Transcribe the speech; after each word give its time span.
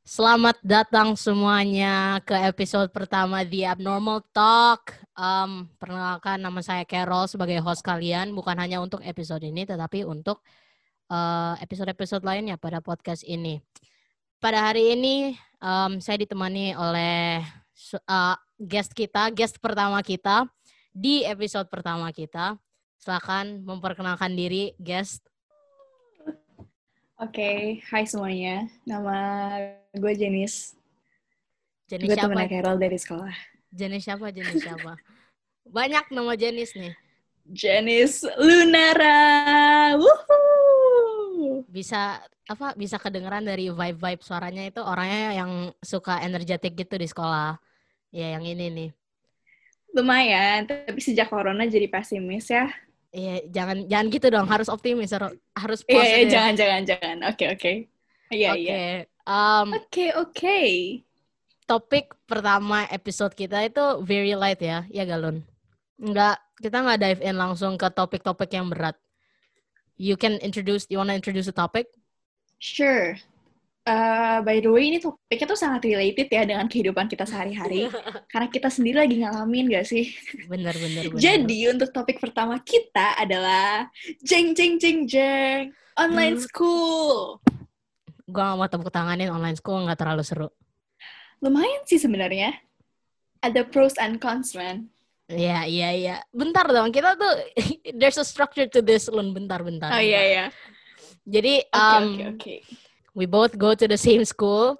Selamat 0.00 0.56
datang 0.64 1.12
semuanya 1.12 2.24
ke 2.24 2.32
episode 2.32 2.88
pertama 2.88 3.44
The 3.44 3.68
Abnormal 3.68 4.24
Talk. 4.32 4.96
Um, 5.12 5.68
perkenalkan 5.76 6.40
nama 6.40 6.64
saya 6.64 6.88
Carol 6.88 7.28
sebagai 7.28 7.60
host 7.60 7.84
kalian, 7.84 8.32
bukan 8.32 8.56
hanya 8.56 8.80
untuk 8.80 9.04
episode 9.04 9.44
ini, 9.44 9.68
tetapi 9.68 10.08
untuk 10.08 10.40
uh, 11.12 11.52
episode-episode 11.60 12.24
lainnya 12.24 12.56
pada 12.56 12.80
podcast 12.80 13.20
ini. 13.28 13.60
Pada 14.40 14.72
hari 14.72 14.96
ini, 14.96 15.36
um, 15.60 16.00
saya 16.00 16.16
ditemani 16.16 16.72
oleh 16.80 17.44
uh, 18.08 18.36
guest 18.56 18.96
kita, 18.96 19.28
guest 19.36 19.60
pertama 19.60 20.00
kita 20.00 20.48
di 20.96 21.28
episode 21.28 21.68
pertama 21.68 22.08
kita. 22.08 22.56
Silakan 22.96 23.68
memperkenalkan 23.68 24.32
diri, 24.32 24.72
guest. 24.80 25.20
Oke, 27.20 27.36
okay. 27.36 27.56
hai 27.92 28.08
semuanya. 28.08 28.64
Nama 28.88 29.16
gue 29.94 30.12
Jenis. 30.14 30.78
Jenis 31.90 32.06
gue 32.06 32.14
siapa? 32.14 32.30
temennya 32.30 32.48
Carol 32.50 32.76
dari 32.78 32.98
sekolah. 32.98 33.34
Jenis 33.74 34.02
siapa? 34.06 34.26
Jenis 34.30 34.62
siapa? 34.62 34.94
Banyak 35.66 36.14
nama 36.14 36.32
Jenis 36.38 36.78
nih. 36.78 36.94
Jenis 37.50 38.22
Lunara. 38.38 39.18
Woohoo! 39.98 41.66
Bisa 41.66 42.22
apa? 42.46 42.74
Bisa 42.78 43.02
kedengeran 43.02 43.42
dari 43.42 43.70
vibe-vibe 43.70 44.22
suaranya 44.22 44.62
itu 44.70 44.78
orangnya 44.82 45.34
yang 45.34 45.50
suka 45.82 46.22
energetik 46.22 46.78
gitu 46.78 46.94
di 46.94 47.10
sekolah. 47.10 47.58
Ya, 48.14 48.38
yang 48.38 48.46
ini 48.46 48.66
nih. 48.70 48.90
Lumayan, 49.90 50.70
tapi 50.70 51.02
sejak 51.02 51.26
corona 51.26 51.66
jadi 51.66 51.90
pesimis 51.90 52.46
ya. 52.46 52.70
Iya, 53.10 53.42
jangan 53.50 53.90
jangan 53.90 54.06
gitu 54.14 54.26
dong. 54.30 54.46
Harus 54.46 54.70
optimis, 54.70 55.10
harus 55.10 55.82
Iya, 55.90 55.98
positif. 55.98 56.14
iya, 56.14 56.26
jangan, 56.30 56.54
jangan, 56.54 56.82
jangan. 56.86 57.16
Oke, 57.26 57.44
oke. 57.50 57.72
Iya, 58.30 58.48
Oke. 58.54 58.62
iya. 58.62 59.09
Um, 59.24 59.74
Oke, 59.76 60.12
oke. 60.14 60.60
topik 61.64 62.10
pertama 62.26 62.82
episode 62.90 63.30
kita 63.32 63.62
itu 63.62 64.02
very 64.02 64.34
light 64.34 64.58
ya, 64.58 64.82
ya 64.90 65.06
Galun. 65.06 65.46
Enggak, 65.96 66.40
kita 66.58 66.82
nggak 66.82 66.98
dive 66.98 67.22
in 67.22 67.36
langsung 67.36 67.78
ke 67.78 67.86
topik-topik 67.88 68.50
yang 68.50 68.66
berat. 68.66 68.98
You 69.94 70.16
can 70.16 70.40
introduce, 70.40 70.88
you 70.88 70.96
wanna 70.96 71.14
introduce 71.14 71.46
the 71.46 71.54
topic? 71.54 71.92
Sure. 72.58 73.20
Uh, 73.86 74.44
by 74.44 74.60
the 74.60 74.68
way, 74.68 74.92
ini 74.92 75.00
topiknya 75.00 75.46
tuh 75.48 75.56
sangat 75.56 75.82
related 75.84 76.28
ya 76.28 76.44
dengan 76.44 76.68
kehidupan 76.68 77.08
kita 77.08 77.24
sehari-hari. 77.24 77.88
Karena 78.32 78.48
kita 78.48 78.68
sendiri 78.68 79.00
lagi 79.02 79.16
ngalamin 79.24 79.72
gak 79.72 79.86
sih? 79.88 80.12
Bener, 80.46 80.76
bener, 80.76 81.08
bener. 81.08 81.20
Jadi 81.20 81.58
untuk 81.70 81.88
topik 81.90 82.20
pertama 82.20 82.60
kita 82.60 83.16
adalah 83.16 83.88
jeng 84.20 84.52
jeng 84.52 84.76
jeng 84.76 85.08
jeng 85.08 85.72
online 85.96 86.36
Hmm. 86.36 86.44
school. 86.44 87.40
Gue 88.30 88.42
gak 88.42 88.56
mau 88.56 88.70
tepuk 88.70 88.94
tanganin 88.94 89.34
online 89.34 89.58
school 89.58 89.82
nggak 89.82 89.98
terlalu 89.98 90.22
seru. 90.22 90.48
Lumayan 91.42 91.82
sih 91.84 91.98
sebenarnya. 91.98 92.54
Ada 93.40 93.64
pros 93.66 93.96
and 93.96 94.20
cons, 94.20 94.52
man. 94.52 94.92
Iya, 95.30 95.64
iya, 95.64 95.88
iya. 95.94 96.16
Bentar 96.34 96.66
dong, 96.66 96.90
kita 96.90 97.14
tuh 97.14 97.34
there's 97.98 98.18
a 98.18 98.26
structure 98.26 98.66
to 98.66 98.82
this, 98.82 99.06
Lun. 99.06 99.30
Bentar, 99.30 99.62
bentar. 99.62 99.94
Oh 99.94 100.02
iya 100.02 100.20
iya. 100.26 100.44
Jadi 101.22 101.62
Oke 101.70 101.78
um, 101.78 102.04
oke 102.04 102.26
oke. 102.34 102.54
we 103.14 103.24
both 103.30 103.54
go 103.54 103.72
to 103.78 103.86
the 103.86 103.98
same 103.98 104.26
school. 104.26 104.74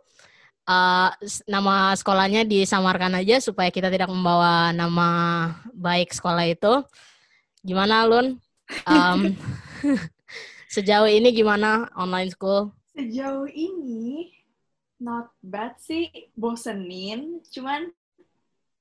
Uh, 0.67 1.11
nama 1.51 1.95
sekolahnya 1.98 2.47
disamarkan 2.47 3.19
aja 3.19 3.43
supaya 3.43 3.75
kita 3.75 3.91
tidak 3.91 4.06
membawa 4.06 4.71
nama 4.71 5.09
baik 5.75 6.15
sekolah 6.15 6.47
itu. 6.47 6.83
Gimana, 7.62 8.06
Lun? 8.06 8.37
Um, 8.87 9.34
sejauh 10.75 11.11
ini 11.11 11.34
gimana 11.34 11.91
online 11.98 12.31
school? 12.31 12.71
Sejauh 12.96 13.46
ini 13.48 14.34
not 15.00 15.33
bad 15.41 15.80
sih, 15.80 16.12
bosenin, 16.36 17.41
cuman 17.48 17.88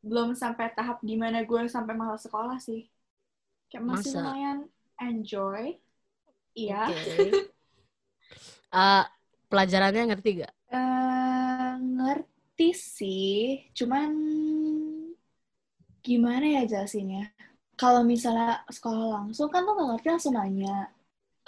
belum 0.03 0.35
sampai 0.35 0.71
tahap 0.75 0.99
di 1.03 1.15
mana 1.15 1.43
gue 1.43 1.67
sampai 1.67 1.95
malas 1.95 2.27
sekolah 2.27 2.59
sih. 2.59 2.87
Kayak 3.71 3.85
masih 3.85 4.11
Masa? 4.15 4.19
lumayan 4.19 4.59
enjoy. 4.99 5.79
Iya. 6.57 6.91
Oke. 6.91 7.17
Uh, 8.73 9.03
pelajarannya 9.51 10.13
ngerti 10.13 10.29
gak? 10.43 10.53
Eh, 10.69 11.71
ngerti 11.79 12.69
sih, 12.75 13.39
cuman 13.73 14.11
gimana 16.03 16.45
ya 16.45 16.63
jelasinnya? 16.67 17.33
Kalau 17.79 18.03
misalnya 18.03 18.61
sekolah 18.67 19.23
langsung 19.23 19.47
kan 19.47 19.63
lo 19.63 19.73
nggak 19.73 19.89
ngerti 19.95 20.07
langsung 20.11 20.35
nanya. 20.35 20.91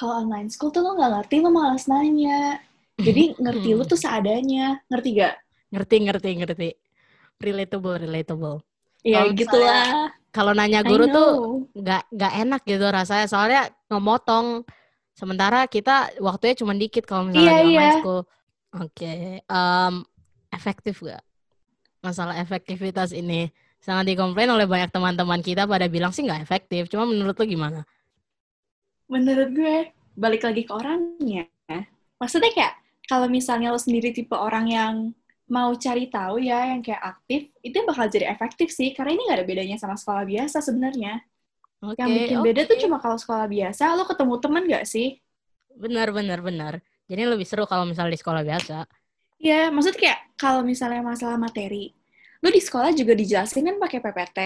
Kalau 0.01 0.17
online 0.25 0.49
school 0.49 0.73
tuh 0.73 0.81
lo 0.81 0.97
nggak 0.97 1.13
ngerti 1.13 1.35
lo 1.45 1.53
malas 1.53 1.85
nanya. 1.85 2.57
Jadi 2.97 3.37
ngerti 3.37 3.69
lo 3.77 3.85
tuh 3.85 4.01
seadanya, 4.01 4.81
ngerti 4.89 5.09
gak? 5.13 5.35
Ngerti, 5.69 5.95
ngerti, 6.09 6.29
ngerti. 6.41 6.69
Relatable, 7.37 8.09
relatable. 8.09 8.65
Ya 9.05 9.21
Kalau 9.21 9.37
gitulah. 9.37 9.85
Kalau 10.33 10.57
nanya 10.57 10.81
guru 10.81 11.05
tuh 11.05 11.29
nggak 11.77 12.03
nggak 12.17 12.33
enak 12.33 12.61
gitu 12.65 12.85
rasanya 12.89 13.25
soalnya 13.29 13.61
ngemotong 13.93 14.65
sementara 15.13 15.67
kita 15.69 16.09
waktunya 16.23 16.55
cuma 16.57 16.73
dikit 16.73 17.03
kalau 17.05 17.27
misalnya 17.27 17.51
di 17.51 17.75
online 17.75 17.75
iya. 17.75 17.91
school 17.99 18.21
oke 18.79 19.13
em, 19.43 19.93
efektif 20.55 21.03
gak 21.03 21.23
masalah 21.99 22.39
efektivitas 22.39 23.11
ini 23.11 23.51
sangat 23.83 24.15
dikomplain 24.15 24.49
oleh 24.49 24.65
banyak 24.65 24.89
teman-teman 24.89 25.43
kita 25.43 25.67
pada 25.67 25.85
bilang 25.91 26.15
sih 26.15 26.23
nggak 26.23 26.41
efektif 26.41 26.87
cuma 26.87 27.03
menurut 27.03 27.35
lu 27.37 27.45
gimana 27.45 27.83
Menurut 29.11 29.49
gue, 29.51 29.91
balik 30.15 30.47
lagi 30.47 30.63
ke 30.63 30.71
orangnya. 30.71 31.45
Maksudnya 32.21 32.51
kayak, 32.55 32.73
kalau 33.11 33.27
misalnya 33.27 33.75
lo 33.75 33.79
sendiri 33.81 34.15
tipe 34.15 34.31
orang 34.31 34.65
yang 34.71 34.93
mau 35.51 35.75
cari 35.75 36.07
tahu 36.07 36.39
ya, 36.39 36.71
yang 36.71 36.79
kayak 36.79 37.03
aktif, 37.03 37.51
itu 37.59 37.75
bakal 37.83 38.07
jadi 38.07 38.31
efektif 38.31 38.71
sih. 38.71 38.95
Karena 38.95 39.11
ini 39.19 39.27
gak 39.27 39.37
ada 39.43 39.47
bedanya 39.47 39.75
sama 39.75 39.99
sekolah 39.99 40.23
biasa 40.23 40.63
sebenarnya. 40.63 41.19
oke 41.83 41.99
Yang 41.99 42.09
bikin 42.15 42.37
oke. 42.39 42.45
beda 42.47 42.61
tuh 42.71 42.77
cuma 42.79 42.97
kalau 43.03 43.17
sekolah 43.19 43.51
biasa, 43.51 43.83
lo 43.99 44.07
ketemu 44.07 44.33
temen 44.39 44.63
gak 44.71 44.85
sih? 44.87 45.19
benar 45.75 46.11
benar 46.11 46.39
benar 46.43 46.73
jadi 47.07 47.27
lebih 47.27 47.47
seru 47.47 47.63
kalau 47.67 47.83
misalnya 47.87 48.15
di 48.15 48.21
sekolah 48.21 48.43
biasa 48.43 48.77
Iya, 49.41 49.73
maksud 49.73 49.97
kayak 49.97 50.37
kalau 50.37 50.61
misalnya 50.61 51.01
masalah 51.01 51.33
materi, 51.33 51.89
lo 52.45 52.49
di 52.53 52.61
sekolah 52.61 52.93
juga 52.93 53.17
dijelasin 53.17 53.65
kan 53.65 53.77
pakai 53.81 53.97
PPT, 53.97 54.37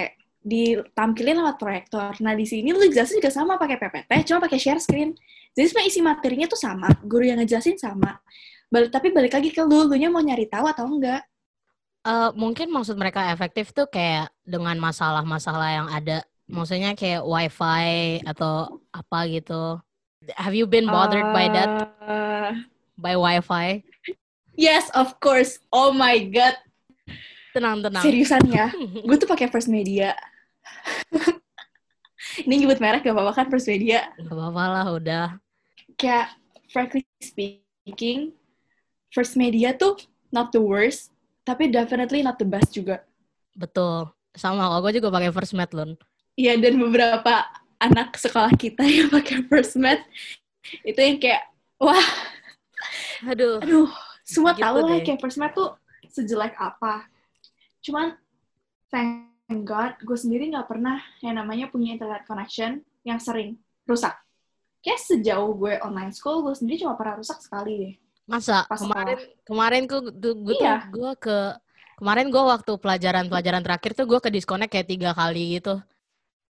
ditampilin 0.46 1.42
lewat 1.42 1.58
proyektor. 1.58 2.14
Nah 2.22 2.38
di 2.38 2.46
sini 2.46 2.70
lo 2.70 2.78
dijelasin 2.78 3.18
juga 3.18 3.34
sama 3.34 3.58
pakai 3.58 3.82
PPT, 3.82 4.30
cuma 4.30 4.46
pakai 4.46 4.62
share 4.62 4.78
screen. 4.78 5.18
Jadi 5.58 5.66
sebenarnya 5.66 5.90
isi 5.90 6.02
materinya 6.06 6.46
tuh 6.46 6.60
sama, 6.60 6.90
guru 7.02 7.26
yang 7.26 7.42
ngejelasin 7.42 7.82
sama. 7.82 8.22
Balik, 8.70 8.94
tapi 8.94 9.10
balik 9.10 9.34
lagi 9.34 9.50
ke 9.50 9.66
lu, 9.66 9.90
lu 9.90 9.96
nya 9.98 10.14
mau 10.14 10.22
nyari 10.22 10.46
tahu 10.46 10.70
atau 10.70 10.86
enggak. 10.86 11.26
Eh, 12.06 12.30
mungkin 12.38 12.70
maksud 12.70 12.94
mereka 13.02 13.34
efektif 13.34 13.74
tuh 13.74 13.90
kayak 13.90 14.30
dengan 14.46 14.78
masalah-masalah 14.78 15.70
yang 15.74 15.88
ada 15.90 16.22
maksudnya 16.46 16.94
kayak 16.94 17.26
wifi 17.26 18.22
atau 18.22 18.78
apa 18.94 19.26
gitu 19.34 19.82
have 20.38 20.54
you 20.54 20.70
been 20.70 20.86
bothered 20.86 21.26
by 21.34 21.50
that 21.50 21.90
Uh, 22.06 22.54
by 22.94 23.18
wifi 23.18 23.82
yes, 24.58 24.90
of 24.96 25.20
course. 25.20 25.60
Oh 25.72 25.92
my 25.92 26.20
god, 26.32 26.56
tenang 27.52 27.84
tenang 27.84 28.04
seriusan 28.04 28.44
ya. 28.50 28.72
Gue 29.08 29.18
tuh 29.20 29.30
pakai 29.30 29.52
First 29.52 29.70
Media. 29.70 30.16
Ini 32.36 32.54
nyebut 32.66 32.82
merek 32.84 33.06
gak 33.06 33.16
apa-apa 33.16 33.34
kan 33.44 33.48
First 33.48 33.70
Media? 33.72 34.12
Gak 34.18 34.34
apa-apa 34.34 34.64
lah 34.70 34.86
udah 34.92 35.28
kayak 35.96 36.36
frankly 36.70 37.08
speaking, 37.24 38.36
First 39.12 39.40
Media 39.40 39.72
tuh 39.72 39.96
not 40.30 40.52
the 40.52 40.60
worst, 40.60 41.16
tapi 41.48 41.72
definitely 41.72 42.20
not 42.20 42.36
the 42.36 42.48
best 42.48 42.76
juga. 42.76 43.04
betul 43.56 44.12
sama 44.36 44.68
kalau 44.68 44.84
gue 44.84 45.00
juga 45.00 45.08
pakai 45.16 45.32
first 45.32 45.56
mat 45.56 45.72
lun 45.72 45.96
Iya, 46.36 46.60
dan 46.60 46.76
beberapa 46.76 47.48
anak 47.80 48.20
sekolah 48.20 48.52
kita 48.60 48.84
yang 49.00 49.08
pakai 49.08 49.48
First 49.48 49.80
Med, 49.80 50.04
itu 50.84 51.00
yang 51.00 51.16
kayak, 51.16 51.48
wah, 51.80 52.04
aduh 53.24 53.64
aduh, 53.64 53.88
semua 54.28 54.52
Gitu 54.52 54.68
tahu 54.68 54.78
lah 54.84 55.00
kayak 55.00 55.20
First 55.24 55.40
Med 55.40 55.56
tuh 55.56 55.72
sejelek 56.12 56.52
apa. 56.60 57.08
Cuman, 57.80 58.20
thank 58.92 59.35
God, 59.48 60.02
gue 60.02 60.18
sendiri 60.18 60.50
nggak 60.50 60.66
pernah 60.66 60.98
yang 61.22 61.38
namanya 61.38 61.70
punya 61.70 61.94
internet 61.94 62.26
connection 62.26 62.72
yang 63.02 63.18
sering 63.18 63.56
rusak. 63.86 64.18
Kayak 64.80 65.02
sejauh 65.04 65.54
gue 65.54 65.78
online 65.80 66.10
school, 66.10 66.42
gue 66.42 66.54
sendiri 66.54 66.82
cuma 66.82 66.94
pernah 66.94 67.18
rusak 67.18 67.38
sekali 67.40 67.74
deh. 67.78 67.96
masa 68.26 68.66
Pas 68.66 68.82
kemarin 68.82 69.22
kemarin 69.46 69.82
gue 69.86 70.02
gue 70.18 70.54
tuh 70.56 70.66
Iya. 70.66 70.90
gue 70.90 71.12
ke 71.16 71.38
kemarin 71.96 72.28
gue 72.28 72.42
waktu 72.44 72.72
pelajaran 72.76 73.30
pelajaran 73.30 73.62
terakhir 73.62 73.94
tuh 73.94 74.04
gue 74.04 74.18
ke 74.18 74.34
disconnect 74.34 74.74
kayak 74.74 74.90
tiga 74.90 75.14
kali 75.14 75.62
gitu 75.62 75.78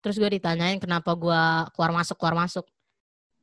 terus 0.01 0.17
gue 0.17 0.33
ditanyain 0.33 0.81
kenapa 0.81 1.13
gue 1.13 1.43
keluar 1.77 1.93
masuk 1.93 2.17
keluar 2.17 2.41
masuk 2.41 2.65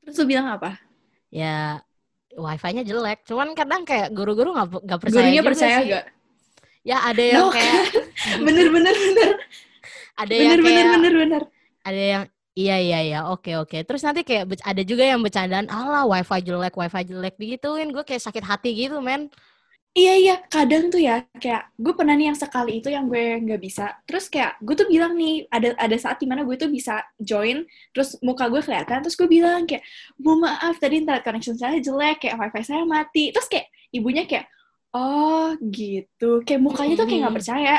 Terus 0.02 0.18
lu 0.18 0.26
bilang 0.26 0.50
apa? 0.50 0.82
ya 1.30 1.86
wifi-nya 2.34 2.82
jelek 2.82 3.22
cuman 3.24 3.54
kadang 3.54 3.86
kayak 3.86 4.10
guru-guru 4.10 4.58
nggak 4.58 4.74
nggak 4.74 5.00
percaya 5.00 5.22
Gurunya 5.22 5.44
percaya 5.46 5.78
sih. 5.78 5.90
gak? 5.94 6.06
ya 6.82 6.98
ada 7.06 7.22
yang 7.22 7.38
No, 7.40 7.54
kayak 7.54 7.78
bener, 8.46 8.68
bener, 8.74 8.96
bener. 8.96 9.30
ada 10.16 10.34
yang 10.34 10.56
Bener, 10.56 10.60
kayak 10.64 10.86
bener, 10.86 11.00
bener, 11.00 11.14
bener. 11.22 11.44
ada 11.86 12.02
yang 12.02 12.24
Iya 12.56 12.80
iya 12.80 13.00
iya 13.04 13.20
oke 13.28 13.52
oke. 13.60 13.84
Terus 13.84 14.00
nanti 14.08 14.24
kayak 14.24 14.48
ada 14.64 14.80
juga 14.88 15.04
yang 15.04 15.20
bercandaan, 15.20 15.68
alah 15.68 16.08
wifi 16.08 16.40
jelek 16.40 16.72
wifi 16.80 17.04
jelek 17.04 17.36
digituin, 17.36 17.92
gue 17.92 18.04
kayak 18.08 18.24
sakit 18.24 18.44
hati 18.48 18.72
gitu 18.72 19.04
men. 19.04 19.28
Iya 19.96 20.14
iya, 20.20 20.36
kadang 20.52 20.92
tuh 20.92 21.00
ya 21.00 21.24
kayak 21.40 21.72
gue 21.80 21.94
pernah 21.96 22.16
nih 22.20 22.28
yang 22.32 22.40
sekali 22.40 22.80
itu 22.80 22.88
yang 22.92 23.12
gue 23.12 23.44
nggak 23.44 23.60
bisa. 23.64 23.96
Terus 24.08 24.28
kayak 24.32 24.60
gue 24.64 24.76
tuh 24.76 24.88
bilang 24.92 25.16
nih 25.20 25.48
ada 25.52 25.76
ada 25.80 25.96
saat 26.00 26.20
di 26.20 26.28
mana 26.28 26.44
gue 26.48 26.56
tuh 26.60 26.68
bisa 26.72 27.04
join, 27.20 27.64
terus 27.96 28.20
muka 28.24 28.48
gue 28.52 28.60
kelihatan, 28.64 29.04
terus 29.04 29.16
gue 29.20 29.28
bilang 29.28 29.64
kayak, 29.68 29.84
bu 30.20 30.36
maaf 30.40 30.76
tadi 30.80 31.00
internet 31.04 31.24
connection 31.28 31.56
saya 31.60 31.80
jelek, 31.80 32.24
kayak 32.24 32.36
wifi 32.40 32.62
saya 32.64 32.84
mati. 32.88 33.32
Terus 33.36 33.48
kayak 33.52 33.68
ibunya 33.96 34.24
kayak, 34.28 34.48
oh 34.96 35.56
gitu, 35.60 36.44
kayak 36.48 36.60
mukanya 36.64 36.96
tuh 37.00 37.08
kayak 37.08 37.20
nggak 37.28 37.36
percaya. 37.40 37.76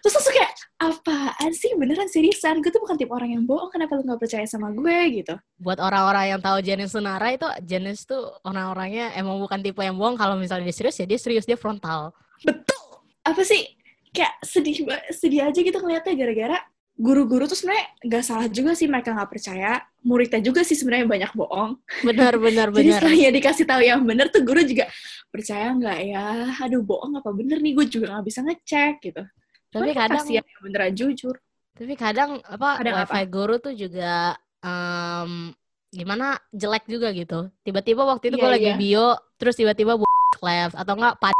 Terus 0.00 0.14
langsung 0.16 0.34
kayak, 0.34 0.52
apaan 0.80 1.52
sih 1.52 1.70
beneran 1.76 2.08
seriusan? 2.08 2.64
Gue 2.64 2.72
tuh 2.72 2.82
bukan 2.82 2.96
tipe 2.96 3.12
orang 3.12 3.36
yang 3.36 3.44
bohong, 3.44 3.68
kenapa 3.68 4.00
lu 4.00 4.04
gak 4.08 4.20
percaya 4.20 4.46
sama 4.48 4.72
gue 4.72 5.22
gitu? 5.22 5.34
Buat 5.60 5.78
orang-orang 5.80 6.36
yang 6.36 6.40
tahu 6.40 6.58
Janice 6.64 6.96
Sunara 6.96 7.28
itu, 7.32 7.48
Janice 7.64 8.08
tuh 8.08 8.32
orang-orangnya 8.42 9.12
emang 9.16 9.36
bukan 9.38 9.60
tipe 9.60 9.80
yang 9.80 9.96
bohong. 9.96 10.16
Kalau 10.16 10.40
misalnya 10.40 10.68
dia 10.68 10.76
serius, 10.76 10.96
ya 10.96 11.06
dia 11.06 11.20
serius, 11.20 11.44
dia 11.44 11.60
frontal. 11.60 12.16
Betul! 12.42 13.04
Apa 13.24 13.44
sih? 13.44 13.76
Kayak 14.10 14.34
sedih 14.42 14.74
sedih 15.14 15.46
aja 15.46 15.60
gitu 15.62 15.78
ngeliatnya 15.78 16.18
gara-gara 16.18 16.58
guru-guru 17.00 17.48
tuh 17.48 17.56
sebenarnya 17.56 17.86
nggak 18.04 18.24
salah 18.24 18.46
juga 18.52 18.76
sih 18.76 18.84
mereka 18.84 19.16
nggak 19.16 19.30
percaya 19.32 19.80
muridnya 20.04 20.40
juga 20.44 20.60
sih 20.60 20.76
sebenarnya 20.76 21.08
banyak 21.08 21.32
bohong 21.32 21.80
benar 22.04 22.36
benar 22.36 22.68
benar 22.76 22.84
jadi 22.84 22.90
setelah 23.00 23.16
ya 23.16 23.30
dikasih 23.32 23.64
tahu 23.64 23.80
yang 23.80 24.04
benar 24.04 24.28
tuh 24.28 24.44
guru 24.44 24.60
juga 24.60 24.84
percaya 25.32 25.72
nggak 25.72 25.98
ya 26.12 26.24
aduh 26.60 26.84
bohong 26.84 27.16
apa 27.16 27.32
bener 27.32 27.64
nih 27.64 27.72
gue 27.72 27.86
juga 27.88 28.06
nggak 28.12 28.26
bisa 28.28 28.40
ngecek 28.44 28.94
gitu 29.00 29.22
tapi 29.70 29.90
kadang 29.94 30.26
ya 30.26 30.42
beneran 30.62 30.92
jujur 30.94 31.34
tapi 31.74 31.94
kadang 31.94 32.42
apa 32.44 32.82
kadang 32.82 32.96
wifi 33.06 33.22
apa? 33.22 33.30
guru 33.30 33.56
tuh 33.62 33.74
juga 33.74 34.34
um, 34.60 35.54
gimana 35.90 36.38
jelek 36.54 36.86
juga 36.86 37.10
gitu 37.14 37.50
tiba-tiba 37.66 38.02
waktu 38.06 38.30
itu 38.30 38.36
yeah, 38.38 38.44
gue 38.46 38.50
lagi 38.50 38.70
yeah. 38.74 38.78
bio 38.78 39.08
terus 39.38 39.58
tiba-tiba 39.58 39.98
left 40.42 40.74
atau 40.78 40.94
enggak 40.94 41.18
pad 41.18 41.34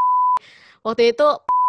waktu 0.83 1.15
itu 1.15 1.27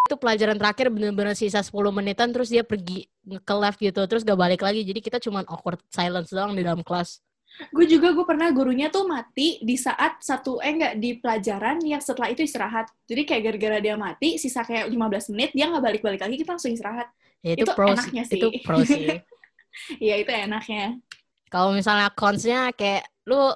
itu 0.09 0.15
pelajaran 0.17 0.57
terakhir 0.59 0.91
bener-bener 0.91 1.37
sisa 1.37 1.63
10 1.63 1.71
menitan 1.93 2.33
terus 2.35 2.51
dia 2.51 2.65
pergi 2.65 3.07
ke 3.23 3.53
left 3.55 3.79
gitu 3.79 4.01
terus 4.09 4.25
gak 4.25 4.35
balik 4.35 4.59
lagi 4.65 4.83
jadi 4.83 4.99
kita 4.99 5.17
cuma 5.21 5.45
awkward 5.45 5.79
silence 5.93 6.33
doang 6.33 6.57
di 6.57 6.65
dalam 6.65 6.81
kelas 6.83 7.21
gue 7.69 7.85
juga 7.85 8.15
gue 8.15 8.25
pernah 8.25 8.49
gurunya 8.49 8.89
tuh 8.89 9.05
mati 9.05 9.61
di 9.61 9.75
saat 9.77 10.17
satu 10.23 10.57
eh 10.63 10.71
enggak 10.73 10.93
di 10.97 11.19
pelajaran 11.19 11.77
yang 11.83 12.01
setelah 12.01 12.31
itu 12.31 12.41
istirahat. 12.41 12.89
Jadi 13.05 13.21
kayak 13.27 13.41
gara-gara 13.51 13.77
dia 13.83 13.95
mati 13.99 14.41
sisa 14.41 14.65
kayak 14.65 14.89
15 14.89 15.33
menit 15.35 15.49
dia 15.53 15.69
nggak 15.69 15.83
balik-balik 15.83 16.21
lagi 16.23 16.35
kita 16.39 16.57
langsung 16.57 16.73
istirahat. 16.73 17.11
Ya, 17.41 17.53
itu, 17.57 17.65
itu 17.67 17.71
pro, 17.73 17.93
enaknya 17.93 18.23
sih. 18.25 18.39
itu 18.39 18.47
pro 18.65 18.81
sih. 18.81 19.19
Iya 20.03 20.19
itu 20.19 20.27
enaknya. 20.35 20.99
Kalau 21.47 21.71
misalnya 21.71 22.11
consnya 22.11 22.75
kayak 22.75 23.07
lu 23.23 23.55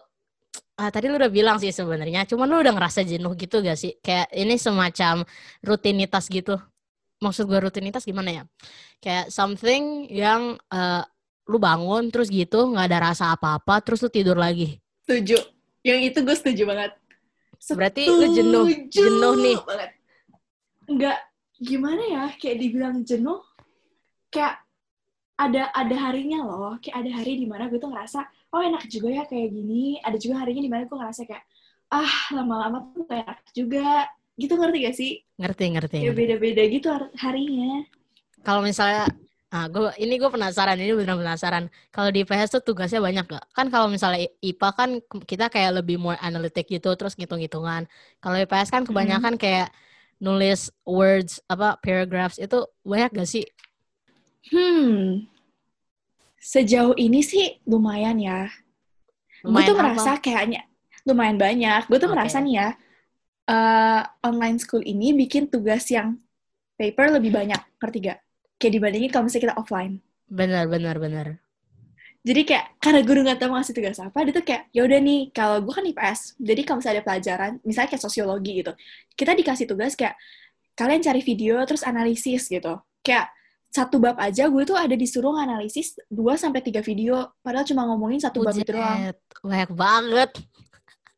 ah, 0.80 0.90
tadi 0.92 1.12
lu 1.12 1.20
udah 1.20 1.28
bilang 1.28 1.60
sih 1.60 1.76
sebenarnya 1.76 2.24
cuman 2.24 2.48
lu 2.48 2.64
udah 2.64 2.72
ngerasa 2.72 3.04
jenuh 3.04 3.36
gitu 3.36 3.60
gak 3.60 3.76
sih? 3.76 4.00
Kayak 4.00 4.32
ini 4.32 4.56
semacam 4.56 5.28
rutinitas 5.60 6.32
gitu. 6.32 6.56
Maksud 7.20 7.52
gue 7.52 7.60
rutinitas 7.60 8.08
gimana 8.08 8.32
ya? 8.32 8.44
Kayak 9.04 9.28
something 9.28 10.08
yang 10.08 10.56
uh, 10.72 11.04
lu 11.46 11.58
bangun 11.62 12.10
terus 12.10 12.28
gitu 12.34 12.74
nggak 12.74 12.86
ada 12.90 13.14
rasa 13.14 13.34
apa-apa 13.38 13.82
terus 13.86 14.02
lu 14.02 14.10
tidur 14.10 14.38
lagi. 14.38 14.82
Setuju. 15.06 15.38
Yang 15.86 16.00
itu 16.14 16.20
gue 16.26 16.36
setuju 16.36 16.64
banget. 16.66 16.92
Setuju 17.62 17.78
berarti 17.78 18.02
lu 18.10 18.26
jenuh 18.34 18.66
jenuh 18.90 19.34
nih. 19.38 19.58
banget. 19.62 19.92
nggak 20.86 21.18
gimana 21.66 22.02
ya 22.06 22.24
kayak 22.38 22.58
dibilang 22.62 23.02
jenuh 23.02 23.42
kayak 24.30 24.62
ada 25.34 25.74
ada 25.74 25.96
harinya 25.98 26.46
loh 26.46 26.78
kayak 26.78 27.02
ada 27.02 27.12
hari 27.18 27.42
di 27.42 27.50
mana 27.50 27.66
gue 27.66 27.82
tuh 27.82 27.90
ngerasa 27.90 28.22
oh 28.54 28.62
enak 28.62 28.86
juga 28.90 29.10
ya 29.22 29.24
kayak 29.30 29.50
gini. 29.54 30.02
Ada 30.02 30.18
juga 30.18 30.42
harinya 30.42 30.62
di 30.66 30.72
mana 30.72 30.82
gue 30.90 30.98
ngerasa 30.98 31.22
kayak 31.30 31.44
ah 31.94 32.14
lama-lama 32.34 32.90
tuh 32.94 33.06
gak 33.06 33.22
enak 33.22 33.40
juga. 33.54 34.10
Gitu 34.36 34.54
ngerti 34.58 34.78
gak 34.84 34.96
sih? 34.98 35.12
Ngerti 35.40 35.64
ngerti 35.78 35.98
ya 36.02 36.12
beda-beda 36.12 36.64
gitu 36.68 36.88
harinya. 37.22 37.86
Kalau 38.46 38.62
misalnya 38.62 39.10
Nah, 39.56 39.72
gue 39.72 39.88
ini 40.04 40.20
gue 40.20 40.28
penasaran, 40.28 40.76
ini 40.76 40.92
benar 40.92 41.16
penasaran. 41.16 41.72
Kalau 41.88 42.12
di 42.12 42.28
IPS 42.28 42.60
tuh 42.60 42.76
tugasnya 42.76 43.00
banyak 43.00 43.24
gak? 43.24 43.46
Kan 43.56 43.72
kalau 43.72 43.88
misalnya 43.88 44.28
IPA 44.44 44.70
kan 44.76 44.90
kita 45.24 45.48
kayak 45.48 45.80
lebih 45.80 45.96
more 45.96 46.20
analitik 46.20 46.68
gitu, 46.68 46.92
terus 47.00 47.16
ngitung-ngitungan. 47.16 47.88
Kalau 48.20 48.36
IPS 48.36 48.68
kan 48.68 48.84
kebanyakan 48.84 49.40
hmm. 49.40 49.42
kayak 49.42 49.72
nulis 50.20 50.76
words 50.84 51.40
apa 51.48 51.80
paragraphs 51.80 52.36
itu 52.36 52.68
banyak 52.84 53.16
gak 53.16 53.30
sih? 53.32 53.48
Hmm, 54.52 55.24
sejauh 56.36 56.92
ini 57.00 57.24
sih 57.24 57.56
lumayan 57.64 58.20
ya. 58.20 58.52
Gue 59.40 59.64
tuh 59.64 59.80
merasa 59.80 60.20
kayaknya 60.20 60.68
lumayan 61.08 61.40
banyak. 61.40 61.88
Gue 61.88 61.96
tuh 61.96 62.12
okay. 62.12 62.16
merasa 62.20 62.44
nih 62.44 62.60
ya, 62.60 62.68
uh, 63.48 64.04
online 64.20 64.60
school 64.60 64.84
ini 64.84 65.16
bikin 65.16 65.48
tugas 65.48 65.88
yang 65.88 66.20
paper 66.76 67.08
lebih 67.16 67.32
banyak, 67.32 67.64
ngerti 67.80 68.12
gak? 68.12 68.25
Kayak 68.66 68.82
dibandingin 68.82 69.14
kalau 69.14 69.30
misalnya 69.30 69.54
kita 69.54 69.56
offline. 69.62 70.02
Benar, 70.26 70.66
benar, 70.66 70.98
benar. 70.98 71.38
Jadi 72.26 72.42
kayak 72.42 72.82
karena 72.82 73.06
guru 73.06 73.22
nggak 73.22 73.38
tahu 73.38 73.54
ngasih 73.54 73.74
tugas 73.78 74.02
apa, 74.02 74.18
dia 74.26 74.34
tuh 74.34 74.42
kayak 74.42 74.74
ya 74.74 74.82
udah 74.82 74.98
nih 74.98 75.30
kalau 75.30 75.62
gue 75.62 75.70
kan 75.70 75.86
IPS, 75.86 76.42
jadi 76.42 76.62
kalau 76.66 76.78
misalnya 76.82 76.96
ada 76.98 77.06
pelajaran, 77.06 77.52
misalnya 77.62 77.90
kayak 77.94 78.02
sosiologi 78.02 78.52
gitu, 78.66 78.74
kita 79.14 79.38
dikasih 79.38 79.70
tugas 79.70 79.94
kayak 79.94 80.18
kalian 80.74 81.06
cari 81.06 81.22
video 81.22 81.62
terus 81.70 81.86
analisis 81.86 82.50
gitu. 82.50 82.82
Kayak 83.06 83.30
satu 83.70 84.02
bab 84.02 84.18
aja 84.18 84.50
gue 84.50 84.64
tuh 84.66 84.74
ada 84.74 84.98
disuruh 84.98 85.38
analisis 85.38 86.02
2 86.10 86.18
sampai 86.34 86.66
tiga 86.66 86.82
video, 86.82 87.30
padahal 87.46 87.62
cuma 87.70 87.86
ngomongin 87.94 88.18
satu 88.18 88.42
bab 88.42 88.58
itu 88.58 88.74
doang. 88.74 89.14
Banyak 89.46 89.72
banget. 89.78 90.32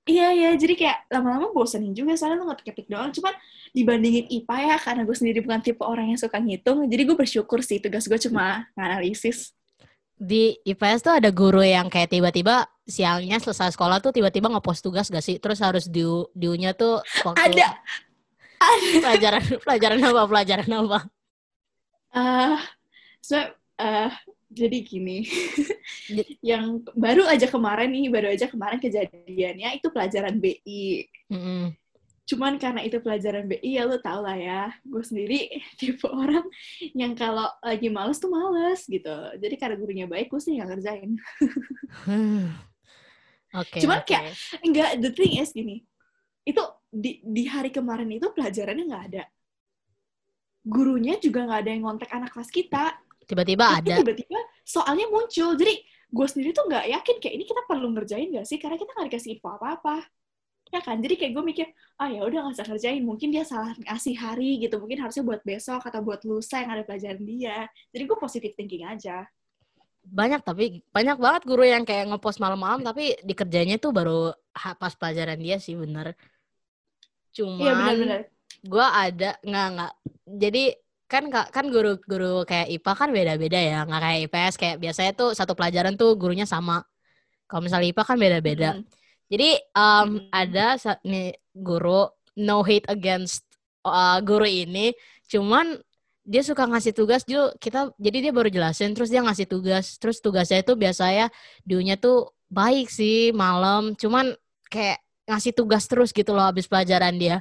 Iya, 0.08 0.28
iya. 0.32 0.50
Jadi 0.56 0.74
kayak 0.80 1.12
lama-lama 1.12 1.52
bosenin 1.52 1.92
juga. 1.92 2.16
Soalnya 2.16 2.40
lu 2.40 2.48
ngetik-ngetik 2.48 2.88
doang. 2.88 3.12
Cuman 3.12 3.36
dibandingin 3.76 4.26
IPA 4.32 4.58
ya, 4.64 4.76
karena 4.80 5.02
gue 5.04 5.16
sendiri 5.16 5.40
bukan 5.44 5.60
tipe 5.60 5.84
orang 5.84 6.16
yang 6.16 6.20
suka 6.20 6.40
ngitung. 6.40 6.88
Jadi 6.88 7.02
gue 7.04 7.16
bersyukur 7.20 7.60
sih 7.60 7.84
tugas 7.84 8.08
gue 8.08 8.18
cuma 8.18 8.66
nganalisis. 8.74 9.52
Di 10.18 10.58
IPS 10.66 11.06
tuh 11.06 11.14
ada 11.14 11.30
guru 11.30 11.62
yang 11.62 11.94
kayak 11.94 12.10
tiba-tiba 12.10 12.66
siangnya 12.88 13.38
selesai 13.38 13.76
sekolah 13.76 14.02
tuh 14.02 14.16
tiba-tiba 14.16 14.50
ngepost 14.50 14.82
tugas 14.82 15.12
gak 15.12 15.22
sih? 15.22 15.38
Terus 15.38 15.60
harus 15.62 15.86
di 15.86 16.02
diunya 16.34 16.74
tuh 16.74 17.04
waktu... 17.22 17.54
Ada! 17.54 17.68
Ada! 18.58 18.90
Pelajaran, 19.06 19.44
pelajaran 19.62 20.00
apa? 20.02 20.22
Pelajaran 20.26 20.70
apa? 20.74 21.00
Uh, 22.18 22.58
so, 23.22 23.38
uh, 23.78 24.10
jadi 24.48 24.80
gini, 24.80 25.28
yang 26.56 26.80
baru 26.96 27.28
aja 27.28 27.52
kemarin 27.52 27.92
nih, 27.92 28.08
baru 28.08 28.28
aja 28.32 28.48
kemarin 28.48 28.80
kejadiannya 28.80 29.76
itu 29.76 29.88
pelajaran 29.92 30.40
BI. 30.40 31.04
Mm-hmm. 31.28 31.64
Cuman 32.28 32.60
karena 32.60 32.84
itu 32.84 33.00
pelajaran 33.04 33.48
BI 33.48 33.76
ya 33.76 33.84
lo 33.84 34.00
tau 34.00 34.24
lah 34.24 34.40
ya, 34.40 34.72
gue 34.88 35.04
sendiri 35.04 35.52
tipe 35.80 36.08
orang 36.08 36.48
yang 36.96 37.12
kalau 37.12 37.48
lagi 37.60 37.92
males 37.92 38.24
tuh 38.24 38.32
males 38.32 38.88
gitu. 38.88 39.16
Jadi 39.36 39.56
karena 39.60 39.76
gurunya 39.76 40.08
baik, 40.08 40.32
gue 40.32 40.40
sih 40.40 40.56
nggak 40.56 40.70
ngerjain. 40.72 41.12
okay, 43.64 43.80
Cuman 43.84 44.00
okay. 44.00 44.16
kayak 44.16 44.24
enggak 44.64 44.90
the 45.04 45.12
thing 45.12 45.44
is 45.44 45.52
gini, 45.52 45.84
itu 46.48 46.64
di 46.88 47.20
di 47.20 47.44
hari 47.52 47.68
kemarin 47.68 48.16
itu 48.16 48.32
pelajarannya 48.32 48.86
nggak 48.88 49.06
ada. 49.12 49.24
Gurunya 50.64 51.20
juga 51.20 51.44
nggak 51.48 51.60
ada 51.64 51.72
yang 51.72 51.84
ngontek 51.84 52.12
anak 52.16 52.32
kelas 52.32 52.52
kita 52.52 52.96
tiba-tiba 53.28 53.84
ada. 53.84 54.00
tiba-tiba 54.00 54.40
soalnya 54.64 55.06
muncul. 55.12 55.54
Jadi 55.60 55.74
gue 56.08 56.28
sendiri 56.28 56.56
tuh 56.56 56.66
nggak 56.68 56.86
yakin 56.88 57.16
kayak 57.20 57.34
ini 57.36 57.44
kita 57.44 57.62
perlu 57.68 57.88
ngerjain 57.92 58.32
gak 58.32 58.48
sih? 58.48 58.58
Karena 58.58 58.80
kita 58.80 58.92
nggak 58.96 59.08
dikasih 59.12 59.30
info 59.38 59.48
apa-apa. 59.52 60.08
Ya 60.68 60.84
kan? 60.84 61.00
Jadi 61.00 61.16
kayak 61.16 61.32
gue 61.36 61.44
mikir 61.44 61.68
ah 62.00 62.12
ya 62.12 62.24
udah 62.24 62.40
nggak 62.48 62.56
usah 62.60 62.68
ngerjain. 62.68 63.04
Mungkin 63.04 63.30
dia 63.32 63.44
salah 63.44 63.76
ngasih 63.76 64.16
hari 64.20 64.64
gitu. 64.64 64.80
Mungkin 64.80 65.00
harusnya 65.04 65.24
buat 65.24 65.44
besok 65.44 65.84
atau 65.84 66.00
buat 66.04 66.24
lusa 66.24 66.64
yang 66.64 66.72
ada 66.76 66.84
pelajaran 66.88 67.24
dia. 67.24 67.68
Jadi 67.92 68.04
gue 68.04 68.18
positif 68.20 68.52
thinking 68.56 68.88
aja. 68.88 69.28
Banyak 70.08 70.40
tapi 70.44 70.80
banyak 70.96 71.20
banget 71.20 71.42
guru 71.44 71.68
yang 71.68 71.84
kayak 71.84 72.08
ngepost 72.08 72.40
malam-malam 72.40 72.80
tapi 72.80 73.20
dikerjanya 73.28 73.76
tuh 73.76 73.92
baru 73.92 74.32
pas 74.56 74.96
pelajaran 74.96 75.40
dia 75.40 75.60
sih 75.60 75.76
bener. 75.76 76.16
Cuman 77.36 77.60
ya, 77.60 77.74
bener 77.76 77.96
-bener. 77.96 78.22
gue 78.64 78.88
ada 78.88 79.30
nggak 79.44 79.68
nggak. 79.76 79.94
Jadi 80.28 80.64
kan 81.08 81.32
kan 81.32 81.66
guru-guru 81.72 82.44
kayak 82.44 82.68
IPA 82.68 82.92
kan 83.00 83.10
beda-beda 83.16 83.60
ya 83.60 83.80
nggak 83.88 84.02
kayak 84.04 84.20
IPS 84.28 84.54
kayak 84.60 84.76
biasanya 84.84 85.12
tuh 85.16 85.32
satu 85.32 85.56
pelajaran 85.56 85.96
tuh 85.96 86.20
gurunya 86.20 86.44
sama. 86.44 86.84
Kalau 87.48 87.64
misalnya 87.64 87.88
IPA 87.96 88.04
kan 88.04 88.18
beda-beda. 88.20 88.70
Mm. 88.76 88.84
jadi 89.28 89.50
um, 89.76 90.08
mm. 90.24 90.32
ada 90.32 90.68
nih 91.04 91.36
guru 91.52 92.08
no 92.40 92.64
hate 92.64 92.88
against 92.88 93.44
uh, 93.84 94.20
guru 94.24 94.48
ini 94.48 94.96
cuman 95.28 95.80
dia 96.28 96.44
suka 96.44 96.68
ngasih 96.68 96.92
tugas 96.92 97.24
juga 97.24 97.56
kita 97.56 97.92
jadi 97.96 98.30
dia 98.30 98.34
baru 98.36 98.52
jelasin 98.52 98.92
terus 98.92 99.08
dia 99.08 99.24
ngasih 99.24 99.48
tugas. 99.48 99.96
Terus 99.96 100.20
tugasnya 100.20 100.60
itu 100.60 100.76
biasanya 100.76 101.32
diunya 101.64 101.96
tuh 101.96 102.36
baik 102.52 102.92
sih 102.92 103.32
malam 103.32 103.96
cuman 103.96 104.36
kayak 104.68 105.00
ngasih 105.28 105.56
tugas 105.56 105.88
terus 105.88 106.12
gitu 106.12 106.36
loh 106.36 106.52
habis 106.52 106.68
pelajaran 106.68 107.16
dia. 107.16 107.40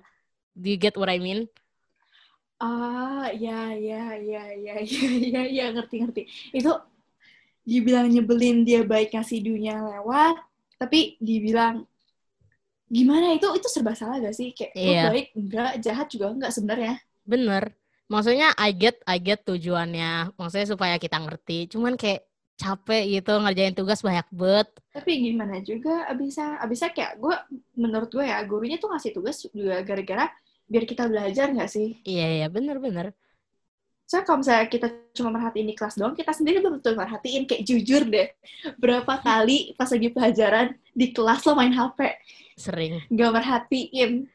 Do 0.54 0.70
you 0.70 0.78
get 0.78 0.94
what 0.94 1.10
I 1.10 1.18
mean 1.18 1.50
Ah, 2.56 3.28
ya, 3.36 3.68
ya, 3.76 4.16
ya, 4.16 4.42
ya, 4.56 4.74
ya, 4.84 5.04
ya, 5.28 5.42
ya, 5.44 5.64
ngerti, 5.76 5.96
ngerti. 6.00 6.22
Itu 6.50 6.72
dibilang 7.62 8.08
nyebelin 8.08 8.64
dia 8.64 8.80
baik 8.82 9.12
ngasih 9.12 9.44
dunia 9.44 9.76
lewat, 9.82 10.40
tapi 10.78 11.18
dibilang 11.20 11.84
gimana 12.86 13.34
itu 13.34 13.50
itu 13.58 13.66
serba 13.66 13.98
salah 13.98 14.22
gak 14.22 14.30
sih 14.30 14.54
kayak 14.54 14.70
lu 14.78 14.92
Iya. 14.94 15.04
baik 15.10 15.26
enggak 15.34 15.72
jahat 15.82 16.06
juga 16.06 16.26
enggak 16.30 16.54
sebenarnya 16.54 16.94
Bener. 17.26 17.74
Maksudnya 18.06 18.54
I 18.54 18.70
get 18.70 19.02
I 19.02 19.18
get 19.18 19.42
tujuannya. 19.42 20.30
Maksudnya 20.38 20.70
supaya 20.70 20.94
kita 20.94 21.18
ngerti. 21.18 21.66
Cuman 21.66 21.98
kayak 21.98 22.22
capek 22.54 23.02
gitu 23.18 23.34
ngerjain 23.36 23.74
tugas 23.74 24.00
banyak 24.00 24.24
banget. 24.32 24.70
tapi 24.88 25.12
gimana 25.20 25.60
juga 25.60 26.08
abisnya 26.08 26.56
abisnya 26.56 26.88
kayak 26.88 27.20
gue 27.20 27.34
menurut 27.76 28.08
gue 28.08 28.24
ya 28.24 28.40
gurunya 28.48 28.80
tuh 28.80 28.88
ngasih 28.88 29.12
tugas 29.12 29.44
juga 29.44 29.84
gara-gara 29.84 30.32
biar 30.66 30.84
kita 30.84 31.06
belajar 31.06 31.50
nggak 31.54 31.70
sih 31.70 32.02
Iya 32.02 32.26
iya 32.42 32.46
bener 32.50 32.78
bener. 32.82 33.14
Soalnya 34.06 34.26
kalau 34.30 34.38
misalnya 34.38 34.66
kita 34.70 34.86
cuma 35.18 35.34
merhatiin 35.34 35.66
di 35.66 35.74
kelas 35.74 35.98
doang, 35.98 36.14
kita 36.14 36.30
sendiri 36.30 36.62
belum 36.62 36.78
betul 36.78 36.94
merhatiin. 36.94 37.42
Kayak 37.42 37.66
jujur 37.66 38.06
deh, 38.06 38.30
berapa 38.78 39.18
kali 39.18 39.74
pas 39.74 39.90
lagi 39.90 40.14
pelajaran 40.14 40.78
di 40.94 41.10
kelas 41.10 41.42
lo 41.42 41.58
main 41.58 41.74
HP, 41.74 42.14
Sering. 42.54 43.02
gak 43.10 43.32
merhatiin. 43.34 44.30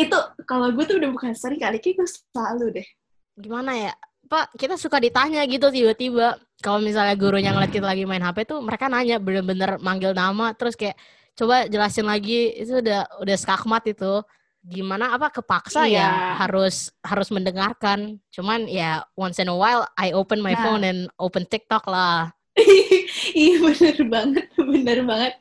Itu 0.00 0.16
kalau 0.48 0.72
gue 0.72 0.84
tuh 0.88 0.96
udah 0.96 1.12
bukan 1.12 1.36
sering 1.36 1.60
kali, 1.60 1.76
kayak 1.76 2.00
gue 2.00 2.08
selalu 2.08 2.66
deh. 2.80 2.88
Gimana 3.36 3.76
ya? 3.76 3.92
Pak, 4.32 4.56
kita 4.56 4.80
suka 4.80 4.96
ditanya 4.96 5.44
gitu 5.44 5.68
tiba-tiba. 5.68 6.40
Kalau 6.64 6.80
misalnya 6.80 7.12
gurunya 7.20 7.52
ngeliat 7.52 7.76
kita 7.76 7.84
lagi 7.84 8.08
main 8.08 8.24
HP 8.24 8.48
tuh 8.48 8.64
mereka 8.64 8.88
nanya 8.88 9.20
bener-bener 9.20 9.76
manggil 9.76 10.16
nama 10.16 10.56
terus 10.56 10.72
kayak 10.72 10.96
coba 11.36 11.68
jelasin 11.68 12.08
lagi 12.08 12.48
itu 12.56 12.80
udah 12.80 13.04
udah 13.20 13.36
skakmat 13.36 13.84
itu. 13.92 14.24
Gimana 14.66 15.14
apa 15.14 15.30
kepaksa 15.30 15.86
ya 15.86 16.10
Iya. 16.10 16.10
harus 16.42 16.90
harus 17.00 17.30
mendengarkan. 17.30 18.18
Cuman 18.28 18.66
ya 18.66 19.06
once 19.14 19.38
in 19.38 19.46
a 19.46 19.54
while 19.54 19.86
I 19.94 20.10
open 20.10 20.42
my 20.42 20.52
Nah. 20.52 20.62
phone 20.62 20.82
and 20.82 21.00
open 21.16 21.46
TikTok 21.46 21.86
lah. 21.86 22.34
iya 23.36 23.62
bener 23.62 23.96
banget, 24.08 24.46
bener 24.58 24.98
banget. 25.06 25.34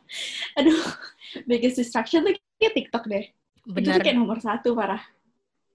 Aduh, 0.53 0.77
biggest 1.43 1.79
distraction 1.79 2.21
tuh 2.21 2.37
kayak 2.59 2.73
TikTok 2.75 3.03
deh. 3.07 3.25
Itu 3.65 3.73
Bener 3.73 3.97
tuh 3.97 4.05
kayak 4.05 4.17
nomor 4.19 4.37
satu, 4.37 4.77
parah. 4.77 5.01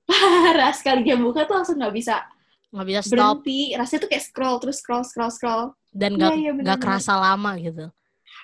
Parah, 0.07 0.71
sekali 0.71 1.03
dia 1.03 1.19
buka 1.19 1.43
tuh 1.43 1.59
langsung 1.59 1.79
gak 1.79 1.91
bisa 1.91 2.23
nggak 2.71 2.87
bisa 2.87 3.01
stop 3.03 3.43
berhenti. 3.43 3.75
Rasanya 3.75 3.99
tuh 3.99 4.11
kayak 4.15 4.25
scroll, 4.25 4.57
terus 4.63 4.79
scroll, 4.79 5.03
scroll, 5.03 5.27
scroll. 5.29 5.65
dan 5.91 6.15
Iya, 6.15 6.23
gak, 6.23 6.33
iya, 6.39 6.51
gak 6.51 6.55
bener-bener. 6.55 6.79
kerasa 6.79 7.13
lama 7.19 7.51
gitu. 7.59 7.87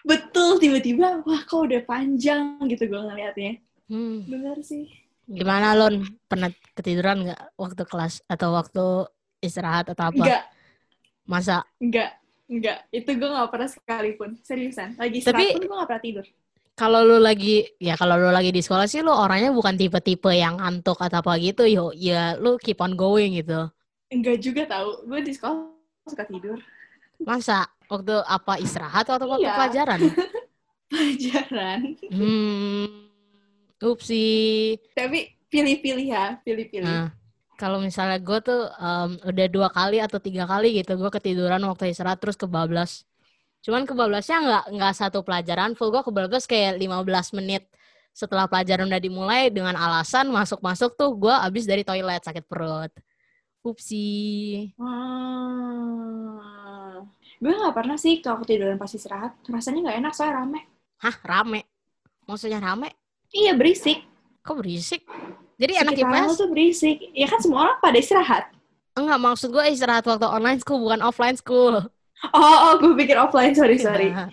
Betul, 0.03 0.59
tiba-tiba, 0.59 1.23
wah 1.23 1.43
kok 1.43 1.63
udah 1.63 1.79
panjang 1.85 2.59
gitu 2.67 2.91
gue 2.91 3.01
ngeliatnya. 3.07 3.63
Hmm. 3.87 4.27
Bener 4.27 4.59
sih. 4.63 4.87
Gimana 5.27 5.75
Lon? 5.75 6.07
Pernah 6.27 6.51
ketiduran 6.73 7.27
nggak 7.27 7.59
waktu 7.59 7.83
kelas 7.83 8.23
atau 8.27 8.55
waktu 8.55 8.85
istirahat 9.39 9.91
atau 9.91 10.11
apa? 10.11 10.23
Enggak, 10.23 10.43
Masa? 11.27 11.67
enggak, 11.79 12.15
enggak. 12.47 12.79
Itu 12.91 13.11
gue 13.15 13.27
gak 13.27 13.51
pernah 13.51 13.69
sekalipun. 13.69 14.31
Seriusan. 14.43 14.95
Lagi 14.95 15.19
Tapi- 15.23 15.51
istirahat 15.51 15.55
pun 15.59 15.63
gue 15.67 15.77
gak 15.77 15.89
pernah 15.91 16.05
tidur. 16.05 16.27
Kalau 16.77 17.01
lu 17.03 17.17
lagi 17.17 17.65
ya 17.81 17.97
kalau 17.97 18.21
lu 18.21 18.29
lagi 18.29 18.53
di 18.53 18.61
sekolah 18.61 18.85
sih 18.85 19.01
lu 19.01 19.09
orangnya 19.09 19.49
bukan 19.49 19.75
tipe-tipe 19.75 20.29
yang 20.29 20.61
ngantuk 20.61 21.01
atau 21.01 21.25
apa 21.25 21.41
gitu. 21.41 21.65
Yo, 21.65 21.91
ya 21.91 22.37
lu 22.37 22.61
keep 22.61 22.79
on 22.79 22.95
going 22.95 23.35
gitu. 23.35 23.67
Enggak 24.13 24.39
juga 24.39 24.63
tahu. 24.69 25.09
Gue 25.09 25.25
di 25.25 25.33
sekolah 25.33 25.73
suka 26.07 26.23
tidur. 26.23 26.61
Masa? 27.19 27.65
Waktu 27.89 28.19
apa 28.21 28.59
istirahat 28.59 29.09
atau 29.09 29.25
waktu 29.27 29.47
Iya. 29.49 29.57
pelajaran? 29.57 30.01
Pelajaran. 30.91 31.81
Hmm. 32.13 33.06
Upsi. 33.83 34.77
Tapi 34.97 35.37
pilih-pilih 35.53 36.07
ya, 36.09 36.41
pilih-pilih. 36.41 36.89
Nah, 36.89 37.13
kalau 37.57 37.81
misalnya 37.81 38.21
gue 38.21 38.39
tuh 38.41 38.69
em, 38.77 39.11
udah 39.25 39.47
dua 39.49 39.69
kali 39.73 40.01
atau 40.01 40.21
tiga 40.21 40.45
kali 40.45 40.81
gitu 40.81 40.97
gue 40.97 41.11
ketiduran 41.13 41.61
waktu 41.65 41.93
istirahat 41.93 42.21
terus 42.21 42.37
kebablas. 42.37 43.05
Cuman 43.65 43.89
kebablasnya 43.89 44.39
nggak 44.41 44.65
nggak 44.77 44.95
satu 44.95 45.25
pelajaran 45.25 45.73
full 45.75 45.91
gue 45.91 46.05
kebablas 46.05 46.45
kayak 46.45 46.79
15 46.79 47.37
menit 47.41 47.67
setelah 48.17 48.49
pelajaran 48.49 48.89
udah 48.89 49.03
dimulai 49.03 49.53
dengan 49.53 49.77
alasan 49.77 50.33
masuk-masuk 50.33 50.97
tuh 50.97 51.13
gue 51.17 51.35
abis 51.37 51.69
dari 51.69 51.85
toilet 51.85 52.25
sakit 52.25 52.45
perut. 52.49 52.93
Upsi. 53.61 54.71
Hmm. 54.79 56.07
Gue 57.37 57.53
gak 57.53 57.77
pernah 57.77 58.01
sih 58.01 58.25
kalau 58.25 58.41
ketiduran 58.41 58.81
pas 58.81 58.89
istirahat. 58.89 59.37
Rasanya 59.45 59.93
gak 59.93 59.99
enak, 60.01 60.13
soalnya 60.17 60.41
rame. 60.41 60.61
Hah 61.05 61.17
rame? 61.21 61.61
Maksudnya 62.25 62.63
rame? 62.63 62.89
Iya, 63.35 63.53
berisik. 63.59 63.99
Kok 64.47 64.57
berisik? 64.63 65.03
Jadi 65.57 65.73
anak 65.81 65.93
Sekitaran 65.97 66.23
lo 66.29 66.33
IPS? 66.33 66.39
tuh 66.39 66.49
berisik. 66.53 66.97
Ya 67.17 67.27
kan 67.27 67.41
semua 67.43 67.59
orang 67.67 67.79
pada 67.83 67.99
istirahat. 67.99 68.45
Enggak, 68.97 69.19
maksud 69.21 69.49
gue 69.53 69.65
istirahat 69.73 70.05
waktu 70.09 70.27
online 70.27 70.61
school 70.63 70.81
bukan 70.81 71.01
offline 71.05 71.37
school. 71.37 71.75
Oh, 72.33 72.57
oh 72.65 72.73
gue 72.81 72.93
pikir 72.97 73.17
offline, 73.21 73.53
sorry, 73.53 73.77
sorry. 73.77 74.09
Nah, 74.09 74.33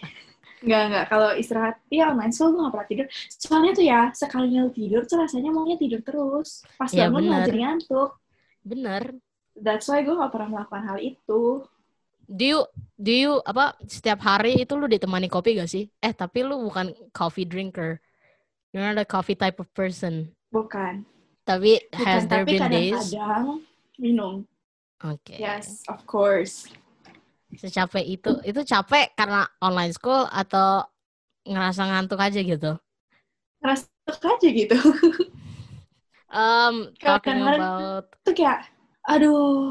Enggak, 0.64 0.82
enggak. 0.88 1.06
Kalau 1.12 1.30
istirahat, 1.36 1.76
ya 1.92 2.08
online 2.16 2.32
school 2.32 2.56
gue 2.56 2.64
gak 2.64 2.74
pernah 2.76 2.88
tidur. 2.88 3.06
Soalnya 3.28 3.72
tuh 3.76 3.86
ya, 3.86 4.02
sekalinya 4.16 4.62
tidur 4.72 5.04
tuh 5.04 5.18
rasanya 5.20 5.52
maunya 5.52 5.76
tidur 5.76 6.00
terus. 6.00 6.64
Pas 6.80 6.92
Iya, 6.96 7.12
bangun 7.12 7.24
malah 7.28 7.44
jadi 7.44 7.60
ngantuk. 7.68 8.10
bener. 8.64 9.04
That's 9.60 9.86
why 9.92 10.02
gue 10.02 10.16
gak 10.16 10.32
pernah 10.34 10.50
melakukan 10.60 10.84
hal 10.88 10.98
itu. 11.04 11.42
Do 12.24 12.44
you, 12.48 12.60
do 12.96 13.12
you, 13.12 13.34
apa, 13.44 13.76
setiap 13.84 14.24
hari 14.24 14.64
itu 14.64 14.74
lu 14.80 14.88
ditemani 14.88 15.28
kopi 15.28 15.60
gak 15.60 15.68
sih? 15.68 15.92
Eh, 16.00 16.14
tapi 16.16 16.48
lu 16.48 16.56
bukan 16.64 16.96
coffee 17.12 17.44
drinker. 17.46 18.00
You're 18.74 18.90
not 18.90 18.98
a 18.98 19.06
coffee 19.06 19.38
type 19.38 19.62
of 19.62 19.70
person. 19.78 20.34
Bukan. 20.50 21.06
Tapi 21.46 21.78
Bukan, 21.94 22.06
has 22.10 22.26
there 22.26 22.42
tapi 22.42 22.58
been 22.58 22.66
days? 22.74 23.14
kadang-kadang 23.14 23.62
minum. 24.02 24.34
Oke. 25.06 25.38
Yes, 25.38 25.86
of 25.86 26.02
course. 26.10 26.74
Secapek 27.54 28.02
itu, 28.02 28.34
itu 28.42 28.66
capek 28.66 29.14
karena 29.14 29.46
online 29.62 29.94
school 29.94 30.26
atau 30.26 30.90
ngerasa 31.46 31.86
ngantuk 31.86 32.18
aja 32.18 32.42
gitu? 32.42 32.74
Ngerasa 33.62 33.88
aja 34.26 34.48
gitu. 34.50 34.78
Um, 36.34 36.90
talking 36.98 37.46
about, 37.46 38.10
Itu 38.26 38.34
kayak, 38.34 38.66
aduh. 39.06 39.70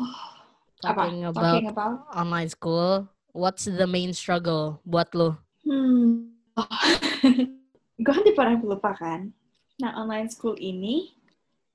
Apa? 0.86 1.10
talking 1.10 1.26
about 1.26 1.42
Talking 1.58 1.66
about 1.74 1.94
online 2.14 2.46
school, 2.54 3.10
what's 3.34 3.66
the 3.66 3.82
main 3.82 4.14
struggle 4.14 4.78
buat 4.86 5.10
lu? 5.10 5.34
Hmm. 5.66 6.38
gue 8.02 8.12
kan 8.12 8.22
tipe 8.26 8.38
orang 8.42 8.58
pelupa 8.58 8.90
kan. 8.98 9.30
Nah, 9.78 9.94
online 9.96 10.28
school 10.28 10.58
ini, 10.58 11.14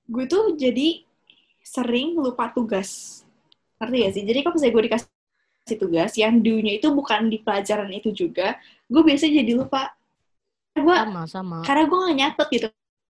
gue 0.07 0.27
tuh 0.27 0.53
jadi 0.59 1.01
sering 1.63 2.15
lupa 2.19 2.51
tugas. 2.51 3.23
Ngerti 3.79 3.95
gak 4.03 4.13
sih? 4.13 4.23
Jadi 4.27 4.39
kalau 4.43 4.53
misalnya 4.55 4.73
gue 4.75 4.83
dikasih 4.87 5.77
tugas, 5.79 6.11
yang 6.15 6.39
do-nya 6.39 6.79
itu 6.79 6.87
bukan 6.91 7.27
di 7.27 7.43
pelajaran 7.43 7.91
itu 7.91 8.11
juga, 8.11 8.59
gue 8.87 9.01
biasanya 9.03 9.43
jadi 9.43 9.53
lupa. 9.55 9.91
Gue, 10.77 10.93
Sama, 10.93 11.23
sama. 11.25 11.57
karena 11.65 11.83
gue 11.89 11.97
gak 11.97 12.17
nyatet 12.17 12.47
gitu. 12.53 12.67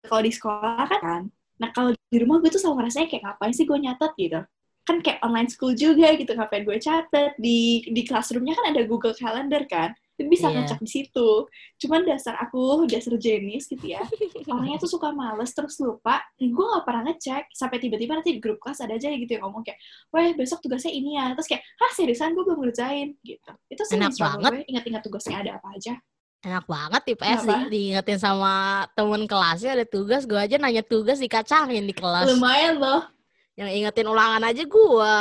Kalau 0.08 0.24
di 0.24 0.32
sekolah 0.32 0.88
kan, 1.04 1.22
nah 1.60 1.70
kalau 1.76 1.92
di 1.92 2.18
rumah 2.22 2.40
gue 2.40 2.48
tuh 2.48 2.62
selalu 2.64 2.86
ngerasanya 2.86 3.08
kayak 3.12 3.24
ngapain 3.28 3.54
sih 3.54 3.66
gue 3.68 3.78
nyatet 3.78 4.12
gitu. 4.16 4.40
Kan 4.88 5.04
kayak 5.04 5.20
online 5.20 5.52
school 5.52 5.76
juga 5.76 6.16
gitu, 6.16 6.32
ngapain 6.32 6.64
gue 6.64 6.78
catet. 6.80 7.36
Di, 7.36 7.84
di 7.92 8.02
classroomnya 8.08 8.56
kan 8.56 8.72
ada 8.72 8.82
Google 8.88 9.12
Calendar 9.12 9.68
kan, 9.68 9.92
Bisa 10.18 10.50
Iya. 10.50 10.66
ngecek 10.66 10.82
di 10.82 10.90
situ. 10.90 11.30
Cuman 11.78 12.02
dasar 12.02 12.42
aku, 12.42 12.90
dasar 12.90 13.14
jenis 13.22 13.70
gitu 13.70 13.86
ya, 13.94 14.02
orangnya 14.50 14.82
tuh 14.82 14.90
suka 14.90 15.14
males 15.14 15.54
terus 15.54 15.78
lupa. 15.78 16.26
Gue 16.42 16.66
gak 16.66 16.86
pernah 16.90 17.06
ngecek, 17.06 17.54
sampai 17.54 17.78
tiba-tiba 17.78 18.18
nanti 18.18 18.34
di 18.34 18.42
grup 18.42 18.58
kelas 18.58 18.82
ada 18.82 18.98
aja 18.98 19.14
gitu 19.14 19.30
yang 19.30 19.46
ngomong 19.46 19.62
kayak, 19.62 19.78
weh 20.10 20.34
besok 20.34 20.66
tugasnya 20.66 20.90
ini 20.90 21.22
ya. 21.22 21.38
Terus 21.38 21.46
kayak, 21.46 21.62
hah 21.62 21.92
seriusan 21.94 22.34
gue 22.34 22.42
belum 22.42 22.66
ngerjain 22.66 23.14
gitu. 23.22 23.52
Itu 23.70 23.82
sih 23.86 24.02
Enak 24.02 24.18
banget. 24.18 24.52
gue, 24.58 24.62
ingat-ingat 24.74 25.02
tugasnya 25.06 25.38
ada 25.46 25.52
apa 25.62 25.70
aja. 25.78 25.94
Enak 26.42 26.66
banget 26.66 27.02
IPS 27.14 27.42
Kenapa? 27.46 27.54
di, 27.66 27.70
diingetin 27.74 28.20
sama 28.22 28.54
temen 28.94 29.26
kelasnya 29.26 29.78
ada 29.78 29.86
tugas, 29.86 30.26
gue 30.26 30.38
aja 30.38 30.58
nanya 30.58 30.82
tugas 30.82 31.18
dikacangin 31.18 31.86
di 31.86 31.94
kelas. 31.94 32.26
Lumayan 32.26 32.82
loh. 32.82 33.06
Yang 33.54 33.70
ingetin 33.74 34.06
ulangan 34.10 34.42
aja 34.46 34.64
gue. 34.66 35.14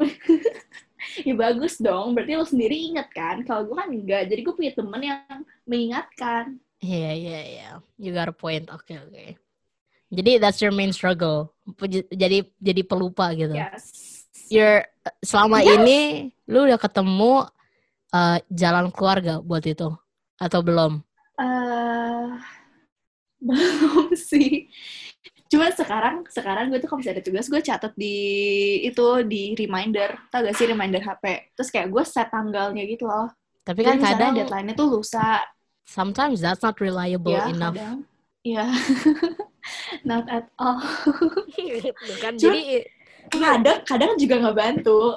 Ya 1.26 1.34
bagus 1.34 1.76
dong, 1.80 2.14
berarti 2.14 2.32
lo 2.36 2.46
sendiri 2.46 2.76
inget 2.76 3.08
kan? 3.10 3.42
Kalau 3.44 3.66
gue 3.66 3.76
kan 3.76 3.88
enggak, 3.90 4.28
jadi 4.30 4.40
gue 4.40 4.54
punya 4.54 4.72
temen 4.74 5.00
yang 5.00 5.40
mengingatkan. 5.66 6.58
Iya, 6.80 7.10
iya, 7.12 7.40
iya. 7.44 7.68
You 8.00 8.16
got 8.16 8.32
a 8.32 8.34
point. 8.34 8.66
Oke, 8.72 8.96
oke. 8.96 9.36
Jadi 10.10 10.42
that's 10.42 10.58
your 10.58 10.74
main 10.74 10.90
struggle. 10.90 11.54
Jadi 12.10 12.48
jadi 12.58 12.82
pelupa 12.82 13.30
gitu. 13.36 13.54
Yes. 13.54 14.26
You're 14.50 14.82
selama 15.22 15.62
Yes. 15.62 15.78
ini 15.78 15.98
lu 16.50 16.66
udah 16.66 16.80
ketemu 16.80 17.46
uh, 18.10 18.38
jalan 18.50 18.90
keluarga 18.90 19.38
buat 19.38 19.62
itu 19.62 19.86
atau 20.40 20.60
belum? 20.64 20.98
Eh, 21.38 22.26
belum 23.46 24.10
sih. 24.16 24.66
Cuma 25.50 25.66
sekarang, 25.74 26.22
sekarang 26.30 26.70
gue 26.70 26.78
tuh 26.78 26.86
kalau 26.86 27.02
misalnya 27.02 27.18
ada 27.18 27.26
tugas, 27.26 27.50
gue 27.50 27.58
catat 27.58 27.92
di 27.98 28.16
itu 28.80 29.06
di 29.26 29.58
reminder. 29.58 30.14
Tau 30.30 30.46
gak 30.46 30.54
sih 30.54 30.70
reminder 30.70 31.02
HP? 31.02 31.52
Terus 31.52 31.68
kayak 31.68 31.90
gue 31.90 32.02
set 32.06 32.30
tanggalnya 32.30 32.86
gitu 32.86 33.04
loh. 33.04 33.26
Tapi 33.60 33.82
Jadi 33.82 33.88
kan 33.90 33.96
misalnya 33.98 34.14
kadang 34.16 34.34
deadline-nya 34.38 34.74
tuh 34.74 34.88
lusa. 34.88 35.42
sometimes 35.84 36.38
that's 36.38 36.62
not 36.62 36.78
reliable 36.78 37.34
Ya, 37.34 37.50
enough. 37.50 37.74
kadang. 37.74 37.98
Iya. 38.40 38.64
Not 40.08 40.24
at 40.30 40.46
all. 40.56 40.78
Kan. 42.22 42.38
Cuma- 42.38 42.54
Jadi 42.54 42.62
Kadang, 43.30 43.78
kadang 43.84 44.12
juga 44.16 44.34
nggak 44.40 44.56
bantu. 44.56 45.14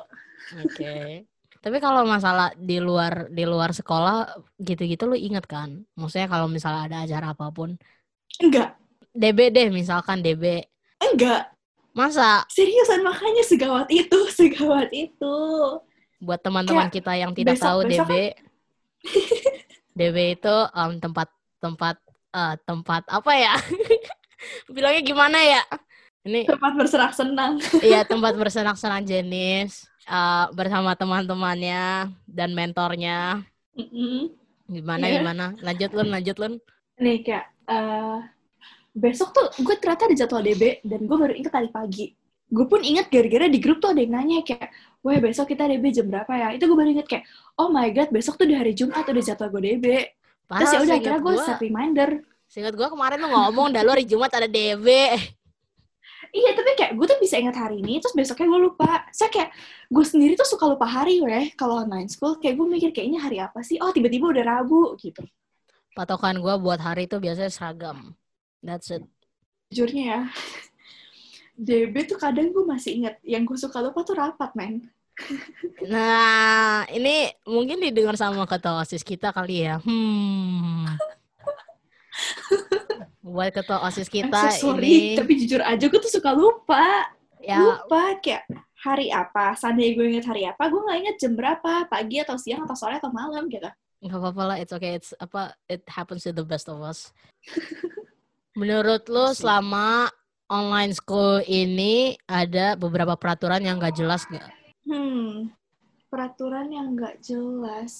Oke. 0.59 1.23
Tapi 1.57 1.77
kalau 1.79 2.03
masalah 2.03 2.51
di 2.53 2.77
luar 2.77 3.31
di 3.31 3.47
luar 3.47 3.71
sekolah 3.71 4.27
gitu-gitu 4.59 5.07
lu 5.07 5.15
inget 5.15 5.47
kan? 5.47 5.81
Maksudnya 5.95 6.27
kalau 6.27 6.51
misalnya 6.51 6.83
ada 6.85 6.97
acara 7.07 7.31
apa 7.31 7.47
pun. 7.49 7.79
Enggak. 8.37 8.75
DB 9.13 9.39
deh 9.49 9.69
misalkan 9.69 10.19
DB. 10.19 10.65
Enggak. 10.99 11.53
Masa 11.93 12.41
Seriusan 12.49 13.05
makanya 13.05 13.45
segawat 13.45 13.85
itu, 13.87 14.17
segawat 14.39 14.89
itu. 14.91 15.35
buat 16.17 16.39
teman-teman 16.39 16.87
kita 16.87 17.13
yang 17.13 17.35
tidak 17.35 17.59
besok- 17.59 17.67
tahu 17.67 17.79
besok 17.85 18.07
DB 18.09 18.13
DB 19.93 20.17
itu 20.33 20.55
em, 20.71 20.91
tempat 20.97 21.27
tempat 21.59 21.95
eh, 22.31 22.55
tempat 22.63 23.03
apa 23.05 23.31
ya? 23.33 23.53
Bilangnya 24.73 25.01
gimana 25.01 25.37
ya? 25.39 25.61
Ini 26.23 26.47
Tempat 26.47 26.71
berserak 26.73 27.11
senang. 27.11 27.59
Iya, 27.83 28.07
tempat 28.07 28.33
bersenang-senang 28.33 29.03
jenis 29.03 29.83
uh, 30.07 30.47
bersama 30.51 30.95
teman-temannya 30.95 32.07
dan 32.23 32.55
mentornya. 32.55 33.43
Mm-mm. 33.75 34.31
Gimana 34.65 35.03
Iya. 35.03 35.19
gimana? 35.19 35.45
Lanjut 35.59 35.91
Lun, 35.91 36.07
lanjut 36.07 36.37
Lun. 36.39 36.53
Nih 36.95 37.19
kayak 37.21 37.51
eh, 37.67 38.17
besok 38.93 39.33
tuh 39.33 39.49
gue 39.65 39.75
ternyata 39.81 40.05
ada 40.05 40.15
jadwal 40.15 40.45
DB 40.45 40.85
dan 40.85 41.01
gue 41.09 41.17
baru 41.17 41.33
inget 41.33 41.51
tadi 41.51 41.69
pagi. 41.73 42.13
Gue 42.53 42.69
pun 42.69 42.85
inget 42.85 43.09
gara-gara 43.09 43.49
di 43.49 43.57
grup 43.57 43.81
tuh 43.81 43.97
ada 43.97 44.01
yang 44.05 44.13
nanya 44.13 44.45
kayak, 44.45 44.69
wah 45.01 45.17
besok 45.17 45.49
kita 45.49 45.65
DB 45.65 45.89
jam 45.89 46.05
berapa 46.05 46.29
ya? 46.29 46.47
Itu 46.53 46.69
gue 46.69 46.77
baru 46.77 46.89
inget 46.93 47.09
kayak, 47.09 47.25
oh 47.57 47.73
my 47.73 47.89
god 47.89 48.13
besok 48.13 48.37
tuh 48.37 48.45
di 48.45 48.53
hari 48.53 48.77
Jumat 48.77 49.09
udah 49.09 49.23
jadwal 49.25 49.49
gue 49.57 49.61
DB. 49.73 49.85
Terus 50.53 50.69
ya 50.69 50.79
udah 50.85 50.95
akhirnya 51.01 51.21
gue 51.25 51.35
set 51.41 51.57
reminder. 51.57 52.09
Seingat 52.45 52.77
gue 52.77 52.85
kemarin 52.85 53.17
tuh 53.17 53.31
ngomong 53.33 53.73
dah 53.73 53.81
lu 53.81 53.89
hari 53.97 54.05
Jumat 54.05 54.29
ada 54.29 54.45
DB. 54.45 54.87
Iya 56.33 56.49
tapi 56.57 56.69
kayak 56.77 56.93
gue 56.97 57.05
tuh 57.05 57.19
bisa 57.21 57.37
inget 57.37 57.53
hari 57.53 57.81
ini, 57.81 58.01
terus 58.01 58.13
besoknya 58.13 58.49
gue 58.53 58.61
lupa. 58.69 59.05
Saya 59.13 59.29
kayak 59.33 59.49
gue 59.89 60.05
sendiri 60.05 60.33
tuh 60.37 60.49
suka 60.49 60.65
lupa 60.69 60.85
hari 60.85 61.21
weh 61.21 61.53
kalau 61.57 61.81
online 61.81 62.09
school. 62.09 62.37
Kayak 62.37 62.61
gue 62.61 62.67
mikir 62.69 62.89
kayaknya 62.89 63.21
hari 63.21 63.37
apa 63.41 63.61
sih? 63.65 63.77
Oh 63.81 63.89
tiba-tiba 63.89 64.29
udah 64.29 64.41
Rabu 64.45 64.93
gitu. 65.01 65.25
Patokan 65.93 66.41
gue 66.41 66.53
buat 66.57 66.81
hari 66.81 67.05
itu 67.05 67.17
biasanya 67.21 67.49
seragam. 67.53 68.17
That's 68.63 68.87
it. 68.95 69.03
Jujurnya 69.75 70.03
ya, 70.07 70.21
DB 71.59 72.07
tuh 72.07 72.15
kadang 72.15 72.49
gue 72.49 72.63
masih 72.63 73.03
inget. 73.03 73.19
Yang 73.21 73.43
gue 73.51 73.57
suka 73.67 73.83
lupa 73.83 74.01
tuh 74.07 74.15
rapat, 74.15 74.55
men. 74.55 74.87
Nah, 75.85 76.89
ini 76.89 77.29
mungkin 77.45 77.77
didengar 77.77 78.17
sama 78.17 78.49
ketua 78.49 78.81
OSIS 78.81 79.05
kita 79.05 79.29
kali 79.29 79.67
ya. 79.69 79.77
Hmm. 79.83 80.89
Buat 83.21 83.53
ketua 83.53 83.83
OSIS 83.85 84.09
kita 84.09 84.49
so 84.57 84.73
sorry, 84.73 85.13
ini 85.13 85.17
tapi 85.17 85.33
jujur 85.37 85.61
aja 85.61 85.85
gue 85.85 85.99
tuh 86.01 86.09
suka 86.09 86.33
lupa. 86.33 87.11
ya 87.43 87.59
Lupa 87.59 88.17
kayak 88.23 88.47
hari 88.79 89.13
apa. 89.13 89.53
Seandainya 89.59 89.91
gue 89.99 90.05
inget 90.17 90.25
hari 90.25 90.47
apa, 90.47 90.63
gue 90.65 90.81
nggak 90.81 90.99
inget 91.03 91.15
jam 91.21 91.33
berapa, 91.37 91.85
pagi 91.91 92.17
atau 92.23 92.39
siang 92.39 92.65
atau 92.65 92.73
sore 92.73 92.97
atau 92.97 93.11
malam 93.13 93.51
gitu. 93.51 93.69
nggak 94.03 94.19
apa-apa 94.19 94.43
lah, 94.43 94.57
it's 94.59 94.73
okay. 94.75 94.99
It's 94.99 95.15
apa 95.15 95.55
it 95.69 95.85
happens 95.87 96.27
to 96.27 96.33
the 96.33 96.43
best 96.43 96.67
of 96.67 96.81
us. 96.81 97.13
Menurut 98.53 99.09
lu 99.09 99.33
Asik. 99.33 99.41
selama 99.41 100.13
online 100.45 100.93
school 100.93 101.41
ini 101.49 102.13
ada 102.29 102.77
beberapa 102.77 103.17
peraturan 103.17 103.65
yang 103.65 103.81
nggak 103.81 103.97
jelas 103.97 104.29
nggak? 104.29 104.49
Hmm, 104.85 105.49
peraturan 106.13 106.69
yang 106.69 106.93
nggak 106.93 107.17
jelas. 107.25 107.93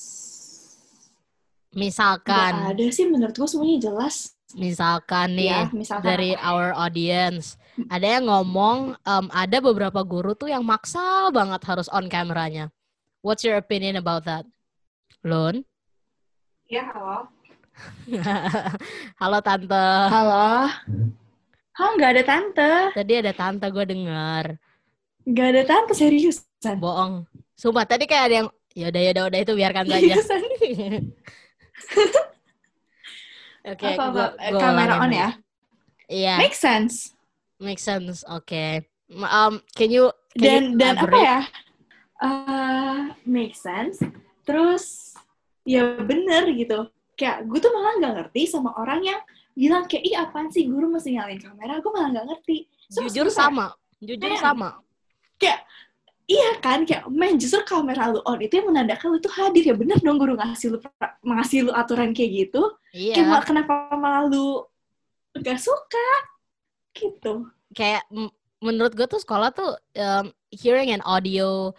Misalkan, 1.74 2.54
Nggak 2.54 2.70
ada 2.78 2.86
sih 2.94 3.06
menurut 3.10 3.34
gue 3.34 3.50
semuanya 3.50 3.80
jelas. 3.90 4.38
misalkan 4.54 5.34
nih 5.34 5.50
Ya, 5.50 5.62
misalkan 5.74 6.06
dari 6.06 6.38
apa? 6.38 6.46
our 6.46 6.70
audience 6.78 7.58
ada 7.90 8.06
yang 8.06 8.30
ngomong 8.30 8.94
em, 9.02 9.26
ada 9.34 9.58
beberapa 9.58 10.06
guru 10.06 10.38
tuh 10.38 10.54
yang 10.54 10.62
maksa 10.62 11.34
banget 11.34 11.58
harus 11.66 11.90
on 11.90 12.06
kameranya. 12.06 12.70
What's 13.26 13.42
your 13.42 13.58
opinion 13.58 13.98
about 13.98 14.30
that? 14.30 14.46
Lun? 15.26 15.66
Ya, 16.70 16.86
halo. 16.94 17.26
Halo 19.22 19.38
tante. 19.42 19.86
Halo. 20.10 20.70
Hah, 21.74 21.90
nggak 21.98 22.12
ada 22.14 22.24
tante. 22.24 22.72
Tadi 22.94 23.14
ada 23.18 23.34
tante 23.34 23.66
gue 23.68 23.86
dengar. 23.86 24.46
Nggak 25.26 25.48
ada 25.56 25.62
tante, 25.66 25.92
seriusan. 25.98 26.78
Bohong. 26.78 27.26
Sumpah 27.58 27.86
tadi 27.86 28.06
kayak 28.06 28.26
ada 28.30 28.36
yang 28.44 28.50
ya 28.74 28.90
udah 28.90 29.02
ya 29.02 29.12
udah 29.14 29.24
udah 29.30 29.40
itu 29.42 29.54
biarkan 29.54 29.86
saja. 29.88 30.16
Oke, 33.64 33.88
gua- 33.96 34.36
gua 34.36 34.60
kamera 34.60 35.00
on 35.00 35.12
ya? 35.12 35.30
Iya, 36.12 36.36
Make 36.36 36.58
sense. 36.58 37.16
make 37.58 37.80
sense. 37.80 38.28
Oke. 38.28 38.84
Ma- 39.08 39.32
Um, 39.48 39.64
can 39.72 39.88
you 39.88 40.12
can 40.36 40.44
dan 40.44 40.64
you 40.68 40.78
dan 40.78 40.96
apa 41.00 41.18
ya 41.18 41.40
eh 42.24 43.00
make 43.28 43.54
sense 43.54 44.00
terus 44.42 45.14
ya 45.68 46.00
bener 46.02 46.50
gitu 46.56 46.88
kayak 47.24 47.48
gue 47.48 47.60
tuh 47.64 47.72
malah 47.72 47.96
nggak 48.04 48.14
ngerti 48.20 48.42
sama 48.52 48.76
orang 48.76 49.00
yang 49.00 49.22
bilang 49.56 49.88
kayak 49.88 50.04
ih 50.04 50.16
apaan 50.20 50.52
sih? 50.52 50.68
Guru 50.68 50.92
mesti 50.92 51.16
nyalain 51.16 51.40
kamera. 51.40 51.80
Gue 51.80 51.92
malah 51.96 52.10
nggak 52.12 52.28
ngerti. 52.28 52.68
So, 52.92 53.08
Jujur 53.08 53.32
sama, 53.32 53.72
jujur 54.04 54.28
Kayak- 54.28 54.44
sama. 54.44 54.70
iya 56.24 56.56
kan? 56.64 56.84
Kayak 56.88 57.08
men 57.12 57.36
justru 57.40 57.64
kamera 57.64 58.12
lu 58.12 58.20
on 58.24 58.40
itu 58.40 58.56
yang 58.56 58.68
menandakan 58.72 59.08
lu 59.16 59.20
tuh 59.20 59.32
hadir. 59.32 59.64
Ya 59.64 59.76
bener 59.76 60.00
dong 60.00 60.20
guru 60.20 60.36
ngasih 60.36 60.76
lu 60.76 60.78
ngasih 61.24 61.68
lu 61.68 61.72
aturan 61.72 62.12
kayak 62.12 62.32
gitu. 62.52 62.64
Kayak 62.92 63.16
Iya. 63.18 63.24
malah 63.28 63.46
kenapa 63.48 63.74
malah 63.96 64.24
lu 64.28 64.64
gak 65.40 65.60
suka? 65.60 66.08
Gitu. 66.96 67.48
Kayak 67.74 68.04
menurut 68.64 68.94
gue 68.96 69.08
tuh 69.10 69.20
sekolah 69.20 69.52
tuh 69.52 69.76
um, 70.00 70.32
hearing 70.54 70.94
and 70.96 71.04
audio 71.04 71.74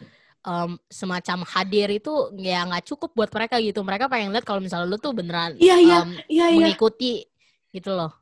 um, 0.44 0.76
semacam 0.86 1.42
hadir 1.48 1.88
itu 1.90 2.12
ya 2.38 2.62
nggak 2.68 2.84
cukup 2.86 3.10
buat 3.16 3.30
mereka 3.32 3.58
gitu. 3.58 3.80
Mereka 3.82 4.06
pengen 4.06 4.30
lihat 4.30 4.46
kalau 4.46 4.60
misalnya 4.60 4.86
lu 4.86 5.00
tuh 5.00 5.16
beneran 5.16 5.56
iya 5.58 5.76
iya 5.80 5.98
um, 6.04 6.12
iya 6.28 6.46
iya 6.52 6.58
mengikuti 6.60 7.24
gitu 7.74 7.90
loh. 7.90 8.12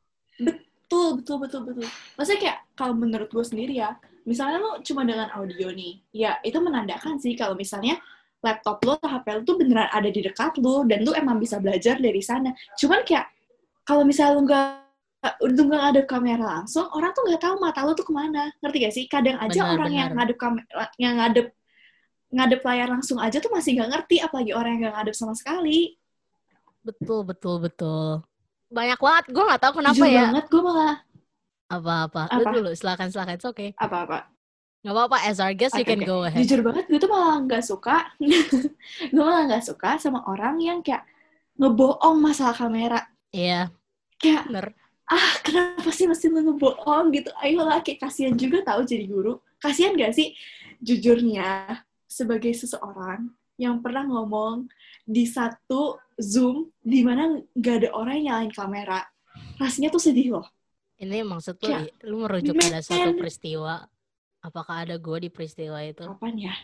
Betul, 0.41 1.21
betul, 1.21 1.37
betul, 1.41 1.61
betul. 1.65 1.89
Maksudnya 2.17 2.41
kayak 2.41 2.59
kalau 2.77 2.95
menurut 2.97 3.29
gue 3.33 3.45
sendiri 3.45 3.81
ya, 3.81 3.97
misalnya 4.29 4.61
lo 4.61 4.71
cuma 4.85 5.09
dengan 5.09 5.29
audio 5.33 5.73
nih, 5.73 6.01
ya 6.13 6.37
itu 6.45 6.57
menandakan 6.61 7.17
sih 7.17 7.33
kalau 7.33 7.57
misalnya 7.57 7.97
laptop 8.43 8.83
lo 8.85 8.99
atau 8.99 9.09
HP 9.09 9.27
lo 9.39 9.41
tuh 9.47 9.57
beneran 9.57 9.89
ada 9.89 10.11
di 10.11 10.21
dekat 10.21 10.59
lo 10.59 10.83
dan 10.85 11.07
lo 11.07 11.15
emang 11.17 11.41
bisa 11.41 11.57
belajar 11.63 11.97
dari 11.97 12.21
sana. 12.21 12.53
Cuman 12.77 13.09
kayak 13.09 13.25
kalau 13.89 14.05
misalnya 14.05 14.33
lo 14.37 14.43
nggak 14.45 14.67
udah 15.23 15.65
nggak 15.71 15.85
ada 15.95 16.01
kamera 16.03 16.45
langsung, 16.61 16.91
orang 16.93 17.15
tuh 17.15 17.23
nggak 17.25 17.41
tahu 17.41 17.55
mata 17.63 17.81
lo 17.87 17.93
tuh 17.95 18.05
ke 18.05 18.13
mana. 18.13 18.51
Ngerti 18.59 18.77
gak 18.83 18.95
sih? 18.95 19.05
Kadang 19.07 19.39
aja 19.39 19.61
Benar, 19.63 19.75
orang 19.79 19.91
yang 19.95 20.09
benar. 20.11 20.19
ngadep 20.27 20.37
kamera, 20.37 20.85
yang 20.99 21.15
ngadep 21.23 21.47
ngadep 22.33 22.65
layar 22.65 22.89
langsung 22.89 23.21
aja 23.21 23.39
tuh 23.39 23.53
masih 23.53 23.77
nggak 23.77 23.91
ngerti, 23.93 24.17
apalagi 24.19 24.53
orang 24.57 24.71
yang 24.75 24.81
nggak 24.89 24.95
ngadep 24.99 25.15
sama 25.15 25.37
sekali. 25.37 25.95
Betul, 26.83 27.23
betul, 27.23 27.61
betul. 27.61 28.25
Banyak 28.69 28.99
banget. 28.99 29.25
Gue 29.31 29.45
nggak 29.45 29.63
tahu 29.63 29.73
kenapa 29.79 30.01
Jujur 30.01 30.09
ya. 30.11 30.25
banget, 30.33 30.45
gue 30.49 30.63
malah 30.65 30.97
Apa-apa. 31.69 32.23
Lu 32.33 32.43
Apa? 32.45 32.51
dulu, 32.53 32.71
silakan, 32.73 33.09
silakan. 33.09 33.35
It's 33.37 33.47
okay. 33.47 33.71
apa-apa. 33.77 34.29
Nggak 34.83 34.93
apa-apa. 34.93 35.17
As 35.25 35.39
our 35.39 35.55
guest, 35.55 35.73
you 35.77 35.85
Oke, 35.87 35.93
can 35.95 36.01
oke. 36.03 36.09
go 36.09 36.19
ahead. 36.27 36.41
jujur 36.43 36.61
banget 36.61 36.85
gue 36.91 36.99
tuh 36.99 37.09
malah 37.09 37.39
nggak 37.41 37.63
suka 37.63 37.97
gue 39.15 39.23
malah 39.23 39.47
nggak 39.49 39.65
suka 39.65 39.97
sama 39.97 40.21
orang 40.27 40.59
yang 40.59 40.79
kayak 40.83 41.07
ngebohong 41.57 42.19
masalah 42.19 42.53
kamera 42.53 43.01
Iya, 43.31 43.71
kayak 44.19 44.49
bener. 44.51 44.67
ah 45.07 45.33
kenapa 45.41 45.89
sih 45.89 46.05
mesti 46.05 46.29
lu 46.29 46.45
ngebohong 46.45 47.09
gitu 47.15 47.31
ayolah 47.39 47.81
kayak 47.81 48.05
kasihan 48.05 48.35
juga 48.35 48.61
tahu 48.65 48.83
jadi 48.85 49.05
guru 49.07 49.39
kasihan 49.57 49.93
gak 49.95 50.13
sih 50.13 50.33
jujurnya 50.83 51.81
sebagai 52.13 52.53
seseorang 52.53 53.33
yang 53.57 53.81
pernah 53.81 54.05
ngomong 54.05 54.69
di 55.03 55.25
satu 55.25 55.97
zoom 56.17 56.69
di 56.79 57.01
mana 57.01 57.41
nggak 57.53 57.77
ada 57.81 57.89
orang 57.93 58.21
yang 58.21 58.27
nyalain 58.29 58.53
kamera 58.53 59.01
rasanya 59.57 59.89
tuh 59.89 60.03
sedih 60.03 60.37
loh 60.37 60.47
Ini 60.95 61.25
maksud 61.25 61.59
lu, 61.59 61.67
Kayak, 61.67 61.99
lu 62.07 62.17
merujuk 62.23 62.55
pada 62.55 62.79
suatu 62.79 63.11
peristiwa. 63.17 63.83
Apakah 64.39 64.87
ada 64.87 64.95
gue 64.95 65.19
di 65.19 65.31
peristiwa 65.31 65.83
itu? 65.83 66.07
kapan 66.07 66.35
ya 66.39 66.55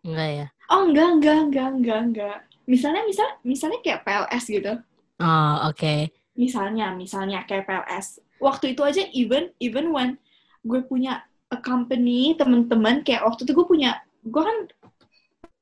Enggak 0.00 0.30
ya? 0.30 0.46
oh 0.68 0.82
enggak 0.84 1.08
enggak 1.16 1.38
enggak 1.42 1.68
enggak 1.74 2.00
enggak 2.00 2.36
misalnya 2.64 3.02
misal 3.04 3.26
misalnya 3.42 3.78
kayak 3.82 4.00
PLS 4.02 4.44
gitu 4.48 4.72
Oh, 5.20 5.54
oke. 5.68 6.10
misalnya 6.34 6.90
misalnya 6.92 7.44
kayak 7.44 7.64
PLS 7.64 8.18
waktu 8.38 8.72
itu 8.72 8.82
aja 8.82 9.02
even 9.12 9.52
even 9.60 9.92
when 9.92 10.16
gue 10.64 10.80
punya 10.82 11.20
a 11.48 11.58
company 11.60 12.34
temen-temen 12.34 13.00
kayak 13.00 13.22
waktu 13.22 13.44
itu 13.44 13.52
gue 13.52 13.64
punya 13.64 14.00
gue 14.24 14.42
kan 14.42 14.58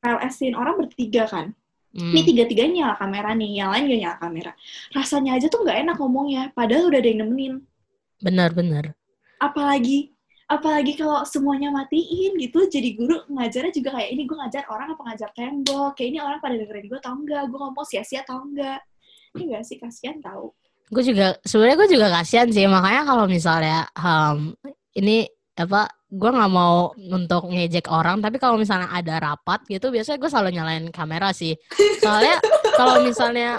PLS-in 0.02 0.58
orang 0.58 0.74
bertiga 0.82 1.24
kan. 1.30 1.54
Hmm, 1.92 2.10
ini 2.10 2.20
tiga-tiganya 2.24 2.72
nyala 2.72 2.94
kamera 2.96 3.30
nih 3.36 3.50
yang 3.62 3.70
lain 3.70 3.84
gak 3.86 4.00
nyala 4.00 4.16
kamera. 4.18 4.52
Rasanya 4.96 5.30
aja 5.36 5.46
tuh 5.52 5.60
nggak 5.62 5.78
enak 5.86 5.96
ngomongnya 6.00 6.42
padahal 6.56 6.88
udah 6.88 6.98
ada 6.98 7.08
yang 7.08 7.20
nemenin. 7.24 7.54
Benar, 8.22 8.50
benar. 8.54 8.84
apalagi 9.42 10.14
apalagi 10.46 10.94
kalau 10.94 11.26
semuanya 11.26 11.74
matiin 11.74 12.38
gitu 12.38 12.70
jadi 12.70 12.94
guru 12.94 13.26
ngajarnya 13.26 13.74
juga 13.74 13.98
kayak 13.98 14.10
ini 14.14 14.22
gue 14.22 14.36
ngajar 14.38 14.62
orang 14.70 14.94
apa 14.94 15.02
ngajar 15.10 15.30
tembok? 15.34 15.98
Kayak 15.98 16.08
ini 16.14 16.18
orang 16.22 16.38
pada 16.38 16.54
dengerin 16.54 16.86
gue 16.86 17.00
tau 17.02 17.14
enggak 17.18 17.42
gue 17.50 17.58
ngomong 17.58 17.86
sia-sia 17.86 18.22
tau 18.22 18.40
enggak 18.46 18.80
ini 19.36 19.56
gak 19.56 19.64
sih? 19.64 19.76
Kasihan 19.80 20.20
tau. 20.20 20.52
Gue 20.92 21.02
juga, 21.04 21.40
sebenarnya 21.40 21.76
gue 21.80 21.88
juga 21.96 22.06
kasihan 22.12 22.48
sih. 22.52 22.68
Makanya 22.68 23.02
kalau 23.08 23.24
misalnya, 23.24 23.88
um, 23.96 24.52
ini 24.92 25.24
apa, 25.56 25.88
gue 26.12 26.30
nggak 26.30 26.52
mau 26.52 26.92
untuk 26.92 27.48
ngejek 27.48 27.88
orang. 27.88 28.20
Tapi 28.20 28.36
kalau 28.36 28.60
misalnya 28.60 28.92
ada 28.92 29.16
rapat 29.16 29.64
gitu, 29.64 29.88
biasanya 29.88 30.20
gue 30.20 30.30
selalu 30.30 30.50
nyalain 30.52 30.86
kamera 30.92 31.32
sih. 31.32 31.56
Soalnya 32.04 32.36
kalau 32.76 33.00
misalnya 33.00 33.56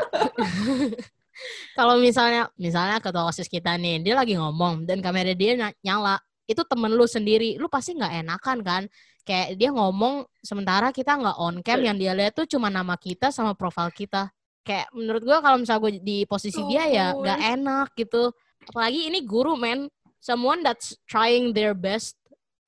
kalau 1.78 1.98
misalnya 1.98 2.46
misalnya 2.62 3.02
ketua 3.02 3.26
osis 3.26 3.50
kita 3.50 3.74
nih 3.82 4.06
dia 4.06 4.14
lagi 4.14 4.38
ngomong 4.38 4.86
dan 4.86 5.02
kamera 5.02 5.34
dia 5.34 5.58
ny- 5.58 5.78
nyala 5.82 6.22
itu 6.46 6.62
temen 6.62 6.94
lu 6.94 7.10
sendiri 7.10 7.58
lu 7.58 7.66
pasti 7.66 7.98
nggak 7.98 8.22
enakan 8.22 8.58
kan? 8.62 8.84
Kayak 9.26 9.58
dia 9.58 9.70
ngomong 9.74 10.28
sementara 10.46 10.94
kita 10.94 11.18
nggak 11.18 11.38
on 11.42 11.66
cam 11.66 11.82
yang 11.82 11.98
dia 11.98 12.14
lihat 12.14 12.38
tuh 12.38 12.46
cuma 12.46 12.70
nama 12.70 12.94
kita 12.94 13.34
sama 13.34 13.58
profil 13.58 13.90
kita. 13.90 14.30
Kayak 14.62 14.94
menurut 14.94 15.26
gua 15.26 15.42
kalau 15.42 15.58
misalnya 15.58 15.82
gue 15.90 15.94
di 16.06 16.18
posisi 16.30 16.62
dia 16.70 16.86
ya 16.86 17.18
nggak 17.18 17.40
enak 17.58 17.88
gitu. 17.98 18.30
Apalagi 18.70 19.10
ini 19.10 19.26
guru 19.26 19.58
men. 19.58 19.90
Someone 20.24 20.64
that's 20.64 20.96
trying 21.04 21.52
their 21.52 21.76
best 21.76 22.16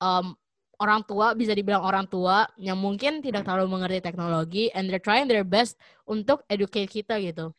um, 0.02 0.34
orang 0.80 1.00
tua 1.08 1.32
bisa 1.32 1.52
dibilang 1.56 1.80
orang 1.84 2.04
tua 2.08 2.44
yang 2.60 2.76
mungkin 2.76 3.24
tidak 3.24 3.48
terlalu 3.48 3.68
mengerti 3.72 4.00
teknologi 4.04 4.68
and 4.76 4.88
they're 4.92 5.02
trying 5.02 5.24
their 5.28 5.44
best 5.46 5.76
untuk 6.04 6.44
educate 6.52 6.88
kita 6.92 7.16
gitu 7.22 7.52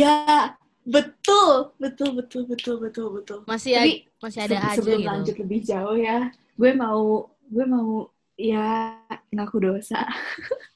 Ya, 0.00 0.10
betul, 0.94 1.74
betul, 1.82 2.08
betul, 2.18 2.42
betul, 2.50 2.74
betul, 2.84 3.06
betul. 3.16 3.38
masih 3.50 3.74
Tapi 3.74 3.88
ada, 3.88 3.94
masih 4.22 4.40
ada 4.46 4.58
se- 4.58 4.70
aja 4.72 4.72
sebelum 4.74 5.02
gitu 5.04 5.20
lanjut 5.20 5.34
lebih 5.42 5.60
jauh 5.70 5.96
ya, 5.98 6.30
gue 6.58 6.70
mau, 6.82 7.00
gue 7.52 7.64
mau 7.74 7.88
ya 8.38 8.58
ngaku 9.34 9.56
dosa. 9.66 9.96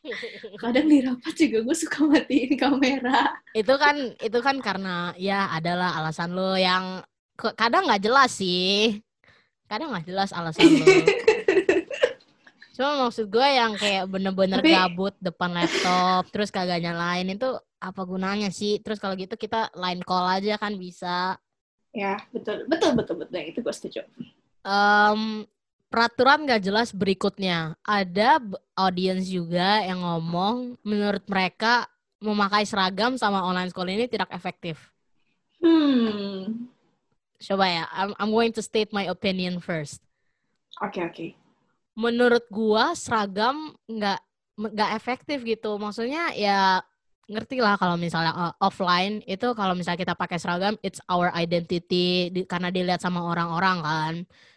Kadang 0.62 0.86
di 0.90 0.98
rapat 1.06 1.34
juga 1.38 1.58
gue 1.66 1.76
suka 1.76 1.98
matiin 2.06 2.52
kamera. 2.58 3.38
itu 3.58 3.72
kan 3.82 3.96
itu 4.26 4.38
kan 4.46 4.56
karena 4.66 4.88
ya 5.26 5.34
adalah 5.56 5.88
alasan 5.98 6.30
lo 6.36 6.54
yang 6.66 6.84
kadang 7.60 7.82
nggak 7.86 8.02
jelas 8.06 8.30
sih 8.40 8.98
kadang 9.68 9.92
nggak 9.94 10.06
jelas 10.08 10.32
alasan 10.32 10.64
lo 10.64 10.86
cuma 12.78 13.06
maksud 13.06 13.26
gue 13.26 13.48
yang 13.52 13.74
kayak 13.74 14.06
bener-bener 14.06 14.62
Tapi- 14.62 14.74
gabut 14.74 15.14
depan 15.18 15.50
laptop 15.52 16.30
terus 16.32 16.48
kagak 16.48 16.82
nyalain 16.82 17.26
itu 17.26 17.58
apa 17.78 18.02
gunanya 18.02 18.50
sih 18.50 18.82
terus 18.82 18.98
kalau 18.98 19.14
gitu 19.14 19.38
kita 19.38 19.70
line 19.76 20.02
call 20.02 20.26
aja 20.26 20.58
kan 20.58 20.74
bisa 20.74 21.38
ya, 21.98 22.20
betul, 22.30 22.68
betul, 22.68 22.94
betul, 22.94 23.16
betul. 23.18 23.40
Itu 23.42 23.58
gue 23.64 23.74
setuju. 23.74 24.00
Em, 24.62 25.48
peraturan 25.88 26.44
gak 26.46 26.62
jelas 26.62 26.92
berikutnya. 26.92 27.74
Ada 27.82 28.38
audience 28.76 29.26
juga 29.28 29.82
yang 29.82 30.04
ngomong 30.04 30.78
menurut 30.84 31.24
mereka 31.26 31.88
memakai 32.20 32.66
seragam 32.66 33.16
sama 33.16 33.42
online 33.42 33.70
school 33.72 33.88
ini 33.88 34.06
tidak 34.06 34.30
efektif. 34.30 34.90
Hmm, 35.58 36.70
Coba 37.38 37.64
ya, 37.70 37.84
I'm, 37.94 38.10
I'm 38.18 38.30
going 38.34 38.50
to 38.58 38.62
state 38.62 38.90
my 38.90 39.06
opinion 39.06 39.62
first. 39.62 40.02
oke, 40.82 40.98
oke. 40.98 41.26
Menurut 41.98 42.46
gua 42.50 42.94
seragam 42.94 43.74
nggak 43.90 44.18
nggak 44.58 44.90
efektif 44.94 45.42
gitu. 45.42 45.78
Maksudnya 45.78 46.34
ya 46.34 46.82
ngerti 47.28 47.60
lah 47.60 47.76
kalau 47.76 47.98
misalnya 48.00 48.32
uh, 48.32 48.54
offline 48.62 49.20
itu 49.28 49.52
kalau 49.52 49.76
misalnya 49.76 50.00
kita 50.00 50.14
pakai 50.16 50.40
seragam 50.40 50.80
it's 50.80 50.96
our 51.12 51.28
identity 51.36 52.32
di- 52.32 52.48
karena 52.48 52.70
dilihat 52.72 53.02
sama 53.02 53.22
orang-orang 53.22 53.78
kan. 53.82 54.14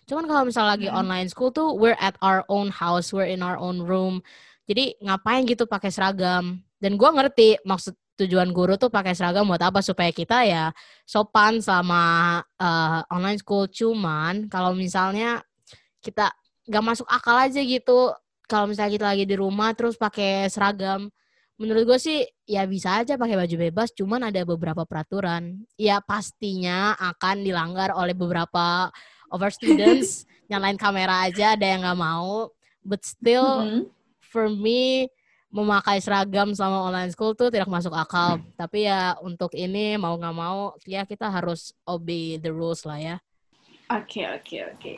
Cuman 0.08 0.26
kalau 0.30 0.44
misalnya 0.48 0.70
lagi 0.78 0.88
Hmm. 0.90 1.02
online 1.06 1.28
school 1.30 1.50
tuh 1.52 1.74
we're 1.78 1.98
at 2.00 2.16
our 2.22 2.46
own 2.50 2.70
house, 2.70 3.10
we're 3.14 3.30
in 3.30 3.42
our 3.42 3.58
own 3.58 3.82
room. 3.82 4.22
Jadi 4.70 4.96
ngapain 5.02 5.44
gitu 5.50 5.66
pakai 5.66 5.90
seragam? 5.90 6.62
Dan 6.82 6.98
gua 6.98 7.14
ngerti 7.14 7.58
maksud 7.66 7.94
tujuan 8.22 8.54
guru 8.54 8.78
tuh 8.78 8.94
pakai 8.94 9.18
seragam 9.18 9.50
buat 9.50 9.62
apa 9.62 9.82
supaya 9.82 10.14
kita 10.14 10.46
ya 10.46 10.70
sopan 11.04 11.58
sama 11.60 12.38
uh, 12.62 13.02
online 13.10 13.42
school. 13.42 13.66
Cuman 13.68 14.46
kalau 14.48 14.78
misalnya 14.78 15.42
kita 16.02 16.30
gak 16.70 16.86
masuk 16.86 17.08
akal 17.10 17.38
aja 17.38 17.62
gitu 17.62 18.14
kalau 18.46 18.68
misalnya 18.70 18.92
kita 18.94 19.08
lagi 19.08 19.26
di 19.26 19.36
rumah 19.38 19.72
terus 19.74 19.96
pakai 19.96 20.46
seragam 20.52 21.10
menurut 21.62 21.86
gue 21.86 22.00
sih 22.02 22.20
ya 22.50 22.66
bisa 22.66 23.06
aja 23.06 23.22
pakai 23.22 23.38
baju 23.38 23.56
bebas 23.70 23.94
cuman 23.94 24.34
ada 24.34 24.42
beberapa 24.42 24.82
peraturan 24.82 25.62
ya 25.78 26.02
pastinya 26.02 26.98
akan 26.98 27.46
dilanggar 27.46 27.94
oleh 27.94 28.18
beberapa 28.18 28.90
over 29.30 29.54
students 29.54 30.26
nyalain 30.50 30.76
kamera 30.76 31.30
aja 31.30 31.54
ada 31.54 31.64
yang 31.64 31.86
nggak 31.86 32.02
mau 32.02 32.50
but 32.82 33.06
still 33.06 33.62
Mhm. 33.62 33.82
for 34.26 34.50
me 34.50 35.06
memakai 35.52 36.00
seragam 36.00 36.56
sama 36.56 36.80
online 36.88 37.12
school 37.12 37.36
tuh 37.36 37.52
tidak 37.52 37.68
masuk 37.68 37.92
akal 37.92 38.40
tapi 38.56 38.88
ya 38.88 39.20
untuk 39.20 39.52
ini 39.54 40.00
mau 40.00 40.16
nggak 40.16 40.36
mau 40.36 40.74
ya 40.88 41.04
kita 41.04 41.28
harus 41.28 41.76
obey 41.84 42.40
the 42.40 42.50
rules 42.50 42.88
lah 42.88 42.98
ya 42.98 43.16
Oke, 43.92 44.24
oke, 44.24 44.56
oke. 44.72 44.94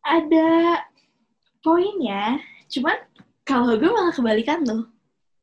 Ada 0.00 0.80
poinnya, 1.60 2.40
cuman 2.72 2.96
kalau 3.44 3.76
gue 3.76 3.90
malah 3.92 4.16
kebalikan 4.16 4.64
loh. 4.64 4.88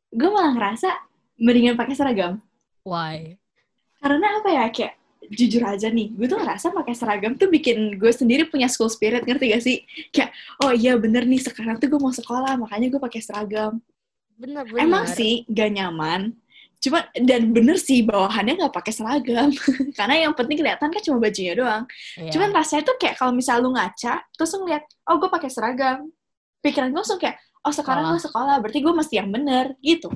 Gue 0.09 0.33
malah 0.33 0.57
ngerasa 0.57 0.89
mendingan 1.37 1.77
pakai 1.77 1.93
seragam. 1.93 2.41
why 2.81 3.37
Karena 4.01 4.41
apa 4.41 4.49
ya, 4.49 4.65
kayak 4.73 4.97
jujur 5.29 5.61
aja 5.61 5.93
nih, 5.93 6.09
gue 6.09 6.25
tuh 6.25 6.41
ngerasa 6.41 6.73
pakai 6.73 6.97
seragam 6.97 7.37
tuh 7.37 7.53
bikin 7.53 8.01
gue 8.01 8.09
sendiri 8.09 8.49
punya 8.49 8.65
school 8.65 8.89
spirit, 8.89 9.29
ngerti 9.29 9.45
gak 9.53 9.61
sih? 9.61 9.77
Kayak, 10.09 10.33
oh 10.65 10.73
iya 10.73 10.97
bener 10.97 11.29
nih, 11.29 11.45
sekarang 11.45 11.77
tuh 11.77 11.85
gue 11.85 12.01
mau 12.01 12.09
sekolah, 12.09 12.57
makanya 12.57 12.89
gue 12.89 12.97
pakai 12.97 13.21
seragam. 13.21 13.77
Bener 14.39 14.63
bener 14.63 14.79
Emang 14.79 15.03
sih 15.11 15.43
gak 15.51 15.69
nyaman, 15.75 16.31
cuma 16.79 17.11
dan 17.11 17.51
bener 17.51 17.75
sih 17.75 18.07
bawahannya 18.07 18.55
nggak 18.55 18.71
pakai 18.71 18.93
seragam, 18.95 19.51
karena 19.99 20.15
yang 20.23 20.33
penting 20.33 20.63
kelihatan 20.63 20.87
kan 20.87 21.01
cuma 21.03 21.19
bajunya 21.19 21.53
doang. 21.59 21.83
Iya. 22.15 22.31
Cuman 22.31 22.49
rasanya 22.55 22.87
tuh 22.87 22.95
kayak 22.95 23.19
kalau 23.19 23.35
misal 23.35 23.59
lu 23.59 23.75
ngaca, 23.75 24.23
terus 24.33 24.51
ngeliat, 24.55 24.87
oh 25.11 25.19
gue 25.19 25.27
pakai 25.27 25.51
seragam. 25.51 26.07
Pikiran 26.63 26.95
gue 26.95 26.99
langsung 27.03 27.19
kayak, 27.19 27.35
oh 27.67 27.73
sekarang 27.75 28.15
gue 28.15 28.23
sekolah, 28.23 28.55
berarti 28.63 28.79
gue 28.79 28.93
mesti 28.95 29.13
yang 29.19 29.29
bener, 29.29 29.75
gitu. 29.83 30.07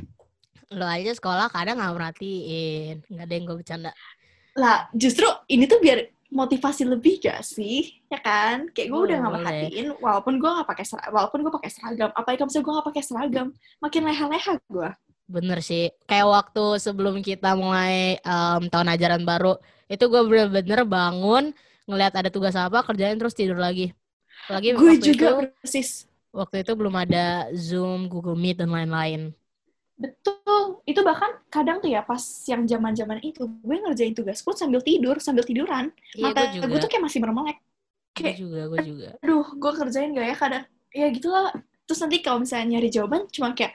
lo 0.73 0.89
aja 0.89 1.13
sekolah 1.13 1.53
kadang 1.53 1.77
nggak 1.77 1.93
merhatiin 1.93 3.05
nggak 3.05 3.25
ada 3.29 3.33
yang 3.37 3.45
gue 3.45 3.57
bercanda 3.61 3.91
Lah, 4.57 4.89
justru 4.97 5.29
ini 5.45 5.69
tuh 5.69 5.77
biar 5.77 6.01
motivasi 6.33 6.83
lebih 6.93 7.13
gak 7.25 7.39
sih? 7.45 8.03
Ya 8.11 8.19
kan? 8.27 8.69
Kayak 8.73 8.87
gue 8.93 9.01
udah 9.07 9.17
Boleh, 9.17 9.21
gak 9.23 9.33
boleh. 9.33 9.35
merhatiin, 9.35 9.85
walaupun 10.05 10.33
gue 10.41 10.49
gak 10.59 10.69
pakai 10.71 10.85
seragam, 10.89 11.13
walaupun 11.17 11.39
gue 11.45 11.53
pakai 11.57 11.71
seragam. 11.75 12.09
Kalau 12.15 12.45
misalnya 12.47 12.65
gue 12.67 12.73
gak 12.79 12.87
pakai 12.91 13.03
seragam, 13.09 13.47
makin 13.83 14.01
leha-leha 14.09 14.53
gue. 14.69 14.89
bener 15.33 15.59
sih 15.63 15.87
kayak 16.09 16.27
waktu 16.35 16.59
sebelum 16.85 17.15
kita 17.23 17.55
mulai 17.55 18.19
em, 18.19 18.61
tahun 18.71 18.87
ajaran 18.93 19.23
baru 19.29 19.55
itu 19.87 20.03
gue 20.11 20.21
bener-bener 20.29 20.79
bangun 20.83 21.43
ngelihat 21.87 22.13
ada 22.19 22.29
tugas 22.35 22.55
apa 22.59 22.83
kerjain 22.87 23.15
terus 23.19 23.31
tidur 23.39 23.55
lagi 23.57 23.95
lagi 24.51 24.69
Gue 24.77 24.93
juga 24.99 25.27
itu 25.27 25.33
persis. 25.39 25.89
waktu 26.35 26.55
itu 26.65 26.71
belum 26.79 26.95
ada 27.03 27.49
zoom 27.55 28.11
google 28.11 28.35
meet 28.37 28.57
dan 28.61 28.69
lain-lain 28.75 29.31
Betul. 30.03 30.83
Itu 30.83 30.99
bahkan 31.07 31.39
kadang 31.47 31.79
tuh 31.79 31.87
ya 31.87 32.03
pas 32.03 32.19
yang 32.51 32.67
zaman-zaman 32.67 33.23
itu, 33.23 33.47
gue 33.47 33.75
ngerjain 33.79 34.11
tugas 34.11 34.43
pun 34.43 34.51
sambil 34.51 34.83
tidur, 34.83 35.15
sambil 35.23 35.47
tiduran. 35.47 35.95
iya 36.11 36.35
Mata 36.35 36.51
gue 36.51 36.59
gue 36.59 36.67
juga 36.67 36.83
tuh 36.83 36.89
kayak 36.91 37.03
masih 37.07 37.19
mermelek. 37.23 37.57
gue 38.13 38.33
juga 38.37 38.61
gue 38.69 38.79
juga 38.85 39.09
aduh 39.25 39.47
gue 39.57 39.71
kerjain 39.73 40.13
gak 40.13 40.27
ya 40.29 40.35
kadang 40.37 40.63
ya 40.93 41.07
gitulah 41.09 41.49
terus 41.89 41.99
nanti 41.99 42.21
kalau 42.21 42.45
misalnya 42.45 42.77
nyari 42.77 42.89
jawaban 42.93 43.25
cuma 43.33 43.57
kayak 43.57 43.73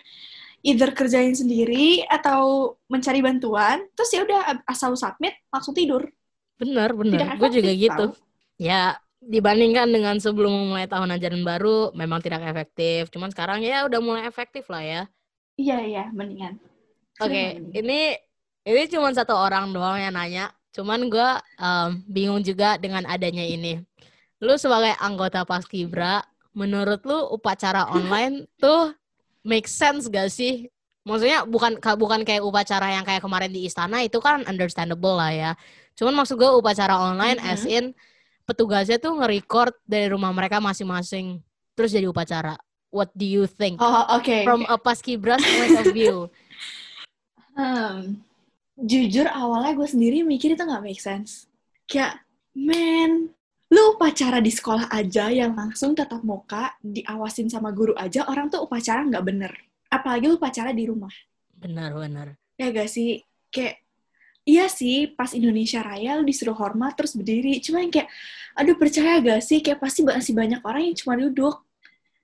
either 0.63 0.91
kerjain 0.95 1.35
sendiri 1.35 2.07
atau 2.07 2.75
mencari 2.87 3.19
bantuan 3.19 3.83
terus 3.99 4.11
ya 4.15 4.23
udah 4.23 4.63
asal 4.71 4.95
submit 4.95 5.35
langsung 5.51 5.75
tidur 5.75 6.07
bener 6.59 6.95
bener 6.95 7.35
gue 7.35 7.51
juga 7.51 7.73
gitu 7.75 8.05
tau. 8.11 8.19
ya 8.59 8.95
dibandingkan 9.19 9.91
dengan 9.91 10.23
sebelum 10.23 10.71
mulai 10.71 10.87
tahun 10.87 11.19
ajaran 11.19 11.43
baru 11.43 11.91
memang 11.95 12.23
tidak 12.23 12.47
efektif 12.47 13.11
cuman 13.11 13.35
sekarang 13.35 13.67
ya 13.67 13.87
udah 13.91 13.99
mulai 13.99 14.23
efektif 14.31 14.71
lah 14.71 14.83
ya 14.83 15.03
iya 15.59 15.83
iya 15.83 16.05
mendingan 16.11 16.57
Oke, 17.19 17.59
Mendingan. 17.59 17.75
ini 17.75 18.01
ini 18.63 18.83
cuma 18.87 19.11
satu 19.11 19.35
orang 19.35 19.75
doang 19.75 19.99
yang 19.99 20.15
nanya. 20.15 20.55
Cuman 20.71 21.11
gue 21.11 21.31
bingung 22.07 22.39
juga 22.41 22.79
dengan 22.79 23.03
adanya 23.05 23.43
ini. 23.43 23.83
Lu 24.39 24.55
sebagai 24.55 24.95
anggota 25.03 25.43
Paskibra, 25.43 26.23
menurut 26.55 27.03
lu 27.03 27.19
upacara 27.35 27.91
online 27.97 28.47
tuh 28.55 28.95
make 29.43 29.67
sense 29.67 30.07
gak 30.07 30.31
sih? 30.31 30.71
Maksudnya 31.03 31.43
bukan 31.43 31.83
ka- 31.83 31.99
bukan 31.99 32.23
kayak 32.23 32.45
upacara 32.45 32.95
yang 32.95 33.03
kayak 33.03 33.19
kemarin 33.19 33.51
di 33.51 33.67
istana 33.67 33.99
itu 34.07 34.23
kan 34.23 34.47
understandable 34.47 35.19
lah 35.19 35.35
ya. 35.35 35.51
Cuman 35.99 36.15
maksud 36.15 36.39
gue 36.39 36.47
upacara 36.55 36.95
online 37.03 37.43
Mhm. 37.43 37.51
as 37.51 37.67
in 37.67 37.85
petugasnya 38.47 39.03
tuh 39.03 39.19
nge-record 39.19 39.75
dari 39.83 40.07
rumah 40.07 40.31
mereka 40.31 40.63
masing-masing 40.63 41.43
terus 41.75 41.91
jadi 41.91 42.07
upacara. 42.07 42.55
What 42.89 43.13
do 43.13 43.29
you 43.29 43.45
think 43.45 43.81
oh 43.85 44.17
oke 44.17 44.45
from 44.49 44.65
a 44.65 44.81
Paskibra's 44.81 45.45
point 45.45 45.77
of 45.81 45.93
view? 45.93 46.17
Hmm, 47.59 48.23
jujur 48.79 49.27
awalnya 49.27 49.75
gue 49.75 49.89
sendiri 49.91 50.23
mikir 50.23 50.55
itu 50.55 50.63
nggak 50.63 50.79
make 50.79 51.03
sense. 51.03 51.51
Kayak, 51.91 52.23
man, 52.55 53.35
lu 53.67 53.83
upacara 53.99 54.39
di 54.39 54.55
sekolah 54.55 54.87
aja 54.95 55.27
yang 55.27 55.59
langsung 55.59 55.91
tatap 55.99 56.23
muka, 56.23 56.79
diawasin 56.79 57.51
sama 57.51 57.75
guru 57.75 57.99
aja, 57.99 58.31
orang 58.31 58.47
tuh 58.47 58.63
upacara 58.63 59.03
nggak 59.03 59.27
bener. 59.27 59.53
Apalagi 59.91 60.31
lu 60.31 60.39
upacara 60.39 60.71
di 60.71 60.87
rumah. 60.87 61.11
Benar, 61.59 61.99
benar. 61.99 62.39
Ya 62.55 62.71
gak 62.71 62.87
sih? 62.87 63.27
Kayak, 63.51 63.83
iya 64.47 64.71
sih, 64.71 65.11
pas 65.11 65.35
Indonesia 65.35 65.83
Raya 65.83 66.15
lu 66.21 66.25
disuruh 66.29 66.55
hormat 66.55 66.95
terus 66.95 67.19
berdiri. 67.19 67.59
Cuma 67.59 67.83
yang 67.83 67.91
kayak, 67.91 68.07
aduh 68.55 68.79
percaya 68.79 69.19
gak 69.19 69.43
sih? 69.43 69.59
Kayak 69.59 69.83
pasti 69.83 70.07
masih 70.07 70.39
banyak 70.39 70.63
orang 70.63 70.87
yang 70.87 70.97
cuma 70.97 71.19
duduk. 71.19 71.67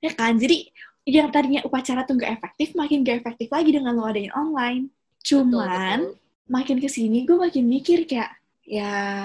Ya 0.05 0.13
kan? 0.13 0.37
Jadi, 0.37 0.69
yang 1.09 1.33
tadinya 1.33 1.65
upacara 1.65 2.05
tuh 2.05 2.21
gak 2.21 2.37
efektif, 2.37 2.77
makin 2.77 3.01
gak 3.01 3.25
efektif 3.25 3.49
lagi 3.49 3.73
dengan 3.73 3.97
lo 3.97 4.05
adain 4.05 4.29
online. 4.37 4.93
Betul, 4.93 5.49
Cuman, 5.49 5.99
betul. 6.13 6.21
makin 6.53 6.77
ke 6.77 6.89
sini 6.93 7.25
gue 7.25 7.41
makin 7.41 7.65
mikir 7.65 8.05
kayak 8.05 8.37
ya 8.69 9.25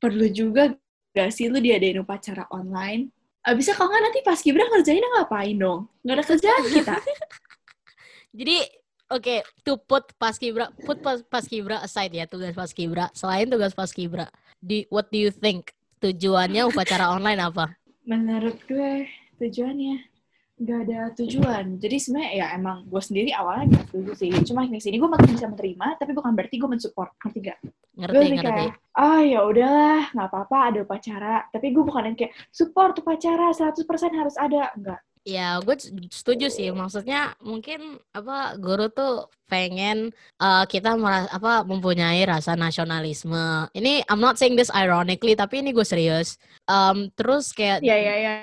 perlu 0.00 0.24
juga 0.32 0.72
gak 1.12 1.28
sih 1.28 1.52
lu 1.52 1.60
diadain 1.60 2.00
upacara 2.00 2.48
online 2.48 3.12
abisnya 3.44 3.76
kalau 3.76 3.92
nggak 3.92 4.02
nanti 4.08 4.20
pas 4.24 4.40
Kibra 4.40 4.64
ngerjainnya 4.72 5.04
ngapain 5.20 5.56
dong 5.60 5.84
nggak 6.00 6.16
ada 6.16 6.24
kerjaan 6.24 6.64
kita 6.72 6.96
Jadi 8.34 8.66
oke, 9.14 9.22
okay, 9.22 9.40
to 9.62 9.78
put 9.78 10.10
paskibra, 10.18 10.74
put 10.82 10.98
pas, 10.98 11.22
paskibra 11.22 11.78
aside 11.86 12.18
ya 12.18 12.26
tugas 12.26 12.50
paskibra. 12.50 13.06
Selain 13.14 13.46
tugas 13.46 13.70
paskibra, 13.70 14.26
di 14.58 14.90
what 14.90 15.06
do 15.14 15.22
you 15.22 15.30
think 15.30 15.70
tujuannya 16.02 16.66
upacara 16.66 17.06
online 17.14 17.38
apa? 17.38 17.78
menurut 18.04 18.60
gue 18.68 19.08
tujuannya 19.40 19.96
nggak 20.54 20.80
ada 20.86 21.00
tujuan 21.18 21.82
jadi 21.82 21.96
sebenarnya 21.98 22.30
ya 22.30 22.46
emang 22.54 22.86
gue 22.86 23.02
sendiri 23.02 23.34
awalnya 23.34 23.74
gak 23.74 23.90
setuju 23.90 24.12
sih 24.14 24.30
cuma 24.46 24.62
di 24.70 24.78
sini 24.78 25.02
gue 25.02 25.10
makin 25.10 25.34
bisa 25.34 25.50
menerima 25.50 25.86
tapi 25.98 26.14
bukan 26.14 26.30
berarti 26.30 26.56
gue 26.62 26.70
mensupport 26.70 27.10
ngerti 27.18 27.38
gak 27.42 27.58
Ngerti, 27.94 28.14
gue 28.14 28.26
ngerti. 28.38 28.50
kayak 28.54 28.72
ah 28.94 29.22
ya 29.22 29.40
udahlah 29.42 30.02
nggak 30.14 30.28
apa-apa 30.30 30.56
ada 30.70 30.78
upacara 30.86 31.34
tapi 31.50 31.66
gue 31.74 31.82
bukan 31.82 32.02
yang 32.06 32.16
kayak 32.18 32.32
support 32.54 32.94
upacara 33.02 33.50
100% 33.50 33.82
harus 34.14 34.36
ada 34.38 34.70
enggak 34.78 35.02
Ya, 35.24 35.56
gue 35.64 35.72
setuju 36.12 36.52
sih. 36.52 36.68
Maksudnya 36.68 37.32
mungkin 37.40 37.96
apa 38.12 38.60
guru 38.60 38.92
tuh 38.92 39.32
pengen 39.48 40.12
uh, 40.36 40.68
kita 40.68 41.00
meras- 41.00 41.32
apa 41.32 41.64
mempunyai 41.64 42.20
rasa 42.28 42.52
nasionalisme. 42.60 43.64
Ini 43.72 44.04
I'm 44.04 44.20
not 44.20 44.36
saying 44.36 44.52
this 44.60 44.68
ironically, 44.68 45.32
tapi 45.32 45.64
ini 45.64 45.72
gue 45.72 45.80
serius. 45.80 46.36
Um, 46.68 47.08
terus 47.16 47.56
kayak 47.56 47.80
ya 47.80 47.96
ya 47.96 48.14
ya 48.20 48.34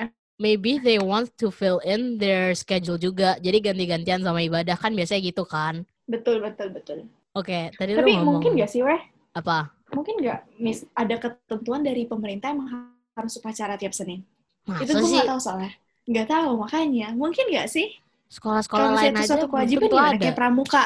maybe 0.41 0.81
they 0.81 0.97
want 0.97 1.29
to 1.37 1.53
fill 1.53 1.77
in 1.85 2.17
their 2.17 2.57
schedule 2.57 2.97
juga. 2.97 3.37
Jadi 3.37 3.61
ganti-gantian 3.61 4.25
sama 4.25 4.41
ibadah. 4.41 4.73
Kan 4.73 4.97
biasanya 4.97 5.21
gitu 5.21 5.45
kan. 5.45 5.85
betul 6.09 6.41
betul 6.43 6.73
betul. 6.73 6.97
Oke, 7.31 7.71
tadi 7.79 7.95
tapi 7.95 8.11
lu 8.11 8.19
ngomong. 8.19 8.43
mungkin 8.43 8.59
gak 8.59 8.67
sih 8.73 8.83
weh? 8.83 8.99
Apa? 9.31 9.71
mungkin 9.91 10.23
nggak? 10.23 10.39
Mis 10.57 10.87
ada 10.95 11.15
ketentuan 11.19 11.83
dari 11.83 12.07
pemerintah 12.07 12.51
emang 12.55 12.91
harus 13.15 13.33
upacara 13.37 13.75
tiap 13.75 13.91
Senin. 13.91 14.23
Masa 14.63 14.87
itu 14.87 14.91
gue 14.95 15.03
sih? 15.03 15.15
nggak 15.19 15.29
tahu 15.35 15.39
soalnya. 15.39 15.71
Nggak 16.07 16.27
tahu 16.31 16.51
makanya. 16.63 17.07
Mungkin 17.13 17.45
nggak 17.51 17.67
sih? 17.69 17.87
Sekolah-sekolah 18.31 18.87
kalau 18.95 18.99
lain 18.99 19.15
aja 19.19 19.27
suatu 19.27 19.45
belum 19.47 19.51
kewajiban 19.51 19.89
gimana 19.91 20.09
ada. 20.15 20.23
kayak 20.23 20.37
pramuka. 20.39 20.83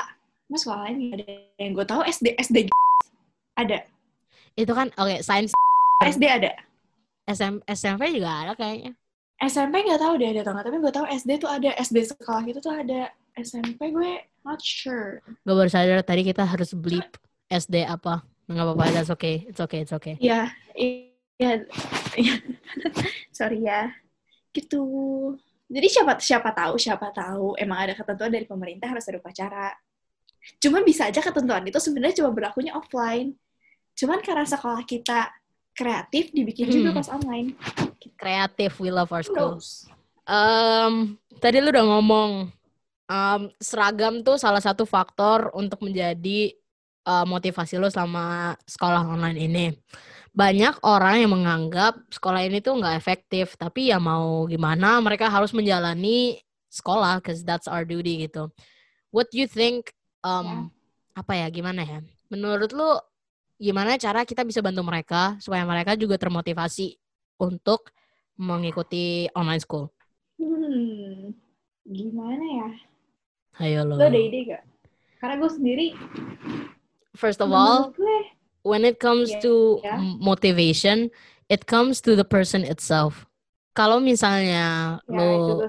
Mas 0.49 0.59
sekolah 0.65 0.81
lain 0.89 0.97
ada. 1.13 1.25
Yang 1.61 1.71
gue 1.71 1.85
tahu 1.85 2.01
SD 2.09 2.27
SD 2.41 2.57
ada. 3.55 3.77
Itu 4.57 4.73
kan 4.73 4.87
oke, 4.97 5.15
sains. 5.21 5.53
SD 6.01 6.25
ada. 6.25 6.51
SM, 7.25 7.61
SMP 7.65 8.13
juga 8.13 8.29
ada 8.29 8.53
kayaknya. 8.53 8.93
SMP 9.35 9.83
nggak 9.83 9.99
tahu 9.99 10.13
deh 10.15 10.31
ada 10.31 10.41
atau 10.47 10.53
nggak 10.55 10.65
tapi 10.71 10.77
gue 10.79 10.93
tahu 10.95 11.05
SD 11.11 11.31
tuh 11.43 11.49
ada. 11.51 11.69
SD 11.75 11.97
sekolah 12.15 12.41
gitu 12.47 12.59
tuh 12.63 12.73
ada. 12.73 13.11
SMP 13.35 13.91
gue 13.91 14.11
not 14.47 14.63
sure. 14.63 15.19
Gue 15.43 15.55
baru 15.55 15.67
sadar 15.67 15.99
tadi 16.07 16.23
kita 16.23 16.47
harus 16.47 16.71
bleep 16.71 17.19
SD 17.51 17.83
apa. 17.83 18.23
Nggak 18.47 18.63
apa-apa, 18.63 18.85
that's 18.93 19.11
okay. 19.11 19.43
It's 19.49 19.59
okay, 19.59 19.83
it's 19.83 19.91
okay. 19.91 20.15
ya 20.21 20.53
iya 20.77 21.65
iya. 22.15 22.35
sorry 23.35 23.67
ya. 23.67 23.91
Gitu. 24.55 24.81
Jadi 25.65 25.87
siapa 25.89 26.15
siapa 26.21 26.53
tahu 26.55 26.79
siapa 26.79 27.09
tahu 27.11 27.57
emang 27.59 27.89
ada 27.89 27.93
ketentuan 27.97 28.31
dari 28.31 28.45
pemerintah 28.47 28.87
harus 28.87 29.03
ada 29.09 29.19
upacara. 29.19 29.73
Cuman 30.61 30.85
bisa 30.85 31.09
aja 31.09 31.19
ketentuan 31.19 31.65
itu 31.65 31.81
sebenarnya 31.81 32.23
cuma 32.23 32.31
berlakunya 32.31 32.71
offline. 32.77 33.33
Cuman 33.97 34.21
karena 34.21 34.45
sekolah 34.45 34.85
kita 34.85 35.33
kreatif 35.75 36.31
dibikin 36.31 36.71
juga 36.71 36.95
Hmm. 36.95 36.99
pas 37.03 37.09
online 37.11 37.49
Kreatif, 38.15 38.79
we 38.79 38.93
love 38.93 39.11
our 39.11 39.25
Who 39.25 39.33
school. 39.33 39.51
knows? 39.59 39.89
Um, 40.23 41.17
tadi 41.37 41.59
lu 41.59 41.69
udah 41.73 41.83
ngomong 41.83 42.47
um, 43.05 43.41
seragam 43.59 44.21
tuh 44.21 44.37
salah 44.39 44.61
satu 44.61 44.87
faktor 44.87 45.51
untuk 45.51 45.81
menjadi 45.83 46.53
uh, 47.03 47.25
motivasi 47.27 47.75
lu 47.75 47.89
selama 47.89 48.55
sekolah 48.65 49.03
online 49.03 49.37
ini. 49.41 49.65
Banyak 50.31 50.83
orang 50.85 51.25
yang 51.25 51.31
menganggap 51.33 51.97
sekolah 52.11 52.45
ini 52.45 52.61
tuh 52.61 52.77
nggak 52.77 52.95
efektif, 52.95 53.57
tapi 53.57 53.89
ya 53.89 53.97
mau 53.99 54.45
gimana 54.45 55.01
mereka 55.01 55.27
harus 55.33 55.49
menjalani 55.51 56.39
sekolah, 56.71 57.19
cause 57.23 57.41
that's 57.41 57.67
our 57.71 57.83
duty 57.87 58.27
gitu. 58.27 58.51
What 59.11 59.31
you 59.33 59.47
think? 59.49 59.91
Um, 60.21 60.71
Apa 61.15 61.39
ya? 61.39 61.47
Gimana 61.47 61.87
ya? 61.87 61.99
Menurut 62.27 62.75
lu 62.75 62.99
gimana 63.55 63.95
cara 63.95 64.27
kita 64.27 64.43
bisa 64.43 64.59
bantu 64.59 64.83
mereka 64.83 65.39
supaya 65.39 65.63
mereka 65.63 65.95
juga 65.95 66.19
termotivasi 66.19 66.99
untuk 67.39 67.91
mengikuti 68.35 69.31
online 69.31 69.63
school? 69.63 69.87
hmm 70.35 71.31
gimana 71.87 72.43
ya 72.43 72.69
Ayo 73.63 73.87
lo. 73.87 73.95
lo 73.95 74.03
ada 74.03 74.19
ide 74.19 74.39
gak 74.51 74.63
karena 75.23 75.35
gue 75.39 75.51
sendiri 75.51 75.87
First 77.15 77.39
of 77.39 77.47
all, 77.55 77.95
gue 77.95 78.17
when 78.67 78.83
it 78.83 78.99
comes 78.99 79.31
Yeah. 79.31 79.39
to 79.47 79.53
Yeah. 79.79 79.95
motivation, 80.19 81.07
it 81.47 81.63
comes 81.63 82.03
to 82.03 82.11
the 82.19 82.27
person 82.27 82.67
itself. 82.67 83.23
Kalau 83.71 84.03
misalnya 84.03 84.99
ya 85.07 85.15
lo 85.15 85.63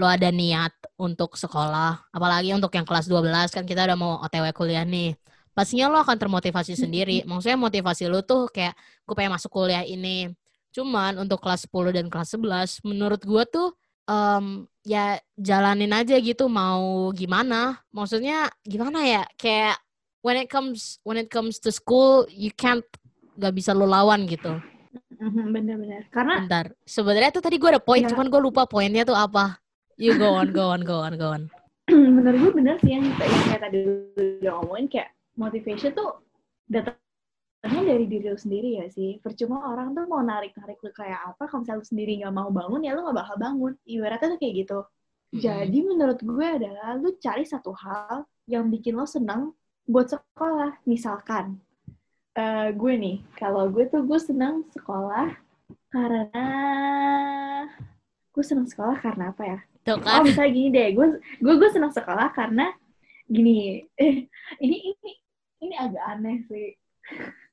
lo 0.00 0.06
ada 0.08 0.32
niat 0.32 0.72
untuk 0.96 1.36
sekolah, 1.36 2.08
apalagi 2.08 2.56
untuk 2.56 2.72
yang 2.72 2.88
kelas 2.88 3.04
12 3.04 3.52
kan 3.52 3.68
kita 3.68 3.84
udah 3.84 3.98
mau 4.00 4.16
OTW 4.24 4.48
kuliah 4.56 4.84
nih. 4.88 5.12
Pastinya 5.58 5.90
lo 5.90 5.98
akan 6.06 6.14
termotivasi 6.14 6.78
sendiri. 6.78 7.26
Maksudnya 7.26 7.58
motivasi 7.58 8.06
lo 8.06 8.22
tuh 8.22 8.46
kayak 8.46 8.78
gue 8.78 9.14
pengen 9.18 9.34
masuk 9.34 9.50
kuliah 9.50 9.82
ini. 9.82 10.30
Cuman 10.70 11.18
untuk 11.18 11.42
kelas 11.42 11.66
10 11.66 11.98
dan 11.98 12.06
kelas 12.06 12.38
11 12.38 12.86
menurut 12.86 13.18
gue 13.26 13.42
tuh 13.50 13.68
em, 14.06 14.70
ya 14.86 15.18
jalanin 15.34 15.90
aja 15.90 16.14
gitu 16.22 16.46
mau 16.46 17.10
gimana. 17.10 17.82
Maksudnya 17.90 18.46
gimana 18.62 19.02
ya? 19.02 19.26
Kayak 19.34 19.82
when 20.22 20.38
it 20.38 20.46
comes 20.46 21.02
when 21.02 21.18
it 21.18 21.26
comes 21.26 21.58
to 21.58 21.74
school 21.74 22.22
you 22.30 22.54
can't 22.54 22.86
gak 23.34 23.50
bisa 23.50 23.74
lo 23.74 23.90
lawan 23.90 24.30
gitu. 24.30 24.62
Bener-bener 25.18 26.06
karena 26.14 26.46
Bentar. 26.46 26.70
Sebenarnya 26.86 27.34
tuh 27.34 27.42
tadi 27.42 27.58
gue 27.58 27.74
ada 27.74 27.82
poin, 27.82 28.06
Ya. 28.06 28.14
cuman 28.14 28.30
gue 28.30 28.38
lupa 28.38 28.62
poinnya 28.70 29.02
tuh 29.02 29.18
apa. 29.18 29.58
You 29.98 30.14
go 30.14 30.38
on, 30.38 30.54
go 30.54 30.70
on, 30.70 30.86
go 30.86 31.02
on, 31.02 31.18
go 31.18 31.34
on. 31.34 31.50
menurut 31.90 32.38
gue 32.38 32.52
bener 32.62 32.76
sih 32.78 32.94
yang, 32.94 33.02
yang 33.10 33.42
kayak 33.50 33.62
tadi 33.66 33.78
udah 34.14 34.52
ngomongin 34.62 34.86
kayak 34.86 35.08
motivation 35.38 35.94
tuh 35.94 36.20
datangnya 36.66 36.98
dari 37.94 38.04
diri 38.10 38.26
lu 38.28 38.36
sendiri 38.38 38.82
ya 38.82 38.86
sih. 38.90 39.22
Percuma 39.22 39.70
orang 39.70 39.94
tuh 39.94 40.04
mau 40.10 40.20
narik-narik 40.20 40.82
lu 40.82 40.90
kayak 40.92 41.34
apa, 41.34 41.46
kalau 41.46 41.62
misalnya 41.62 41.80
lu 41.80 41.86
sendiri 41.86 42.12
nggak 42.20 42.34
mau 42.34 42.50
bangun, 42.50 42.82
ya 42.82 42.92
lu 42.98 43.06
nggak 43.06 43.18
bakal 43.22 43.36
bangun. 43.38 43.72
Ibaratnya 43.86 44.28
tuh 44.34 44.40
kayak 44.42 44.54
gitu. 44.66 44.78
Jadi 45.28 45.78
menurut 45.84 46.18
gue 46.24 46.46
adalah 46.46 46.96
lu 46.96 47.12
cari 47.20 47.44
satu 47.44 47.70
hal 47.76 48.24
yang 48.48 48.72
bikin 48.72 48.96
lo 48.96 49.04
senang 49.04 49.52
buat 49.84 50.08
sekolah. 50.08 50.80
Misalkan, 50.88 51.60
eh, 52.32 52.72
gue 52.72 52.92
nih, 52.96 53.16
kalau 53.36 53.68
gue 53.68 53.84
tuh 53.92 54.02
gue 54.08 54.20
senang 54.20 54.64
sekolah 54.72 55.36
karena 55.92 56.48
gue 58.32 58.44
senang 58.44 58.68
sekolah 58.68 58.96
karena 59.04 59.32
apa 59.32 59.42
ya? 59.44 59.58
Tuh 59.84 60.00
Oh 60.00 60.04
kan? 60.04 60.24
misalnya 60.24 60.52
gini 60.52 60.68
deh, 60.72 60.88
gue 60.96 61.06
gue 61.44 61.54
gue 61.60 61.70
senang 61.72 61.92
sekolah 61.92 62.32
karena 62.32 62.72
gini, 63.28 63.84
eh, 64.00 64.24
ini 64.64 64.76
ini 64.96 65.12
ini 65.68 65.76
agak 65.76 66.04
aneh 66.16 66.36
sih. 66.48 66.68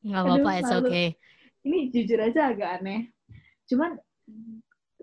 Nggak 0.08 0.22
apa-apa, 0.24 0.52
it's 0.58 0.72
malu. 0.72 0.88
okay. 0.88 1.08
Ini 1.66 1.80
jujur 1.92 2.20
aja 2.24 2.42
agak 2.56 2.70
aneh. 2.82 3.12
Cuman 3.68 4.00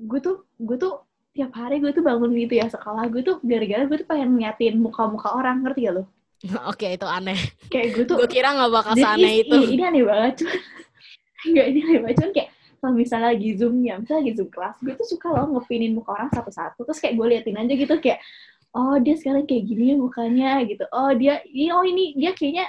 gue 0.00 0.20
tuh 0.24 0.48
gue 0.56 0.76
tuh 0.80 1.04
tiap 1.32 1.52
hari 1.56 1.80
gue 1.80 1.92
tuh 1.96 2.04
bangun 2.04 2.32
gitu 2.36 2.60
ya 2.60 2.68
sekolah 2.68 3.08
gue 3.08 3.24
tuh 3.24 3.40
gara-gara 3.40 3.88
gue 3.88 3.96
tuh 4.04 4.08
pengen 4.08 4.36
ngeliatin 4.36 4.76
muka-muka 4.76 5.32
orang 5.32 5.64
ngerti 5.64 5.88
gak 5.88 5.94
lo? 6.00 6.04
Oke, 6.70 6.98
itu 6.98 7.06
aneh. 7.06 7.38
Kayak 7.70 7.88
gue 7.94 8.04
tuh 8.04 8.16
Gue 8.18 8.28
kira 8.28 8.52
nggak 8.52 8.72
bakal 8.72 8.94
Jadi 8.98 9.02
seaneh 9.04 9.32
ini, 9.32 9.42
itu. 9.46 9.56
Ini, 9.56 9.72
ini 9.72 9.82
aneh 9.82 10.02
banget, 10.04 10.32
cuman 10.42 10.58
Enggak, 11.46 11.66
ini 11.70 11.78
aneh 11.82 12.00
banget, 12.02 12.16
cuman 12.18 12.32
kayak 12.34 12.48
kalau 12.82 12.94
misalnya 12.98 13.26
lagi 13.30 13.50
Zoom 13.54 13.74
ya, 13.86 13.94
misalnya 13.94 14.20
lagi 14.26 14.32
Zoom 14.34 14.50
kelas, 14.50 14.76
gue 14.82 14.94
tuh 14.98 15.06
suka 15.06 15.26
loh 15.30 15.46
ngepinin 15.54 15.94
muka 15.94 16.10
orang 16.18 16.30
satu-satu, 16.34 16.82
terus 16.82 16.98
kayak 16.98 17.14
gue 17.14 17.26
liatin 17.30 17.58
aja 17.62 17.72
gitu, 17.78 17.94
kayak, 18.02 18.18
oh 18.74 18.98
dia 18.98 19.14
sekarang 19.14 19.46
kayak 19.46 19.62
gini 19.70 19.94
ya 19.94 19.96
mukanya, 20.02 20.50
gitu. 20.66 20.84
Oh 20.90 21.14
dia, 21.14 21.38
ini, 21.46 21.70
oh 21.70 21.86
ini, 21.86 22.18
dia 22.18 22.34
kayaknya 22.34 22.66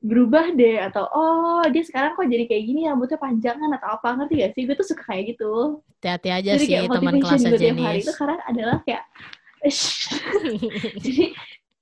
berubah 0.00 0.56
deh, 0.56 0.80
atau 0.80 1.04
oh 1.12 1.64
dia 1.68 1.84
sekarang 1.84 2.16
kok 2.16 2.24
jadi 2.24 2.48
kayak 2.48 2.64
gini, 2.64 2.88
rambutnya 2.88 3.20
panjangan, 3.20 3.70
atau 3.76 4.00
apa, 4.00 4.08
ngerti 4.16 4.34
gak 4.40 4.52
sih? 4.56 4.62
Gue 4.64 4.76
tuh 4.76 4.88
suka 4.88 5.04
kayak 5.04 5.36
gitu. 5.36 5.84
Hati-hati 6.00 6.28
aja 6.32 6.50
Jadi 6.56 6.64
sih 6.64 6.88
teman 6.88 7.14
kelasnya 7.20 7.50
gue 7.52 7.60
tiap 7.60 7.78
hari 7.84 8.00
itu 8.00 8.12
karena 8.16 8.36
adalah 8.48 8.76
kayak, 8.88 9.02
jadi 11.04 11.24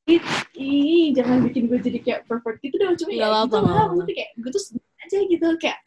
ih, 0.08 0.22
ih, 0.58 1.06
jangan 1.14 1.46
bikin 1.46 1.70
gue 1.70 1.78
jadi 1.78 1.98
kayak 2.02 2.20
perfect 2.26 2.58
gitu 2.64 2.74
dong. 2.80 2.98
Cuma 2.98 3.10
Nggak 3.14 3.22
ya 3.22 3.28
apa-apa, 3.30 3.46
gitu 3.46 3.70
lah 3.70 3.86
maksudnya 3.92 4.14
kayak 4.18 4.30
gue 4.34 4.50
tuh 4.50 4.62
aja 4.98 5.18
gitu 5.24 5.48
kayak 5.62 5.78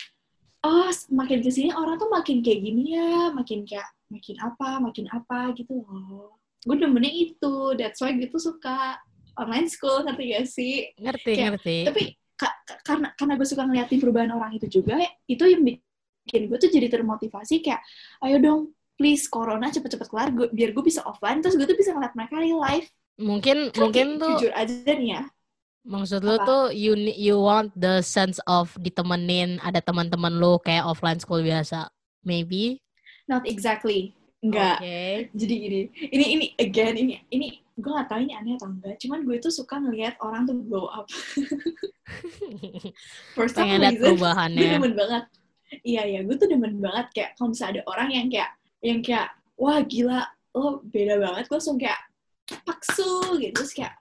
oh 0.61 0.89
makin 1.11 1.39
ke 1.41 1.49
sini 1.51 1.69
orang 1.73 1.97
tuh 1.97 2.09
makin 2.09 2.39
kayak 2.45 2.59
gini 2.63 2.95
ya 2.95 3.33
makin 3.33 3.65
kayak 3.65 3.89
makin 4.07 4.35
apa 4.39 4.69
makin 4.79 5.05
apa 5.11 5.39
gitu 5.57 5.83
loh. 5.83 6.37
Gue 6.61 6.77
demennya 6.77 7.09
itu 7.11 7.73
that's 7.75 7.99
why 7.99 8.13
gue 8.13 8.29
tuh 8.29 8.39
suka 8.39 9.01
online 9.35 9.65
school 9.67 10.05
ngerti 10.05 10.23
gak 10.37 10.45
sih? 10.45 10.75
Ngerti, 11.01 11.33
Kayak, 11.33 11.49
ngerti. 11.57 11.77
tapi 11.89 12.03
karena 12.81 13.07
karena 13.17 13.33
gue 13.37 13.47
suka 13.47 13.63
ngeliatin 13.65 13.99
perubahan 14.01 14.31
orang 14.33 14.57
itu 14.57 14.81
juga 14.81 14.97
itu 15.29 15.43
yang 15.45 15.61
bikin 15.61 16.41
gue 16.49 16.57
tuh 16.57 16.69
jadi 16.69 16.87
termotivasi 16.89 17.61
kayak 17.61 17.81
ayo 18.25 18.37
dong 18.41 18.61
please 18.97 19.25
corona 19.25 19.73
cepet-cepet 19.73 20.07
kelar 20.09 20.29
gue, 20.29 20.47
biar 20.53 20.73
gue 20.73 20.83
bisa 20.85 21.01
offline 21.05 21.41
terus 21.41 21.57
gue 21.57 21.65
tuh 21.65 21.77
bisa 21.77 21.93
ngeliat 21.93 22.13
mereka 22.13 22.37
real 22.37 22.61
life 22.61 22.89
Mungkin 23.21 23.69
Kan 23.69 23.77
mungkin 23.77 24.07
tuh 24.17 24.33
jujur 24.39 24.51
aja 24.55 24.73
nih 24.97 25.09
ya 25.19 25.21
Maksud 25.81 26.21
lu 26.21 26.37
Apa? 26.37 26.45
tuh 26.45 26.63
you 26.77 26.93
you 27.17 27.41
want 27.41 27.73
the 27.73 28.05
sense 28.05 28.37
of 28.45 28.69
ditemenin 28.77 29.57
ada 29.65 29.81
teman-teman 29.81 30.37
lu 30.37 30.61
kayak 30.61 30.85
offline 30.85 31.17
school 31.17 31.41
biasa. 31.41 31.89
Maybe. 32.21 32.85
Not 33.25 33.49
exactly. 33.49 34.13
Enggak. 34.45 34.77
Oke. 34.77 35.33
Jadi 35.33 35.53
gini, 35.57 35.81
ini 36.13 36.25
ini 36.37 36.45
again 36.61 36.93
ini 37.01 37.13
ini 37.33 37.60
gue 37.79 37.91
gak 37.91 38.09
tahu 38.11 38.19
ini 38.23 38.33
aneh 38.35 38.53
atau 38.59 38.67
enggak. 38.67 38.95
Cuman 38.99 39.19
gue 39.23 39.37
tuh 39.39 39.53
suka 39.53 39.79
ngelihat 39.79 40.19
orang 40.19 40.43
tuh 40.43 40.55
blow 40.59 40.87
up. 40.91 41.07
Some 43.51 43.55
Pengen 43.55 43.79
lihat 43.81 43.93
reason, 43.95 44.03
gue 44.03 44.11
perubahannya. 44.15 44.71
demen 44.75 44.93
banget. 44.93 45.23
Iya 45.87 46.01
iya, 46.03 46.19
gue 46.27 46.35
tuh 46.35 46.47
demen 46.51 46.83
banget 46.83 47.07
kayak 47.15 47.29
kalau 47.39 47.55
misalnya 47.55 47.79
ada 47.79 47.83
orang 47.87 48.09
yang 48.11 48.27
kayak 48.27 48.51
yang 48.83 48.99
kayak 48.99 49.27
wah 49.55 49.79
gila 49.87 50.27
lo 50.51 50.83
beda 50.83 51.15
banget, 51.15 51.43
gue 51.47 51.55
langsung 51.55 51.79
kayak 51.79 51.99
paksu 52.67 53.39
gitu 53.39 53.55
terus 53.55 53.71
kayak 53.71 53.95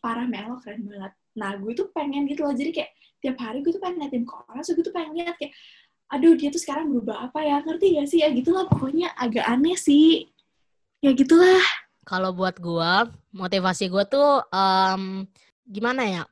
parah 0.00 0.24
men 0.24 0.48
lo 0.48 0.56
keren 0.64 0.88
banget. 0.88 1.12
Nah 1.36 1.60
gue 1.60 1.72
tuh 1.76 1.92
pengen 1.92 2.24
gitu 2.24 2.48
loh, 2.48 2.56
jadi 2.56 2.72
kayak 2.72 2.90
tiap 3.20 3.36
hari 3.36 3.60
gue 3.60 3.72
tuh 3.76 3.82
pengen 3.84 4.00
ngeliatin 4.00 4.24
ke 4.24 4.32
orang, 4.32 4.64
so 4.64 4.72
gue 4.72 4.80
tuh 4.80 4.94
pengen 4.96 5.12
lihat 5.12 5.36
kayak 5.36 5.52
aduh 6.08 6.32
dia 6.36 6.48
tuh 6.48 6.60
sekarang 6.62 6.88
berubah 6.88 7.28
apa 7.28 7.40
ya, 7.44 7.60
ngerti 7.60 8.00
gak 8.00 8.08
sih 8.08 8.20
ya 8.24 8.28
gitulah 8.32 8.64
pokoknya 8.64 9.12
agak 9.20 9.44
aneh 9.44 9.76
sih. 9.76 10.24
Ya 11.04 11.12
gitulah. 11.12 11.83
Kalau 12.04 12.30
buat 12.36 12.60
gua, 12.60 13.08
motivasi 13.32 13.88
gua 13.88 14.04
tuh 14.04 14.44
em, 14.52 15.24
gimana 15.64 16.02
ya? 16.04 16.22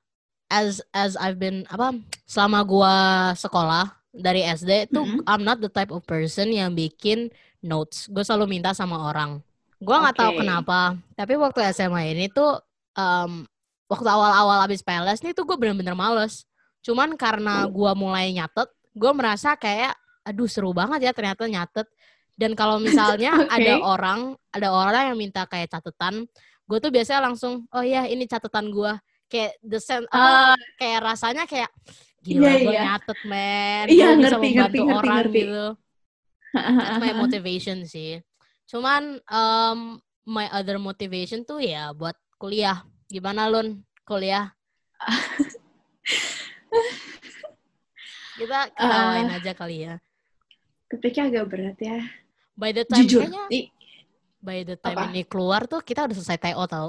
As 0.52 0.84
as 0.92 1.16
I've 1.16 1.40
been 1.40 1.64
apa? 1.72 1.96
Selama 2.28 2.60
gua 2.62 2.94
sekolah 3.32 3.88
dari 4.12 4.44
SD 4.44 4.92
itu 4.92 5.00
Mm-mm. 5.00 5.24
I'm 5.24 5.42
not 5.42 5.64
the 5.64 5.72
type 5.72 5.88
of 5.88 6.04
person 6.04 6.52
yang 6.52 6.76
bikin 6.76 7.32
notes. 7.64 8.04
Gue 8.12 8.20
selalu 8.20 8.60
minta 8.60 8.76
sama 8.76 9.08
orang. 9.08 9.40
Gua 9.80 10.04
nggak 10.04 10.16
tahu 10.20 10.30
Oke. 10.36 10.40
kenapa, 10.44 10.80
tapi 11.16 11.32
waktu 11.40 11.64
SMA 11.72 12.12
ini 12.12 12.28
tuh 12.28 12.60
em, 12.94 13.48
waktu 13.88 14.08
awal-awal 14.08 14.68
abis 14.68 14.84
PLS 14.84 15.24
nih 15.24 15.32
tuh 15.32 15.48
gue 15.48 15.56
bener-bener 15.56 15.96
males. 15.96 16.44
Cuman 16.84 17.16
karena 17.16 17.64
gua 17.66 17.96
mulai 17.96 18.30
nyatet, 18.36 18.68
gue 18.92 19.12
merasa 19.16 19.56
kayak 19.56 19.96
aduh 20.22 20.46
seru 20.46 20.70
banget 20.70 21.08
ya 21.08 21.12
ternyata 21.16 21.48
nyatet. 21.48 21.88
Dan 22.32 22.56
kalau 22.56 22.80
misalnya 22.80 23.32
Oke. 23.44 23.52
ada 23.52 23.74
orang, 23.80 24.20
ada 24.50 24.68
orang 24.72 25.12
yang 25.12 25.18
minta 25.18 25.44
kayak 25.44 25.68
catatan, 25.70 26.24
gue 26.64 26.78
tuh 26.80 26.90
biasanya 26.90 27.28
langsung, 27.28 27.68
oh 27.70 27.84
ya 27.84 28.04
ini 28.06 28.24
catatan 28.24 28.72
gue. 28.72 28.92
Kayak 29.28 29.52
the 29.64 29.80
sen- 29.80 30.08
apa, 30.12 30.56
kayak 30.76 31.00
rasanya 31.02 31.44
kayak 31.48 31.72
gila 32.20 32.48
Iya, 32.48 32.52
gue 32.60 32.72
iya. 32.72 32.82
nyatet 32.84 33.18
men, 33.24 33.84
Iya, 33.88 34.06
gue 34.12 34.16
bisa 34.20 34.36
ngerti, 34.36 34.36
membantu 34.36 34.52
ngerti, 34.52 34.78
ngerti, 34.78 34.78
orang 34.92 35.16
ngerti. 35.16 35.40
gitu. 35.40 35.66
That's 36.84 37.00
my 37.00 37.12
motivation 37.16 37.78
sih. 37.88 38.12
Cuman 38.68 39.02
um, 39.24 39.78
my 40.24 40.46
other 40.52 40.76
motivation 40.76 41.42
tuh 41.42 41.60
ya 41.60 41.92
buat 41.92 42.12
kuliah. 42.36 42.84
Gimana 43.08 43.48
Lun? 43.48 43.80
Kuliah? 44.04 44.52
Kita 48.32 48.58
ketawain 48.72 49.28
Ah. 49.28 49.36
aja 49.38 49.52
kali 49.52 49.76
ya. 49.86 49.94
Topiknya 50.88 51.28
agak 51.28 51.46
berat 51.48 51.78
ya. 51.80 51.98
By 52.52 52.70
the 52.76 52.84
time 52.84 53.04
Jujur. 53.08 53.24
kayaknya 53.26 53.72
by 54.42 54.58
the 54.66 54.76
time 54.76 54.98
Apa? 54.98 55.08
ini 55.14 55.22
keluar 55.24 55.64
tuh 55.70 55.80
kita 55.80 56.04
udah 56.10 56.16
selesai 56.18 56.38
TO 56.42 56.64
tau. 56.66 56.88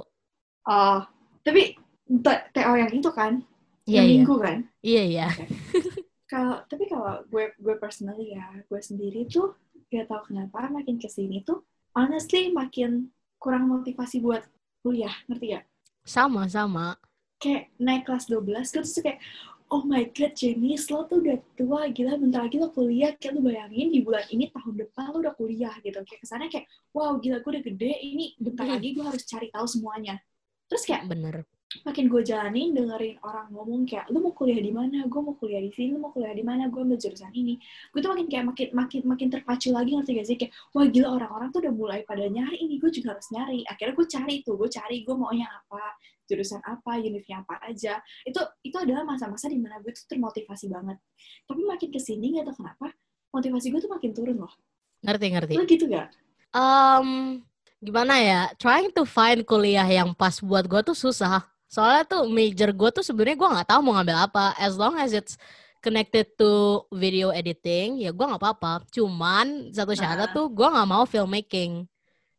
Oh, 0.65 0.99
tapi 1.45 1.77
T- 2.03 2.43
TO 2.51 2.73
yang 2.75 2.91
itu 2.91 3.09
kan, 3.13 3.39
Iya 3.85 4.01
yang 4.01 4.05
iya. 4.05 4.13
minggu 4.19 4.35
kan. 4.41 4.57
Iya 4.83 5.03
iya. 5.07 5.27
Kalau 6.25 6.65
tapi 6.65 6.89
kalau 6.89 7.21
gue 7.29 7.53
gue 7.61 7.75
personally 7.77 8.33
ya, 8.33 8.57
gue 8.65 8.81
sendiri 8.81 9.29
tuh 9.29 9.53
gak 9.93 10.09
tau 10.09 10.25
kenapa 10.25 10.65
makin 10.73 10.97
ke 10.97 11.05
sini 11.05 11.45
tuh, 11.45 11.61
honestly 11.93 12.49
makin 12.49 13.13
kurang 13.37 13.69
motivasi 13.69 14.17
buat 14.23 14.41
kuliah, 14.81 15.13
ngerti 15.29 15.53
gak? 15.53 15.63
Sama 16.03 16.49
sama. 16.49 16.97
Kayak 17.37 17.69
naik 17.77 18.03
kelas 18.07 18.25
12, 18.31 18.71
gue 18.71 18.81
tuh 18.81 19.03
kayak, 19.03 19.19
oh 19.73 19.81
my 19.89 20.05
god, 20.13 20.37
Jenny, 20.37 20.77
lo 20.77 21.09
tuh 21.09 21.17
udah 21.17 21.41
tua, 21.57 21.89
gila, 21.89 22.21
bentar 22.21 22.45
lagi 22.45 22.61
lo 22.61 22.69
kuliah, 22.69 23.17
kayak 23.17 23.33
lo 23.33 23.41
bayangin 23.41 23.89
di 23.89 24.05
bulan 24.05 24.21
ini 24.29 24.53
tahun 24.53 24.85
depan 24.85 25.09
lo 25.09 25.17
udah 25.25 25.33
kuliah 25.33 25.73
gitu. 25.81 25.97
Kayak 26.05 26.21
kesannya 26.21 26.47
kayak, 26.53 26.69
wow, 26.93 27.17
gila, 27.17 27.41
gue 27.41 27.51
udah 27.57 27.63
gede, 27.65 27.91
ini 28.05 28.37
bentar 28.37 28.69
lagi 28.69 28.93
gue 28.93 29.01
harus 29.01 29.25
cari 29.25 29.49
tahu 29.49 29.65
semuanya. 29.65 30.21
Terus 30.69 30.85
kayak, 30.85 31.09
Bener. 31.09 31.41
Makin 31.81 32.05
gue 32.05 32.21
jalanin 32.21 32.77
dengerin 32.77 33.17
orang 33.25 33.49
ngomong 33.49 33.89
kayak 33.89 34.05
lu 34.13 34.21
mau 34.21 34.33
kuliah 34.37 34.61
di 34.61 34.69
mana? 34.69 35.09
Gue 35.09 35.21
mau 35.25 35.33
kuliah 35.33 35.57
di 35.57 35.73
sini 35.73 35.97
lu 35.97 35.99
mau 36.05 36.13
kuliah 36.13 36.29
di 36.37 36.45
mana? 36.45 36.69
Gue 36.69 36.85
ambil 36.85 37.01
jurusan 37.01 37.33
ini. 37.33 37.57
Gue 37.89 37.99
tuh 38.05 38.13
makin 38.13 38.27
kayak 38.29 38.45
makin 38.45 38.67
makin 38.77 39.01
makin 39.09 39.27
terpacu 39.33 39.73
lagi 39.73 39.97
ngerti 39.97 40.11
gak 40.13 40.27
sih? 40.29 40.37
Kayak 40.37 40.51
wah 40.77 40.85
gila 40.85 41.07
orang-orang 41.17 41.47
tuh 41.49 41.59
udah 41.65 41.73
mulai 41.73 41.99
pada 42.05 42.25
nyari 42.29 42.57
ini 42.61 42.77
gue 42.77 42.89
juga 42.93 43.17
harus 43.17 43.27
nyari. 43.33 43.65
Akhirnya 43.65 43.93
gue 43.97 44.07
cari 44.07 44.35
tuh 44.45 44.55
gue 44.59 44.69
cari 44.69 44.97
gue 45.01 45.15
maunya 45.17 45.47
apa 45.49 45.83
jurusan 46.29 46.61
apa 46.63 46.91
univnya 47.01 47.41
apa 47.41 47.55
aja. 47.65 47.97
Itu 48.21 48.39
itu 48.61 48.77
adalah 48.77 49.01
masa-masa 49.07 49.49
di 49.49 49.57
mana 49.57 49.81
gue 49.81 49.89
tuh 49.89 50.05
termotivasi 50.05 50.69
banget. 50.69 51.01
Tapi 51.49 51.61
makin 51.65 51.89
ke 51.89 51.99
sini 51.99 52.37
gak 52.37 52.53
tau 52.53 52.61
kenapa 52.61 52.93
motivasi 53.33 53.73
gue 53.73 53.79
tuh 53.81 53.91
makin 53.91 54.11
turun 54.13 54.37
loh. 54.45 54.53
Ngerti 55.03 55.25
ngerti. 55.35 55.53
lu 55.57 55.65
gitu 55.67 55.87
gak 55.89 56.09
Um, 56.53 57.41
gimana 57.81 58.21
ya? 58.21 58.41
Trying 58.61 58.93
to 58.93 59.09
find 59.09 59.41
kuliah 59.41 59.89
yang 59.89 60.13
pas 60.13 60.37
buat 60.37 60.69
gue 60.69 60.81
tuh 60.85 60.93
susah. 60.93 61.52
Soalnya 61.73 62.05
tuh 62.05 62.29
major 62.29 62.69
gue 62.69 62.89
tuh 62.93 63.01
sebenarnya 63.01 63.33
gue 63.33 63.49
nggak 63.49 63.67
tahu 63.67 63.81
mau 63.81 63.97
ngambil 63.97 64.17
apa. 64.29 64.53
As 64.55 64.77
long 64.77 64.93
as 64.95 65.09
it's 65.09 65.41
connected 65.81 66.29
to 66.37 66.51
video 66.93 67.33
editing, 67.33 67.97
ya 67.97 68.13
gue 68.13 68.21
nggak 68.21 68.37
apa-apa. 68.37 68.85
Cuman 68.93 69.73
satu 69.73 69.97
syarat 69.97 70.29
Nah. 70.29 70.35
tuh 70.37 70.45
gue 70.53 70.67
nggak 70.69 70.85
mau 70.85 71.03
filmmaking. 71.03 71.89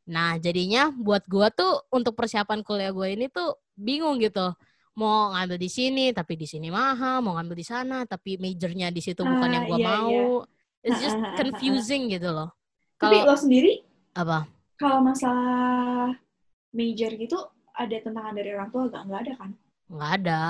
Nah 0.07 0.38
jadinya 0.38 0.94
buat 0.94 1.27
gue 1.27 1.49
tuh 1.51 1.83
untuk 1.90 2.14
persiapan 2.14 2.62
kuliah 2.62 2.94
gue 2.94 3.09
ini 3.11 3.27
tuh 3.27 3.59
bingung 3.75 4.23
gitu. 4.23 4.55
Mau 4.94 5.35
ngambil 5.35 5.59
di 5.59 5.66
sini 5.66 6.14
tapi 6.14 6.38
di 6.38 6.47
sini 6.47 6.70
mahal, 6.70 7.18
mau 7.18 7.35
ngambil 7.35 7.57
di 7.59 7.66
sana 7.66 8.07
tapi 8.07 8.38
majornya 8.38 8.94
di 8.94 9.03
situ 9.03 9.27
bukan 9.27 9.51
Ah, 9.51 9.53
yang 9.53 9.64
gue 9.66 9.79
iya, 9.83 9.88
mau. 9.90 10.07
iya. 10.07 10.25
It's 10.87 11.01
just 11.03 11.18
confusing 11.40 12.07
gitu 12.07 12.31
loh. 12.31 12.55
tapi 12.94 13.18
Kalau 13.18 13.27
lo 13.27 13.35
sendiri 13.35 13.83
apa? 14.14 14.47
kalau 14.75 15.03
masalah 15.03 16.14
major 16.70 17.11
gitu 17.14 17.38
ada 17.75 17.97
tentangan 18.01 18.35
dari 18.35 18.51
orang 18.55 18.71
tua 18.71 18.83
gak? 18.89 19.03
Nggak 19.07 19.21
ada 19.27 19.33
kan? 19.37 19.51
nggak 19.85 20.13
ada. 20.23 20.43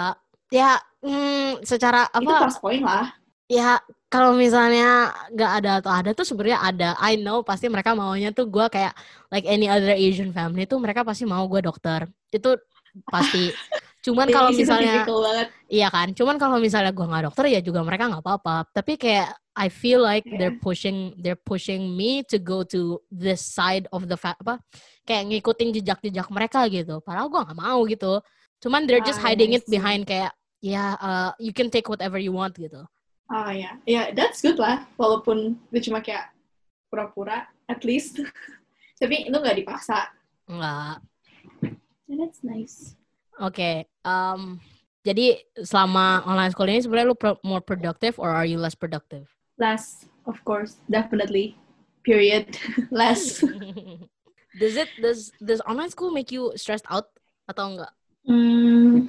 Ya 0.52 0.78
hmm, 1.02 1.66
secara 1.66 2.06
Itu 2.14 2.30
apa 2.30 2.46
plus 2.46 2.58
poin 2.62 2.82
lah. 2.84 3.10
ya 3.44 3.76
kalau 4.08 4.32
misalnya 4.32 5.10
nggak 5.34 5.52
ada 5.60 5.70
atau 5.82 5.90
ada 5.90 6.10
tuh 6.14 6.22
sebenarnya 6.22 6.60
ada. 6.62 6.90
I 7.02 7.18
know 7.18 7.42
pasti 7.42 7.66
mereka 7.66 7.92
maunya 7.98 8.30
tuh 8.30 8.46
gue 8.46 8.66
kayak 8.70 8.94
like 9.34 9.44
any 9.50 9.66
other 9.66 9.90
Asian 9.90 10.30
family 10.30 10.64
tuh 10.70 10.78
mereka 10.78 11.02
pasti 11.02 11.26
mau 11.26 11.42
gue 11.50 11.60
dokter. 11.64 12.06
Itu 12.30 12.54
pasti. 13.10 13.50
Cuman 14.04 14.28
kalau 14.28 14.52
misalnya 14.52 15.02
iya 15.72 15.88
kan? 15.88 16.12
Cuman 16.12 16.36
kalau 16.36 16.60
misalnya 16.60 16.92
gue 16.92 17.06
nggak 17.08 17.24
dokter 17.32 17.44
ya 17.50 17.60
juga 17.64 17.82
mereka 17.82 18.06
nggak 18.12 18.22
apa-apa. 18.22 18.68
Tapi 18.70 19.00
kayak 19.00 19.34
I 19.54 19.70
feel 19.70 20.02
like 20.02 20.26
they're 20.26 20.50
Yeah. 20.50 20.62
pushing 20.62 20.98
they're 21.22 21.38
pushing 21.38 21.94
me 21.94 22.26
to 22.26 22.42
go 22.42 22.66
to 22.66 22.98
this 23.08 23.38
side 23.40 23.86
of 23.94 24.10
the 24.10 24.18
fa- 24.18 24.34
apa 24.38 24.58
kayak 25.06 25.30
ngikutin 25.30 25.70
jejak-jejak 25.78 26.26
mereka 26.34 26.66
gitu 26.66 26.98
padahal 27.00 27.30
gue 27.30 27.38
nggak 27.38 27.60
mau 27.62 27.86
gitu 27.86 28.18
cuman 28.58 28.82
they're 28.84 29.02
just 29.04 29.22
Ah, 29.22 29.30
hiding 29.30 29.54
it 29.54 29.62
behind 29.70 30.02
kayak 30.04 30.34
ya 30.58 30.98
uh, 30.98 31.30
you 31.38 31.54
can 31.54 31.70
take 31.70 31.86
whatever 31.86 32.18
you 32.18 32.34
want 32.34 32.54
gitu 32.58 32.82
Ah 33.24 33.56
ya, 33.56 33.80
ya 33.88 34.12
that's 34.12 34.44
good 34.44 34.60
lah. 34.60 34.84
Walaupun 35.00 35.56
itu 35.72 35.88
cuma 35.88 36.04
kayak 36.04 36.28
pura-pura, 36.92 37.48
at 37.64 37.80
least. 37.80 38.20
Tapi 39.00 39.24
itu 39.26 39.32
nggak 39.32 39.64
dipaksa. 39.64 40.12
Enggak. 40.44 41.00
Yeah, 42.04 42.16
that's 42.20 42.44
nice. 42.44 43.00
Oke. 43.40 43.88
um, 44.04 44.60
jadi 45.00 45.40
selama 45.56 46.20
online 46.28 46.52
school 46.52 46.68
ini 46.68 46.84
sebenarnya 46.84 47.08
lu 47.08 47.16
pro- 47.16 47.40
more 47.40 47.64
productive 47.64 48.20
or 48.20 48.28
are 48.28 48.44
you 48.44 48.60
less 48.60 48.76
productive? 48.76 49.24
Less, 49.58 50.06
of 50.26 50.42
course, 50.42 50.82
definitely. 50.90 51.56
Period. 52.02 52.58
Less. 52.90 53.40
does 54.60 54.76
it 54.76 54.90
does 55.00 55.32
does 55.40 55.62
online 55.66 55.90
school 55.90 56.10
make 56.10 56.30
you 56.30 56.52
stressed 56.54 56.86
out 56.90 57.10
atau 57.46 57.74
enggak? 57.74 57.92
Hmm, 58.24 59.08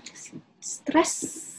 stress 0.60 1.56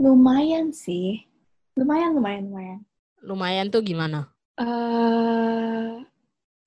lumayan 0.00 0.72
sih. 0.72 1.28
Lumayan, 1.76 2.16
lumayan, 2.16 2.44
lumayan. 2.48 2.80
Lumayan 3.20 3.66
tuh 3.68 3.84
gimana? 3.84 4.32
eh 4.60 6.04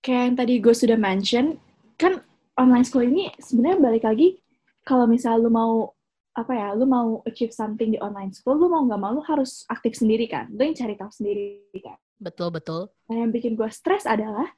kayak 0.02 0.22
yang 0.26 0.36
tadi 0.38 0.54
gue 0.58 0.74
sudah 0.74 0.98
mention, 0.98 1.62
kan 1.96 2.26
online 2.58 2.86
school 2.86 3.06
ini 3.06 3.30
sebenarnya 3.38 3.78
balik 3.82 4.04
lagi 4.06 4.42
kalau 4.82 5.06
misal 5.06 5.38
lu 5.38 5.54
mau 5.54 5.94
apa 6.34 6.52
ya, 6.54 6.68
lu 6.74 6.90
mau 6.90 7.22
achieve 7.30 7.54
something 7.54 7.94
di 7.94 8.00
online 8.02 8.34
school, 8.34 8.58
lu 8.58 8.66
mau 8.66 8.82
nggak 8.90 9.02
mau 9.02 9.14
lu 9.14 9.22
harus 9.22 9.66
aktif 9.70 9.94
sendiri 10.02 10.26
kan, 10.26 10.50
lu 10.50 10.66
yang 10.66 10.74
cari 10.74 10.98
tahu 10.98 11.12
sendiri 11.14 11.70
kan. 11.78 11.98
Betul 12.18 12.50
betul. 12.50 12.90
Nah 13.10 13.16
yang 13.22 13.30
bikin 13.30 13.54
gue 13.54 13.70
stres 13.70 14.10
adalah 14.10 14.50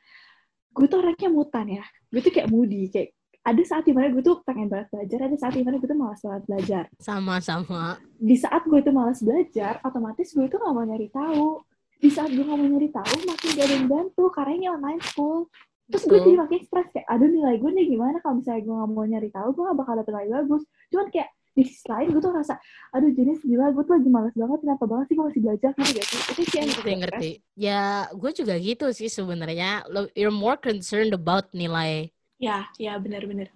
gue 0.72 0.86
tuh 0.88 1.04
orangnya 1.04 1.28
mutan 1.28 1.68
ya, 1.68 1.84
gue 2.12 2.22
tuh 2.24 2.32
kayak 2.32 2.48
moody, 2.48 2.88
kayak 2.88 3.12
ada 3.46 3.62
saat 3.62 3.86
di 3.86 3.94
mana 3.94 4.10
gue 4.10 4.24
tuh 4.26 4.42
pengen 4.42 4.72
banget 4.72 4.90
belajar, 4.90 5.20
ada 5.30 5.36
saat 5.38 5.54
di 5.54 5.62
mana 5.62 5.78
gue 5.78 5.86
tuh 5.86 6.00
malas 6.00 6.22
banget 6.26 6.44
belajar. 6.50 6.84
Sama-sama. 6.98 8.02
Di 8.18 8.36
saat 8.42 8.64
gue 8.66 8.80
tuh 8.82 8.90
malas 8.96 9.22
belajar, 9.22 9.78
otomatis 9.86 10.34
gue 10.34 10.46
tuh 10.50 10.58
nggak 10.58 10.74
mau 10.74 10.86
nyari 10.88 11.10
tahu. 11.14 11.62
Di 12.02 12.10
saat 12.10 12.34
gue 12.34 12.42
nggak 12.42 12.58
mau 12.58 12.70
nyari 12.72 12.90
tahu, 12.90 13.16
makin 13.28 13.50
gak 13.56 13.66
ada 13.70 13.76
yang 13.78 13.88
bantu 13.88 14.24
karena 14.34 14.54
ini 14.58 14.68
online 14.72 15.02
school. 15.04 15.52
Terus 15.86 16.04
gue 16.10 16.18
jadi 16.18 16.38
makin 16.42 16.60
stres 16.66 16.90
kayak, 16.90 17.06
aduh 17.06 17.30
nilai 17.30 17.62
gue 17.62 17.70
nih 17.70 17.86
gimana 17.86 18.18
kalau 18.18 18.42
misalnya 18.42 18.62
gue 18.66 18.74
nggak 18.74 18.90
mau 18.90 19.06
nyari 19.06 19.30
tahu, 19.30 19.48
gue 19.54 19.64
gak 19.70 19.78
bakal 19.78 19.94
dapet 20.02 20.12
nilai 20.18 20.30
bagus. 20.42 20.64
Cuman 20.90 21.08
kayak 21.14 21.30
di 21.56 21.64
sisi 21.64 21.88
lain 21.88 22.12
gue 22.12 22.20
tuh 22.20 22.32
ngerasa 22.36 22.54
aduh 22.92 23.12
jenis 23.16 23.40
gila 23.48 23.72
gue 23.72 23.84
tuh 23.88 23.96
lagi 23.96 24.10
malas 24.12 24.36
banget 24.36 24.60
kenapa 24.60 24.84
banget 24.84 25.06
sih 25.08 25.16
gue 25.16 25.26
masih 25.26 25.42
belajar? 25.42 25.72
Ngerti 25.72 25.96
gak 25.96 26.06
sih? 26.06 26.20
Itu 26.20 26.42
sih 26.44 26.58
yang 26.60 26.70
ngerti 26.70 26.92
ngerti. 27.00 27.32
ya 27.56 27.84
gue 28.12 28.32
juga 28.36 28.54
gitu 28.60 28.86
sih 28.92 29.08
sebenarnya. 29.08 29.88
You're 30.20 30.36
more 30.36 30.60
concerned 30.60 31.16
about 31.16 31.48
nilai. 31.56 32.12
Ya 32.36 32.68
ya 32.76 33.00
benar-benar 33.00 33.48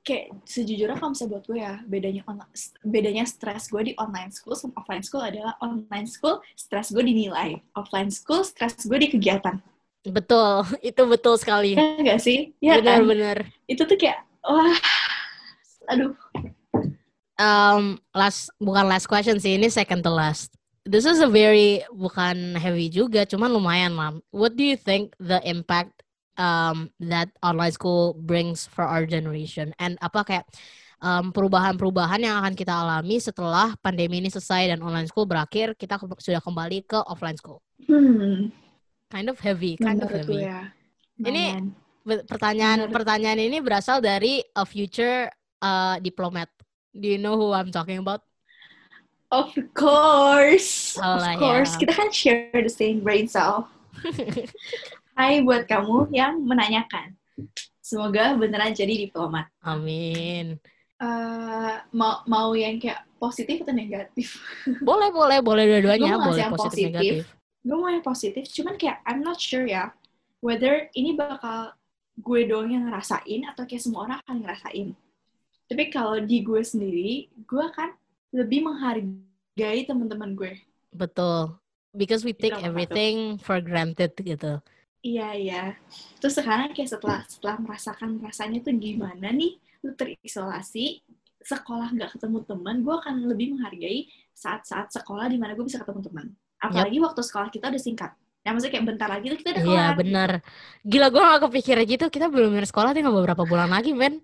kayak 0.00 0.32
sejujurnya 0.48 0.96
kalau 0.96 1.12
misalnya 1.12 1.32
buat 1.36 1.44
gue 1.44 1.58
ya 1.60 1.74
bedanya 1.84 2.22
bedanya 2.84 3.24
stres 3.28 3.68
gue 3.68 3.82
di 3.88 3.92
online 4.00 4.32
school 4.32 4.56
sama 4.56 4.76
offline 4.80 5.04
school 5.04 5.20
adalah 5.20 5.56
online 5.60 6.08
school 6.08 6.44
stres 6.56 6.92
gue 6.92 7.04
di 7.04 7.16
nilai. 7.16 7.56
Offline 7.72 8.12
school 8.12 8.44
stres 8.44 8.84
gue 8.84 9.00
di 9.00 9.08
kegiatan. 9.08 9.56
Betul 10.04 10.68
itu 10.92 11.02
betul 11.08 11.40
sekali. 11.40 11.76
Ya 11.76 11.96
enggak 11.96 12.20
sih? 12.20 12.52
Ya 12.60 12.80
benar-benar 12.80 13.48
kan? 13.48 13.68
itu 13.68 13.82
tuh 13.88 13.96
kayak 13.96 14.28
wah 14.44 14.76
aduh 15.88 16.12
um, 17.40 17.96
last 18.12 18.52
bukan 18.60 18.84
last 18.84 19.08
question 19.08 19.40
sih 19.40 19.56
ini 19.56 19.72
second 19.72 20.04
to 20.04 20.12
last 20.12 20.52
this 20.84 21.08
is 21.08 21.24
a 21.24 21.30
very 21.30 21.80
bukan 21.90 22.54
heavy 22.60 22.92
juga 22.92 23.24
cuman 23.24 23.48
lumayan 23.48 23.96
lah 23.96 24.12
what 24.30 24.52
do 24.52 24.62
you 24.62 24.76
think 24.76 25.16
the 25.16 25.40
impact 25.48 26.04
um, 26.36 26.92
that 27.00 27.32
online 27.40 27.72
school 27.72 28.12
brings 28.14 28.68
for 28.68 28.84
our 28.84 29.08
generation 29.08 29.72
and 29.80 29.96
apa 30.04 30.20
kayak 30.22 30.44
um, 31.00 31.32
perubahan-perubahan 31.32 32.20
yang 32.20 32.36
akan 32.40 32.54
kita 32.56 32.70
alami 32.70 33.18
setelah 33.18 33.74
pandemi 33.80 34.20
ini 34.20 34.28
selesai 34.28 34.70
dan 34.76 34.80
online 34.84 35.08
school 35.08 35.26
berakhir 35.26 35.74
kita 35.74 35.96
ke 35.96 36.04
sudah 36.20 36.40
kembali 36.44 36.84
ke 36.86 37.00
offline 37.08 37.36
school. 37.36 37.58
Hmm. 37.88 38.52
Kind 39.10 39.26
of 39.26 39.40
heavy, 39.42 39.74
kind 39.80 39.98
Menurut 39.98 40.06
of 40.06 40.10
heavy. 40.22 40.38
Ya. 40.46 40.70
Ini 41.18 41.44
pertanyaan 42.24 42.86
Menurut. 42.86 42.94
pertanyaan 42.94 43.40
ini 43.42 43.58
berasal 43.58 43.98
dari 43.98 44.44
a 44.54 44.64
future 44.64 45.26
uh, 45.60 45.98
diplomat. 45.98 46.46
Do 46.90 47.06
you 47.06 47.18
know 47.18 47.38
who 47.38 47.54
I'm 47.54 47.70
talking 47.70 48.02
about? 48.02 48.26
Of 49.30 49.54
course, 49.78 50.98
oh, 50.98 51.22
of 51.22 51.38
course. 51.38 51.78
Ya. 51.78 51.86
Kita 51.86 51.92
kan 51.94 52.10
share 52.10 52.50
the 52.50 52.72
same 52.72 52.98
brain 52.98 53.30
cell. 53.30 53.70
Hai 55.18 55.46
buat 55.46 55.70
kamu 55.70 56.10
yang 56.10 56.42
menanyakan. 56.42 57.14
Semoga 57.78 58.34
beneran 58.34 58.74
jadi 58.74 59.06
diplomat. 59.06 59.46
Amin. 59.62 60.58
Uh, 60.98 61.78
mau 61.94 62.26
mau 62.26 62.50
yang 62.58 62.82
kayak 62.82 63.06
positif 63.22 63.62
atau 63.62 63.70
negatif? 63.70 64.34
Boleh, 64.88 65.14
boleh, 65.14 65.38
boleh 65.40 65.64
dua-duanya. 65.78 66.18
Boleh 66.18 66.50
yang 66.50 66.52
positif, 66.52 66.90
positif, 66.90 66.90
negatif. 66.90 67.24
Gue 67.60 67.76
mau 67.76 67.90
yang 67.92 68.04
positif, 68.04 68.44
cuman 68.50 68.74
kayak 68.80 68.98
I'm 69.06 69.22
not 69.22 69.38
sure 69.38 69.64
ya 69.68 69.94
whether 70.40 70.88
ini 70.96 71.14
bakal 71.14 71.76
gue 72.20 72.40
doang 72.48 72.72
yang 72.72 72.88
ngerasain 72.88 73.46
atau 73.48 73.62
kayak 73.64 73.80
semua 73.84 74.08
orang 74.08 74.18
akan 74.26 74.36
ngerasain. 74.44 74.88
Tapi 75.70 75.86
kalau 75.94 76.18
di 76.18 76.42
gue 76.42 76.58
sendiri, 76.66 77.30
gue 77.46 77.62
akan 77.62 77.94
lebih 78.34 78.66
menghargai 78.66 79.86
teman-teman 79.86 80.34
gue. 80.34 80.58
Betul. 80.90 81.54
Because 81.94 82.26
we 82.26 82.34
take 82.34 82.58
everything 82.58 83.38
for 83.38 83.62
granted 83.62 84.18
gitu. 84.18 84.58
Iya 85.00 85.28
iya. 85.38 85.64
Terus 86.18 86.34
sekarang 86.42 86.74
kayak 86.74 86.90
setelah 86.90 87.22
setelah 87.30 87.56
merasakan 87.62 88.18
rasanya 88.18 88.60
tuh 88.66 88.74
gimana 88.76 89.30
nih 89.30 89.62
lu 89.80 89.94
terisolasi 89.96 91.00
sekolah 91.40 91.96
nggak 91.96 92.18
ketemu 92.18 92.38
teman, 92.44 92.76
gue 92.84 92.94
akan 93.00 93.14
lebih 93.24 93.56
menghargai 93.56 94.12
saat-saat 94.36 94.92
sekolah 94.92 95.30
di 95.32 95.40
mana 95.40 95.56
gue 95.56 95.64
bisa 95.64 95.80
ketemu 95.80 96.04
teman. 96.04 96.26
Apalagi 96.60 97.00
yep. 97.00 97.04
waktu 97.08 97.20
sekolah 97.24 97.48
kita 97.48 97.72
udah 97.72 97.80
singkat. 97.80 98.12
Ya 98.44 98.52
maksudnya 98.52 98.72
kayak 98.76 98.86
bentar 98.92 99.08
lagi 99.08 99.26
tuh 99.32 99.38
kita 99.40 99.50
udah 99.56 99.64
iya, 99.64 99.68
kelar. 99.68 99.80
Iya 99.80 99.90
benar. 99.96 100.30
Gila 100.84 101.06
gue 101.08 101.22
gak 101.24 101.42
kepikiran 101.48 101.84
gitu, 101.88 102.04
kita 102.12 102.26
belum 102.28 102.50
bener 102.52 102.66
sekolah 102.68 102.90
tinggal 102.92 103.14
beberapa 103.16 103.42
bulan 103.48 103.72
lagi, 103.72 103.96
men. 103.96 104.20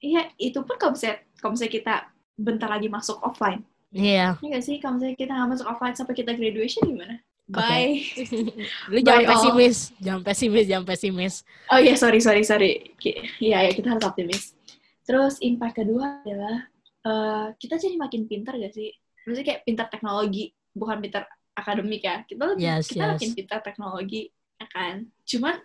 Iya, 0.00 0.32
itu 0.40 0.58
pun 0.64 0.76
kalau 0.80 0.96
misalnya, 0.96 1.20
kalau 1.38 1.52
misalnya 1.52 1.74
kita 1.76 1.94
bentar 2.40 2.68
lagi 2.72 2.88
masuk 2.88 3.20
offline. 3.20 3.60
Iya. 3.92 4.40
Iya 4.40 4.48
gak 4.56 4.64
sih? 4.64 4.76
Kalau 4.80 4.96
misalnya 4.96 5.16
kita 5.18 5.32
nggak 5.36 5.50
masuk 5.52 5.66
offline 5.68 5.96
sampai 5.96 6.14
kita 6.16 6.32
graduation 6.32 6.82
gimana? 6.88 7.16
Bye. 7.50 8.06
Okay. 8.14 8.30
Lu 8.94 8.98
jangan 9.02 9.22
Bye 9.26 9.30
pesimis, 9.34 9.76
all. 9.76 9.98
jangan 10.00 10.22
pesimis, 10.22 10.64
jangan 10.70 10.86
pesimis. 10.86 11.34
Oh 11.68 11.78
iya, 11.82 11.92
yeah, 11.92 11.96
sorry, 11.98 12.20
sorry, 12.22 12.42
sorry. 12.46 12.94
Iya, 13.42 13.66
ya 13.66 13.70
kita 13.74 13.92
harus 13.92 14.06
optimis. 14.06 14.54
Terus 15.02 15.42
impact 15.42 15.82
kedua 15.82 16.22
adalah 16.22 16.70
uh, 17.02 17.46
kita 17.58 17.76
jadi 17.76 17.98
makin 17.98 18.30
pintar 18.30 18.54
gak 18.54 18.70
sih? 18.70 18.94
Maksudnya 19.26 19.46
kayak 19.52 19.62
pintar 19.66 19.86
teknologi, 19.90 20.54
bukan 20.70 21.02
pintar 21.02 21.26
akademik 21.58 22.06
ya. 22.06 22.22
Kita 22.22 22.54
yes, 22.56 22.86
kita 22.86 23.04
yes. 23.04 23.12
makin 23.18 23.30
pintar 23.34 23.58
teknologi, 23.66 24.30
ya 24.56 24.66
kan? 24.70 24.94
Cuman 25.26 25.58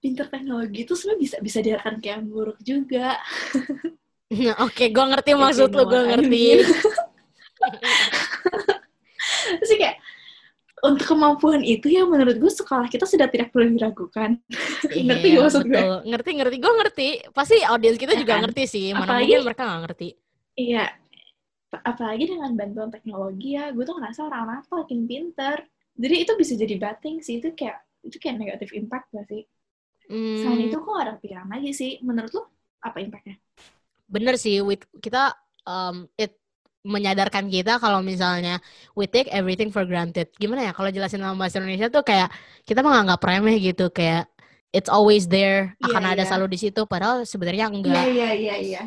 pintar 0.00 0.26
teknologi 0.32 0.88
itu 0.88 0.96
sebenarnya 0.96 1.20
bisa 1.20 1.36
bisa 1.44 1.58
diartikan 1.60 1.96
kayak 2.00 2.24
buruk 2.24 2.58
juga. 2.64 3.20
Nah, 4.32 4.56
Oke, 4.66 4.88
okay, 4.88 4.88
gue 4.88 5.04
ngerti 5.04 5.30
maksud 5.36 5.68
lu, 5.70 5.84
gue 5.84 6.02
ngerti. 6.08 6.44
Terus 9.60 9.72
kayak 9.76 9.96
untuk 10.80 11.04
kemampuan 11.12 11.60
itu 11.60 11.92
ya 11.92 12.08
menurut 12.08 12.40
gue 12.40 12.52
sekolah 12.52 12.88
kita 12.88 13.04
sudah 13.04 13.28
tidak 13.28 13.52
perlu 13.52 13.76
diragukan. 13.76 14.40
Iya, 14.90 15.12
ngerti 15.12 15.26
gue 15.36 15.42
maksud 15.44 15.64
gue? 15.68 15.84
Ngerti, 16.08 16.30
ngerti. 16.40 16.56
Gue 16.56 16.72
ngerti. 16.80 17.08
Pasti 17.36 17.56
audiens 17.62 18.00
kita 18.00 18.16
ya 18.16 18.20
juga 18.24 18.32
kan? 18.40 18.48
ngerti 18.48 18.62
sih. 18.64 18.86
Mana 18.96 19.20
apalagi, 19.20 19.28
mungkin 19.28 19.44
mereka 19.44 19.62
gak 19.68 19.82
ngerti. 19.86 20.08
Iya. 20.56 20.84
Apalagi 21.70 22.24
dengan 22.26 22.50
bantuan 22.56 22.90
teknologi 22.90 23.54
ya, 23.54 23.70
gue 23.70 23.84
tuh 23.84 23.94
ngerasa 24.00 24.20
orang-orang 24.26 24.64
makin 24.66 25.00
pinter. 25.04 25.56
Jadi 26.00 26.14
itu 26.16 26.32
bisa 26.40 26.52
jadi 26.56 26.74
bating 26.80 27.20
sih. 27.20 27.38
Itu 27.38 27.52
kayak 27.52 27.78
itu 28.08 28.16
kayak 28.16 28.40
negatif 28.40 28.72
impact 28.72 29.12
gak 29.12 29.28
sih? 29.28 29.44
Hmm. 30.10 30.42
Selain 30.42 30.66
itu 30.66 30.78
kok 30.82 30.96
ada 30.98 31.14
pikiran 31.22 31.46
lagi 31.46 31.70
sih. 31.70 32.02
Menurut 32.02 32.30
lo 32.34 32.42
apa 32.82 32.98
impactnya? 32.98 33.38
Bener 34.10 34.34
sih, 34.34 34.58
with, 34.58 34.82
kita 34.98 35.38
um, 35.62 36.10
it 36.18 36.34
menyadarkan 36.80 37.52
kita 37.52 37.76
kalau 37.76 38.00
misalnya 38.00 38.56
we 38.96 39.04
take 39.04 39.28
everything 39.30 39.68
for 39.70 39.84
granted. 39.84 40.32
Gimana 40.40 40.68
ya 40.68 40.72
kalau 40.72 40.88
jelasin 40.88 41.20
dalam 41.20 41.36
bahasa 41.36 41.60
Indonesia 41.60 41.92
tuh 41.92 42.02
kayak 42.02 42.32
kita 42.64 42.80
menganggap 42.80 43.20
remeh 43.20 43.60
gitu 43.60 43.92
kayak 43.92 44.26
it's 44.72 44.88
always 44.88 45.28
there, 45.28 45.76
yeah, 45.76 45.86
akan 45.92 46.02
yeah. 46.02 46.12
ada 46.16 46.22
iya. 46.24 46.28
selalu 46.32 46.46
di 46.56 46.58
situ 46.58 46.80
padahal 46.88 47.28
sebenarnya 47.28 47.68
enggak. 47.68 48.00
Iya 48.00 48.08
iya 48.10 48.30
iya 48.32 48.56
iya. 48.56 48.82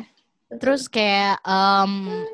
Terus 0.58 0.90
kayak 0.90 1.38
um, 1.46 2.24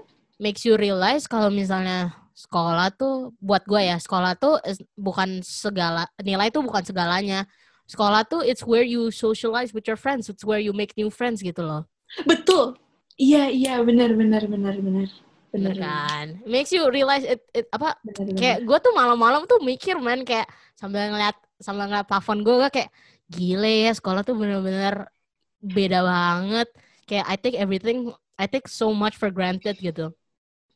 makes 0.40 0.64
you 0.64 0.80
realize 0.80 1.28
kalau 1.28 1.52
misalnya 1.52 2.14
sekolah 2.32 2.88
tuh 2.96 3.36
buat 3.36 3.60
gue 3.68 3.84
ya, 3.84 4.00
sekolah 4.00 4.40
tuh 4.40 4.56
bukan 4.96 5.44
segala 5.44 6.08
nilai 6.24 6.48
tuh 6.48 6.64
bukan 6.64 6.82
segalanya. 6.82 7.44
Sekolah 7.90 8.22
tuh 8.22 8.46
it's 8.46 8.62
where 8.62 8.86
you 8.86 9.10
socialize 9.10 9.74
with 9.74 9.82
your 9.90 9.98
friends, 9.98 10.30
it's 10.30 10.46
where 10.46 10.62
you 10.62 10.70
make 10.70 10.94
new 10.94 11.10
friends 11.10 11.42
gitu 11.42 11.58
loh. 11.58 11.90
Betul. 12.22 12.78
Iya 13.18 13.50
iya. 13.50 13.74
Benar 13.82 14.14
benar 14.14 14.46
benar 14.46 14.78
benar. 14.78 15.10
Bener 15.50 15.74
kan? 15.74 16.38
Makes 16.46 16.70
you 16.70 16.86
realize 16.86 17.26
it, 17.26 17.42
it 17.50 17.66
apa 17.74 17.98
bener, 18.06 18.30
bener. 18.30 18.38
kayak 18.38 18.58
gue 18.62 18.78
tuh 18.78 18.94
malam-malam 18.94 19.42
tuh 19.50 19.58
mikir 19.58 19.98
man 19.98 20.22
kayak 20.22 20.46
sambil 20.78 21.10
ngeliat 21.10 21.34
sambil 21.58 21.90
ngeliat 21.90 22.06
plafon 22.06 22.46
gue 22.46 22.70
kayak 22.70 22.94
gile 23.26 23.90
ya 23.90 23.90
sekolah 23.90 24.22
tuh 24.22 24.38
bener-bener 24.38 25.10
beda 25.58 26.06
banget. 26.06 26.70
Kayak 27.10 27.26
I 27.26 27.34
take 27.34 27.58
everything 27.58 28.14
I 28.38 28.46
take 28.46 28.70
so 28.70 28.94
much 28.94 29.18
for 29.18 29.34
granted 29.34 29.82
gitu. 29.82 30.14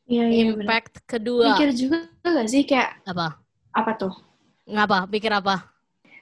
Iya, 0.03 0.27
iya, 0.27 0.51
impact 0.51 0.99
bener. 0.99 1.07
kedua. 1.07 1.55
Mikir 1.55 1.71
juga 1.71 2.11
gak 2.27 2.47
sih 2.51 2.67
kayak 2.67 2.99
apa? 3.07 3.39
Apa 3.71 3.91
tuh? 3.95 4.13
Ngapa? 4.67 5.07
Pikir 5.07 5.31
apa 5.31 5.74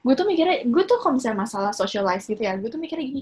gue 0.04 0.14
tuh 0.14 0.28
mikirnya 0.28 0.68
gue 0.68 0.84
tuh 0.84 1.00
kalau 1.00 1.16
misalnya 1.16 1.48
masalah 1.48 1.72
socialize 1.72 2.28
gitu 2.28 2.44
ya 2.44 2.60
gue 2.60 2.68
tuh 2.68 2.78
mikirnya 2.78 3.08
gini 3.08 3.22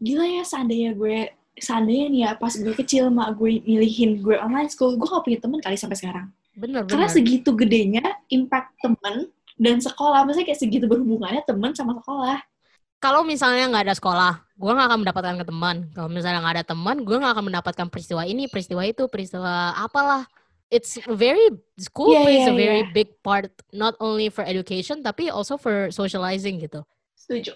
gila 0.00 0.24
ya 0.24 0.42
seandainya 0.48 0.96
gue 0.96 1.30
seandainya 1.60 2.06
nih 2.08 2.20
ya 2.24 2.30
pas 2.40 2.52
gue 2.56 2.74
kecil 2.74 3.12
mak 3.12 3.36
gue 3.36 3.60
milihin 3.68 4.24
gue 4.24 4.40
online 4.40 4.72
school 4.72 4.96
gue 4.96 5.04
gak 5.04 5.24
punya 5.24 5.38
temen 5.38 5.60
kali 5.60 5.76
sampai 5.76 5.98
sekarang. 6.00 6.26
Bener, 6.52 6.84
karena 6.84 7.08
segitu 7.08 7.56
gedenya 7.56 8.04
impact 8.28 8.76
temen 8.80 9.28
dan 9.56 9.80
sekolah 9.80 10.24
maksudnya 10.24 10.52
kayak 10.52 10.60
segitu 10.60 10.84
berhubungannya 10.88 11.44
temen 11.44 11.72
sama 11.76 11.96
sekolah. 12.00 12.40
Kalau 13.02 13.26
misalnya 13.26 13.66
nggak 13.68 13.84
ada 13.92 13.96
sekolah 13.96 14.32
gue 14.56 14.72
nggak 14.72 14.88
akan 14.88 14.98
mendapatkan 15.04 15.36
ke 15.40 15.46
teman. 15.48 15.76
Kalau 15.92 16.08
misalnya 16.08 16.38
nggak 16.40 16.56
ada 16.60 16.66
teman 16.72 16.96
gue 17.04 17.16
nggak 17.16 17.32
akan 17.36 17.44
mendapatkan 17.52 17.86
peristiwa 17.92 18.22
ini 18.24 18.48
peristiwa 18.48 18.82
itu 18.88 19.04
peristiwa 19.12 19.76
apalah 19.76 20.24
it's 20.72 20.96
very 21.04 21.52
school 21.76 22.16
yeah, 22.16 22.24
plays 22.24 22.44
yeah, 22.48 22.52
a 22.52 22.56
very 22.56 22.82
yeah. 22.88 22.96
big 22.96 23.12
part 23.20 23.52
not 23.76 23.92
only 24.00 24.32
for 24.32 24.40
education 24.40 25.04
tapi 25.04 25.28
also 25.28 25.60
for 25.60 25.92
socializing 25.92 26.64
gitu. 26.64 26.80
Setuju. 27.12 27.52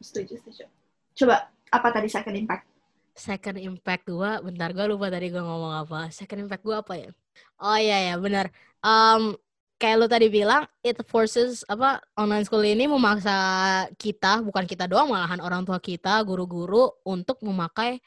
Setuju 0.00 0.40
setuju. 0.40 0.64
Coba 1.12 1.52
apa 1.68 1.88
tadi 1.92 2.08
second 2.08 2.32
impact? 2.40 2.64
Second 3.12 3.60
impact 3.60 4.08
gue 4.08 4.30
bentar 4.48 4.72
gue 4.72 4.86
lupa 4.88 5.12
tadi 5.12 5.28
gue 5.28 5.44
ngomong 5.44 5.84
apa. 5.84 6.08
Second 6.08 6.48
impact 6.48 6.64
gue 6.64 6.72
apa 6.72 6.94
ya? 6.96 7.10
Oh 7.60 7.76
iya 7.76 8.10
ya 8.10 8.14
benar. 8.16 8.48
Um, 8.80 9.36
kayak 9.76 9.96
lu 10.00 10.08
tadi 10.08 10.32
bilang 10.32 10.64
it 10.80 10.96
forces 11.04 11.60
apa 11.68 12.00
online 12.16 12.48
school 12.48 12.64
ini 12.64 12.88
memaksa 12.88 13.36
kita 14.00 14.40
bukan 14.40 14.64
kita 14.64 14.88
doang 14.88 15.12
malahan 15.12 15.40
orang 15.44 15.64
tua 15.64 15.76
kita 15.76 16.20
guru-guru 16.24 16.88
untuk 17.04 17.40
memakai 17.44 18.00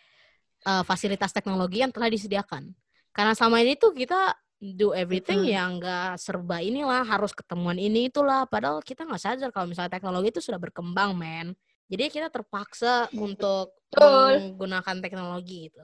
uh, 0.65 0.81
fasilitas 0.85 1.33
teknologi 1.33 1.81
yang 1.81 1.89
telah 1.89 2.09
disediakan 2.09 2.73
karena 3.13 3.37
selama 3.37 3.61
ini 3.61 3.77
tuh 3.77 3.93
kita 3.93 4.35
do 4.59 4.91
everything 4.91 5.45
Betul. 5.45 5.55
yang 5.55 5.69
enggak 5.79 6.17
serba 6.17 6.59
inilah 6.59 7.05
harus 7.05 7.31
ketemuan 7.31 7.77
ini 7.79 8.09
itulah 8.09 8.43
padahal 8.49 8.81
kita 8.81 9.05
nggak 9.07 9.21
sadar 9.21 9.49
kalau 9.53 9.69
misalnya 9.69 9.91
teknologi 9.91 10.33
itu 10.33 10.41
sudah 10.41 10.59
berkembang 10.59 11.13
men 11.13 11.53
jadi 11.93 12.09
kita 12.09 12.27
terpaksa 12.33 13.11
untuk 13.13 13.77
Betul. 13.93 14.57
menggunakan 14.57 14.97
teknologi 14.97 15.69
itu. 15.69 15.83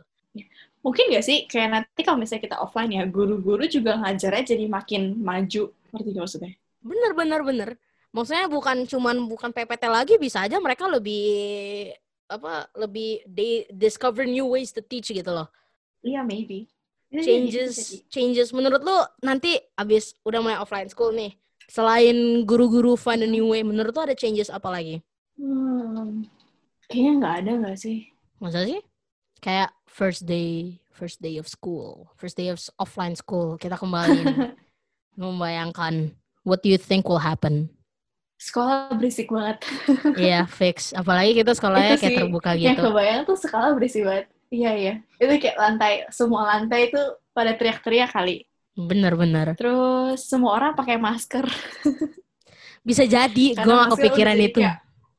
Mungkin 0.81 1.13
gak 1.13 1.25
sih, 1.25 1.45
kayak 1.45 1.69
nanti 1.69 2.01
kalau 2.01 2.17
misalnya 2.17 2.49
kita 2.49 2.57
offline 2.57 2.89
ya, 2.95 3.03
guru-guru 3.05 3.67
juga 3.69 3.99
ngajarnya 3.99 4.55
jadi 4.55 4.65
makin 4.65 5.19
maju. 5.19 5.69
Ngerti 5.93 6.09
gak 6.15 6.23
maksudnya? 6.25 6.51
Bener, 6.81 7.11
bener, 7.13 7.41
bener. 7.45 7.69
Maksudnya 8.09 8.49
bukan 8.49 8.89
cuman 8.89 9.27
bukan 9.29 9.53
PPT 9.53 9.83
lagi, 9.85 10.15
bisa 10.17 10.47
aja 10.47 10.57
mereka 10.57 10.89
lebih 10.89 11.93
apa 12.29 12.69
lebih 12.77 13.25
they 13.25 13.65
discover 13.73 14.25
new 14.25 14.49
ways 14.49 14.73
to 14.73 14.81
teach 14.81 15.13
gitu 15.13 15.29
loh. 15.29 15.45
Iya, 16.01 16.25
maybe. 16.25 16.65
Bisa 17.09 17.25
jadi, 17.25 17.45
bisa 17.49 17.57
Changes, 17.73 17.75
changes. 18.13 18.47
Menurut 18.53 18.81
lu 18.85 18.97
nanti 19.25 19.57
abis 19.73 20.13
udah 20.21 20.39
mulai 20.45 20.61
offline 20.61 20.89
school 20.89 21.09
nih, 21.09 21.33
selain 21.65 22.45
guru-guru 22.45 22.93
find 22.93 23.25
a 23.25 23.29
new 23.29 23.49
way, 23.49 23.65
menurut 23.65 23.93
lu 23.93 24.01
ada 24.05 24.13
changes 24.13 24.53
apa 24.53 24.69
lagi? 24.69 25.01
Hmm, 25.37 26.25
kayaknya 26.85 27.11
nggak 27.17 27.35
ada 27.41 27.51
nggak 27.65 27.77
sih? 27.81 28.13
Masa 28.37 28.61
sih? 28.65 28.81
Kayak 29.41 29.73
first 29.89 30.29
day, 30.29 30.77
first 30.93 31.17
day 31.17 31.41
of 31.41 31.49
school, 31.49 32.13
first 32.13 32.37
day 32.37 32.53
of 32.53 32.61
offline 32.77 33.17
school, 33.17 33.57
kita 33.57 33.73
kembali 33.73 34.21
membayangkan 35.19 36.13
what 36.45 36.61
do 36.61 36.69
you 36.69 36.77
think 36.77 37.09
will 37.09 37.21
happen? 37.21 37.73
Sekolah 38.39 38.95
berisik 38.95 39.27
banget. 39.33 39.67
Iya, 40.15 40.47
fix. 40.47 40.95
Apalagi 40.95 41.35
kita 41.35 41.51
sekolahnya 41.51 41.99
Itu 41.99 42.07
kayak 42.07 42.11
sih 42.13 42.17
terbuka 42.23 42.49
Yang 42.55 42.77
gitu. 42.79 42.83
kebayang 42.87 43.21
tuh 43.27 43.35
sekolah 43.35 43.69
berisik 43.75 44.07
banget. 44.07 44.25
Iya, 44.49 44.71
iya. 44.73 44.93
Itu 45.17 45.33
kayak 45.37 45.57
lantai, 45.57 45.93
semua 46.09 46.41
lantai 46.49 46.89
itu 46.89 47.01
pada 47.31 47.53
teriak-teriak 47.53 48.09
kali. 48.09 48.49
Bener-bener. 48.73 49.53
Terus 49.53 50.25
semua 50.25 50.57
orang 50.57 50.73
pakai 50.73 50.97
masker. 50.97 51.45
Bisa 52.87 53.03
jadi, 53.05 53.53
gue 53.53 53.73
gak 53.75 53.93
kepikiran 53.93 54.37
itu. 54.39 54.61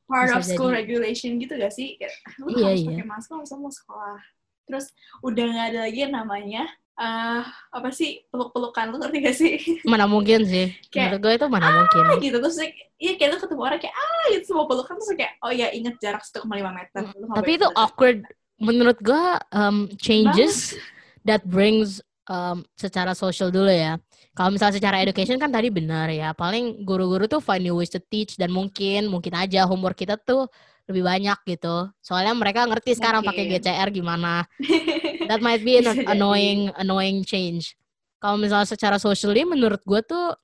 part 0.03 0.27
Bisa 0.27 0.35
of 0.35 0.43
school 0.43 0.69
jadi. 0.69 0.83
regulation 0.83 1.39
gitu 1.39 1.55
gak 1.55 1.71
sih? 1.71 1.95
Kayak, 1.95 2.15
lu 2.43 2.51
Iya, 2.51 2.65
harus 2.67 2.81
iya. 2.83 2.89
pakai 2.91 3.05
masker 3.07 3.33
masa 3.37 3.53
mau 3.55 3.71
sekolah. 3.71 4.19
Terus 4.67 4.85
udah 5.23 5.45
gak 5.47 5.67
ada 5.71 5.79
lagi 5.87 5.99
yang 6.03 6.13
namanya 6.13 6.63
eh 7.01 7.41
apa 7.71 7.89
sih 7.89 8.27
peluk-pelukan 8.27 8.91
lu 8.91 8.99
ngerti 8.99 9.17
gak 9.23 9.37
sih? 9.39 9.53
Mana 9.89 10.05
mungkin 10.05 10.43
sih. 10.43 10.75
Kayak, 10.91 11.15
Menurut 11.15 11.21
gue 11.23 11.33
itu 11.39 11.47
mana 11.47 11.67
mungkin. 11.79 12.01
gitu 12.19 12.37
terus 12.37 12.57
kayak, 12.59 12.73
iya 12.99 13.13
kayak 13.15 13.29
lu 13.31 13.37
ketemu 13.39 13.61
orang 13.63 13.79
kayak 13.79 13.95
ah 13.95 14.23
gitu 14.27 14.43
semua 14.51 14.65
pelukan 14.67 14.95
terus 14.99 15.11
kayak 15.15 15.33
oh 15.39 15.51
ya 15.55 15.67
inget 15.71 15.95
jarak 16.03 16.21
1,5 16.21 16.43
meter. 16.51 17.01
Lu 17.15 17.25
Tapi 17.31 17.51
itu 17.55 17.67
awkward. 17.73 18.19
Menurut 18.61 19.01
gue 19.01 19.25
um, 19.57 19.89
changes 19.97 20.77
that 21.25 21.41
brings 21.43 21.99
um, 22.29 22.63
secara 22.77 23.17
social 23.17 23.49
dulu 23.49 23.69
ya. 23.69 23.97
Kalau 24.31 24.53
misalnya 24.53 24.79
secara 24.79 25.03
education 25.03 25.35
kan 25.41 25.51
tadi 25.51 25.67
benar 25.67 26.07
ya. 26.07 26.31
Paling 26.31 26.87
guru-guru 26.87 27.27
tuh 27.27 27.43
find 27.43 27.65
new 27.65 27.75
ways 27.75 27.91
to 27.91 27.99
teach 27.99 28.39
dan 28.39 28.53
mungkin 28.53 29.11
mungkin 29.11 29.35
aja 29.35 29.67
homework 29.67 29.99
kita 29.99 30.15
tuh 30.15 30.47
lebih 30.87 31.03
banyak 31.03 31.37
gitu. 31.47 31.91
Soalnya 31.99 32.31
mereka 32.31 32.63
ngerti 32.63 32.95
sekarang 32.95 33.21
pakai. 33.27 33.51
GCR 33.51 33.89
gimana. 33.91 34.47
That 35.29 35.43
might 35.43 35.63
be 35.63 35.83
an 35.83 36.07
annoying 36.07 36.71
annoying 36.79 37.27
change. 37.27 37.75
Kalau 38.21 38.37
misalnya 38.39 38.69
secara 38.69 39.01
socially 39.01 39.43
menurut 39.43 39.81
gue 39.83 39.99
tuh 40.05 40.35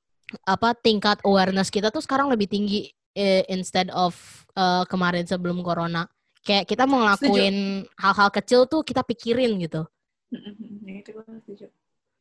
apa 0.44 0.76
tingkat 0.76 1.24
awareness 1.24 1.72
kita 1.72 1.88
tuh 1.88 2.04
sekarang 2.04 2.28
lebih 2.28 2.52
tinggi 2.52 2.92
eh, 3.16 3.48
instead 3.48 3.88
of 3.96 4.14
eh, 4.58 4.84
kemarin 4.92 5.24
sebelum 5.24 5.64
corona. 5.64 6.04
Kayak 6.48 6.64
kita 6.64 6.88
mau 6.88 7.04
ngelakuin 7.04 7.84
hal-hal 8.00 8.30
kecil 8.32 8.64
tuh 8.72 8.80
kita 8.88 9.04
pikirin 9.04 9.60
gitu. 9.60 9.84
Itu 10.88 11.10
gue 11.12 11.24
setuju. 11.44 11.68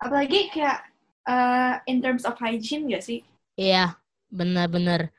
Apalagi 0.03 0.51
kayak 0.51 0.83
eh, 1.31 1.75
in 1.87 2.03
terms 2.03 2.27
of 2.27 2.35
hygiene 2.35 2.91
gak 2.91 3.07
sih? 3.07 3.23
Iya, 3.55 3.95
bener-bener. 4.27 5.15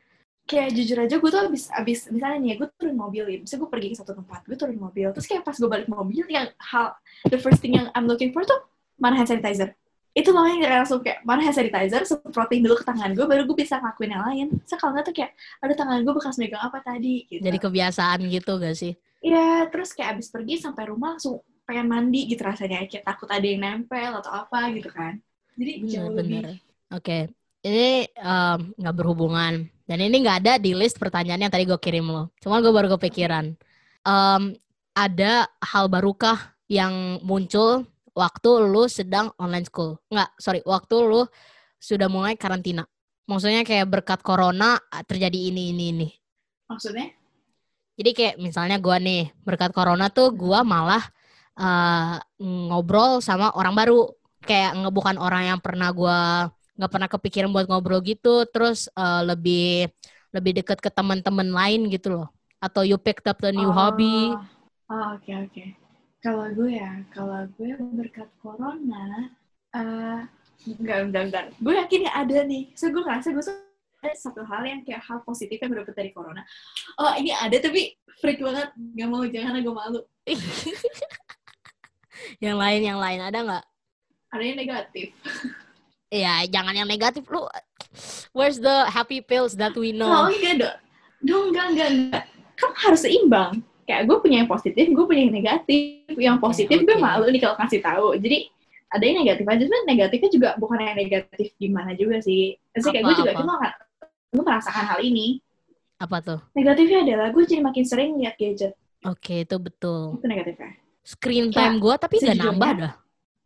Kayak 0.48 0.76
jujur 0.76 0.98
aja 1.04 1.16
gue 1.20 1.30
tuh 1.32 1.44
abis, 1.44 1.68
abis 1.76 2.08
misalnya 2.08 2.40
nih 2.40 2.50
ya, 2.52 2.56
gue 2.64 2.68
turun 2.80 2.96
mobil 2.96 3.24
ya, 3.28 3.38
misalnya 3.44 3.62
gue 3.68 3.72
pergi 3.72 3.88
ke 3.92 3.96
satu 4.00 4.16
tempat, 4.16 4.48
gue 4.48 4.56
turun 4.56 4.80
mobil, 4.80 5.12
terus 5.12 5.28
kayak 5.28 5.44
pas 5.44 5.52
gue 5.60 5.68
balik 5.68 5.92
mobil, 5.92 6.24
yang 6.32 6.48
hal, 6.56 6.96
the 7.28 7.36
first 7.36 7.60
thing 7.60 7.76
yang 7.76 7.92
I'm 7.92 8.08
looking 8.08 8.32
for 8.32 8.48
tuh, 8.48 8.64
mana 8.96 9.20
hand 9.20 9.28
sanitizer? 9.28 9.76
Itu 10.18 10.34
makanya 10.34 10.58
kayak 10.66 10.74
langsung 10.82 11.00
kayak, 11.06 11.22
mana 11.22 11.46
hand 11.46 11.54
sanitizer, 11.54 12.02
semprotin 12.10 12.66
dulu 12.66 12.82
ke 12.82 12.86
tangan 12.90 13.14
gue, 13.14 13.22
baru 13.30 13.46
gue 13.46 13.54
bisa 13.54 13.78
ngelakuin 13.78 14.18
yang 14.18 14.24
lain. 14.26 14.48
So 14.66 14.74
kalau 14.82 14.98
nggak 14.98 15.14
tuh 15.14 15.16
kayak, 15.22 15.38
ada 15.62 15.74
tangan 15.78 16.02
gue 16.02 16.14
bekas 16.18 16.42
megang 16.42 16.66
apa 16.66 16.82
tadi, 16.82 17.30
gitu. 17.30 17.46
Jadi 17.46 17.58
kebiasaan 17.62 18.26
gitu 18.26 18.58
gak 18.58 18.74
sih? 18.74 18.98
Iya, 19.22 19.70
terus 19.70 19.94
kayak 19.94 20.18
abis 20.18 20.34
pergi 20.34 20.58
sampai 20.58 20.90
rumah 20.90 21.14
langsung 21.14 21.46
pengen 21.70 21.86
mandi 21.86 22.26
gitu 22.34 22.42
rasanya, 22.42 22.90
kayak 22.90 23.06
takut 23.06 23.30
ada 23.30 23.46
yang 23.46 23.62
nempel 23.62 24.18
atau 24.18 24.32
apa 24.34 24.74
gitu 24.74 24.90
kan. 24.90 25.22
Jadi 25.54 25.72
jauh 25.86 26.14
lebih. 26.14 26.58
Oke, 26.90 27.30
ini 27.62 28.08
em, 28.08 28.60
nggak 28.74 28.96
berhubungan 28.96 29.70
dan 29.86 29.98
ini 30.00 30.16
nggak 30.24 30.38
ada 30.46 30.54
di 30.58 30.72
list 30.74 30.98
pertanyaan 30.98 31.46
yang 31.46 31.54
tadi 31.54 31.70
gue 31.70 31.78
kirim 31.78 32.10
lo. 32.10 32.34
Cuma 32.42 32.58
gue 32.58 32.74
baru 32.74 32.90
kepikiran. 32.98 33.54
Em, 34.02 34.44
ada 34.98 35.46
hal 35.62 35.86
barukah 35.92 36.58
yang 36.72 37.22
muncul 37.22 37.86
waktu 38.18 38.50
lu 38.66 38.90
sedang 38.90 39.30
online 39.38 39.70
school? 39.70 40.02
Nggak, 40.10 40.30
sorry, 40.42 40.66
waktu 40.66 40.96
lu 41.06 41.22
sudah 41.78 42.10
mulai 42.10 42.34
karantina. 42.34 42.90
Maksudnya 43.30 43.62
kayak 43.62 43.86
berkat 43.86 44.26
corona 44.26 44.82
ah, 44.90 45.04
terjadi 45.06 45.54
ini 45.54 45.76
ini 45.76 45.86
ini. 45.94 46.10
maksudnya 46.68 47.16
Jadi 47.98 48.12
kayak 48.14 48.36
misalnya 48.42 48.78
gua 48.78 48.98
nih 49.00 49.30
berkat 49.46 49.72
corona 49.74 50.10
tuh 50.10 50.34
gua 50.34 50.66
malah 50.66 51.06
eh, 51.58 52.18
ngobrol 52.42 53.22
sama 53.22 53.54
orang 53.54 53.78
baru. 53.78 54.10
Kayak 54.42 54.80
nggak 54.82 54.94
bukan 54.94 55.16
orang 55.22 55.44
yang 55.54 55.60
pernah 55.62 55.90
gua 55.94 56.50
nggak 56.78 56.92
pernah 56.94 57.10
kepikiran 57.10 57.50
buat 57.54 57.66
ngobrol 57.70 58.02
gitu. 58.02 58.46
Terus 58.50 58.90
eh, 58.94 59.22
lebih 59.26 59.90
lebih 60.34 60.62
deket 60.62 60.82
ke 60.82 60.90
teman-teman 60.90 61.50
lain 61.50 61.90
gitu 61.90 62.14
loh. 62.22 62.28
Atau 62.62 62.86
you 62.86 62.98
picked 62.98 63.26
up 63.30 63.38
the 63.42 63.54
new 63.54 63.70
hobby. 63.70 64.34
Oh, 64.88 65.20
oke 65.20 65.32
oke. 65.50 65.87
Kalau 66.18 66.50
gue 66.50 66.76
ya, 66.76 67.06
kalau 67.14 67.46
gue 67.56 67.78
berkat 67.94 68.28
corona, 68.42 69.30
eh 69.72 70.20
enggak 70.66 70.98
enggak 71.08 71.24
enggak. 71.30 71.44
Gue 71.62 71.74
yakin 71.78 72.10
ya 72.10 72.12
ada 72.18 72.38
nih. 72.44 72.74
So 72.74 72.90
gue 72.90 73.06
ngerasa 73.06 73.32
gue 73.32 73.44
ada 73.98 74.14
satu 74.18 74.42
hal 74.46 74.66
yang 74.66 74.82
kayak 74.82 75.06
hal 75.06 75.22
positif 75.22 75.62
yang 75.62 75.70
gue 75.74 75.80
dapet 75.86 75.94
dari 75.94 76.12
corona. 76.14 76.42
Oh 76.98 77.14
ini 77.16 77.32
ada 77.34 77.54
tapi 77.62 77.94
freak 78.18 78.42
banget. 78.42 78.74
Gak 78.74 79.10
mau 79.10 79.24
jangan 79.30 79.62
gue 79.62 79.74
malu. 79.74 80.02
yang 82.46 82.58
lain 82.58 82.82
yang 82.82 83.00
lain 83.00 83.20
ada 83.22 83.40
nggak? 83.46 83.66
Ada 84.34 84.44
yang 84.44 84.58
negatif. 84.58 85.08
Ya 86.08 86.40
jangan 86.48 86.72
yang 86.72 86.88
negatif 86.88 87.28
lu. 87.28 87.44
Where's 88.32 88.64
the 88.64 88.88
happy 88.88 89.20
pills 89.20 89.60
that 89.60 89.76
we 89.76 89.92
Oh, 89.92 90.08
know? 90.08 90.32
enggak 90.32 90.56
dong. 90.64 90.78
Dong 91.20 91.44
enggak 91.52 91.68
enggak 91.76 91.90
enggak. 91.92 92.24
Kan 92.56 92.72
harus 92.80 93.04
seimbang. 93.04 93.60
Kayak 93.88 94.04
gue 94.04 94.18
punya 94.20 94.38
yang 94.44 94.52
positif, 94.52 94.86
gue 94.92 95.06
punya 95.08 95.22
yang 95.24 95.36
negatif. 95.36 96.12
Yang 96.12 96.38
positif 96.44 96.78
gue 96.84 96.98
malu 97.00 97.32
nih 97.32 97.40
kalau 97.40 97.56
kasih 97.56 97.80
tahu. 97.80 98.20
Jadi 98.20 98.52
ada 98.92 99.04
yang 99.04 99.18
negatif 99.24 99.46
aja, 99.48 99.64
cuman 99.64 99.84
negatifnya 99.88 100.30
juga 100.32 100.50
bukan 100.60 100.78
yang 100.84 100.98
negatif 101.00 101.48
gimana 101.56 101.92
juga 101.96 102.20
sih. 102.20 102.60
Maksudnya 102.76 102.94
kayak 102.94 103.06
gue 103.08 103.16
juga 103.16 103.32
apa? 103.32 103.40
gue 103.40 103.48
mera- 103.48 103.80
gue 104.28 104.44
merasakan 104.44 104.86
hal 104.92 105.00
ini. 105.00 105.28
Apa 105.98 106.18
tuh? 106.20 106.40
Negatifnya 106.52 107.00
adalah 107.08 107.28
gue 107.32 107.44
jadi 107.48 107.64
makin 107.64 107.84
sering 107.88 108.20
lihat 108.20 108.36
gadget. 108.36 108.76
Oke 109.08 109.48
itu 109.48 109.56
betul. 109.56 110.20
Itu 110.20 110.28
negatifnya. 110.28 110.76
Screen 111.08 111.48
time 111.56 111.80
gua 111.80 111.96
tapi 111.96 112.20
sejujurnya, 112.20 112.44
nambah 112.52 112.72
dah. 112.76 112.94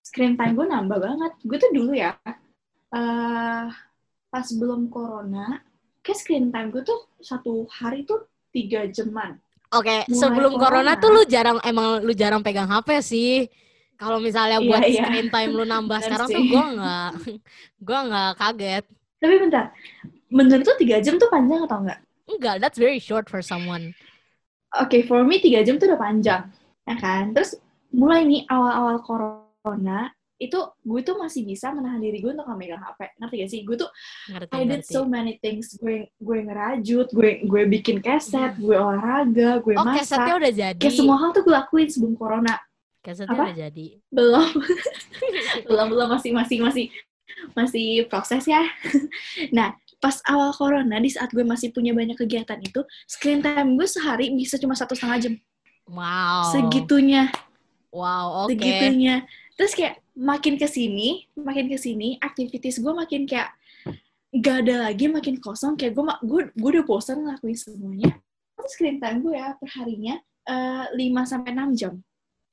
Screen 0.02 0.34
time 0.34 0.54
gue 0.58 0.66
nambah 0.66 0.98
banget. 0.98 1.32
Gue 1.46 1.58
tuh 1.62 1.70
dulu 1.70 1.94
ya, 1.94 2.18
eh 2.92 3.66
pas 4.32 4.48
belum 4.58 4.90
corona, 4.90 5.62
kayak 6.02 6.18
screen 6.18 6.50
time 6.50 6.74
gue 6.74 6.82
tuh 6.82 7.06
satu 7.22 7.70
hari 7.70 8.04
tuh 8.10 8.26
tiga 8.50 8.90
jaman. 8.90 9.38
Oke, 9.72 10.04
Mulai 10.04 10.20
sebelum 10.20 10.52
corona, 10.60 10.94
corona. 10.96 11.02
tuh 11.02 11.10
lu 11.16 11.22
jarang 11.24 11.58
emang 11.64 12.04
lu 12.04 12.12
jarang 12.12 12.44
pegang 12.44 12.68
HP 12.68 12.90
sih. 13.00 13.48
Kalau 13.96 14.18
misalnya 14.20 14.60
Iya, 14.60 14.68
buat 14.68 14.82
iya. 14.84 15.04
screen 15.06 15.28
time 15.30 15.52
lu 15.56 15.64
nambah 15.64 16.00
sekarang 16.04 16.28
sih. 16.28 16.36
tuh 16.36 16.44
gua 16.50 16.64
nggak 16.76 17.10
gua 17.88 18.00
nggak 18.10 18.32
kaget. 18.36 18.84
Tapi 19.22 19.36
bentar, 19.38 19.66
menurut 20.34 20.66
tuh 20.66 20.76
tiga 20.82 20.98
jam 21.00 21.16
tuh 21.16 21.30
panjang 21.30 21.62
atau 21.64 21.78
enggak? 21.86 22.00
Enggak, 22.26 22.56
that's 22.60 22.80
very 22.82 22.98
short 22.98 23.30
for 23.30 23.40
someone. 23.40 23.94
Oke, 24.80 25.04
for 25.06 25.22
me 25.24 25.38
tiga 25.38 25.62
jam 25.62 25.78
tuh 25.78 25.88
udah 25.92 26.00
panjang, 26.00 26.42
ya 26.88 26.96
kan? 26.98 27.32
Terus 27.36 27.60
mulai 27.92 28.24
nih 28.24 28.48
awal-awal 28.48 29.04
corona, 29.04 30.10
itu 30.42 30.58
gue 30.82 31.02
tuh 31.06 31.22
masih 31.22 31.46
bisa 31.46 31.70
menahan 31.70 32.02
diri 32.02 32.18
gue 32.18 32.34
untuk 32.34 32.50
nggak 32.50 32.58
megang 32.58 32.82
HP. 32.82 33.00
Ngerti 33.22 33.36
gak 33.38 33.52
sih? 33.54 33.62
Gue 33.62 33.76
tuh 33.78 33.90
Ngerti 34.34 34.52
I 34.58 34.62
did 34.66 34.82
ngerti. 34.82 34.90
so 34.90 35.02
many 35.06 35.34
things. 35.38 35.78
Gue 35.78 36.10
gue 36.18 36.38
ngerajut, 36.42 37.08
gue 37.14 37.30
gue 37.46 37.64
bikin 37.70 38.02
keset, 38.02 38.58
gue 38.58 38.74
olahraga, 38.74 39.62
gue 39.62 39.78
oh, 39.78 39.86
kesetnya 39.94 40.34
masak. 40.34 40.42
udah 40.42 40.52
jadi. 40.58 40.82
Kayak 40.82 40.98
semua 40.98 41.18
hal 41.22 41.30
tuh 41.30 41.46
gue 41.46 41.54
lakuin 41.54 41.88
sebelum 41.94 42.14
corona. 42.18 42.58
Kesetnya 43.06 43.38
Apa? 43.38 43.44
udah 43.54 43.58
jadi. 43.70 43.88
Belum, 44.10 44.50
belum, 45.70 45.88
belum 45.94 46.08
masih 46.10 46.32
masih 46.34 46.58
masih 46.66 46.86
masih 47.54 47.88
proses 48.10 48.42
ya. 48.50 48.66
nah, 49.56 49.78
pas 50.02 50.18
awal 50.26 50.50
corona, 50.58 50.98
di 50.98 51.14
saat 51.14 51.30
gue 51.30 51.46
masih 51.46 51.70
punya 51.70 51.94
banyak 51.94 52.18
kegiatan 52.18 52.58
itu, 52.58 52.82
screen 53.06 53.46
time 53.46 53.78
gue 53.78 53.86
sehari 53.86 54.34
bisa 54.34 54.58
cuma 54.58 54.74
satu 54.74 54.98
setengah 54.98 55.18
jam. 55.22 55.34
Wow. 55.86 56.50
Segitunya. 56.50 57.30
Wow, 57.92 58.48
oke. 58.48 58.56
segitunya 58.56 59.28
terus 59.62 59.78
kayak 59.78 60.02
makin 60.18 60.58
ke 60.58 60.66
sini 60.66 61.30
makin 61.38 61.70
ke 61.70 61.78
sini 61.78 62.18
activities 62.18 62.82
gue 62.82 62.90
makin 62.98 63.30
kayak 63.30 63.54
gak 64.42 64.66
ada 64.66 64.90
lagi 64.90 65.06
makin 65.06 65.38
kosong 65.38 65.78
kayak 65.78 65.94
gue 65.94 66.04
gue 66.26 66.42
gue 66.50 66.70
udah 66.82 66.86
bosan 66.90 67.22
ngelakuin 67.22 67.54
semuanya 67.54 68.10
terus 68.58 68.74
screen 68.74 68.98
time 68.98 69.22
gue 69.22 69.38
ya 69.38 69.54
perharinya 69.62 70.18
eh 70.50 70.86
5 70.98 70.98
sampai 71.30 71.54
6 71.54 71.78
jam 71.78 71.94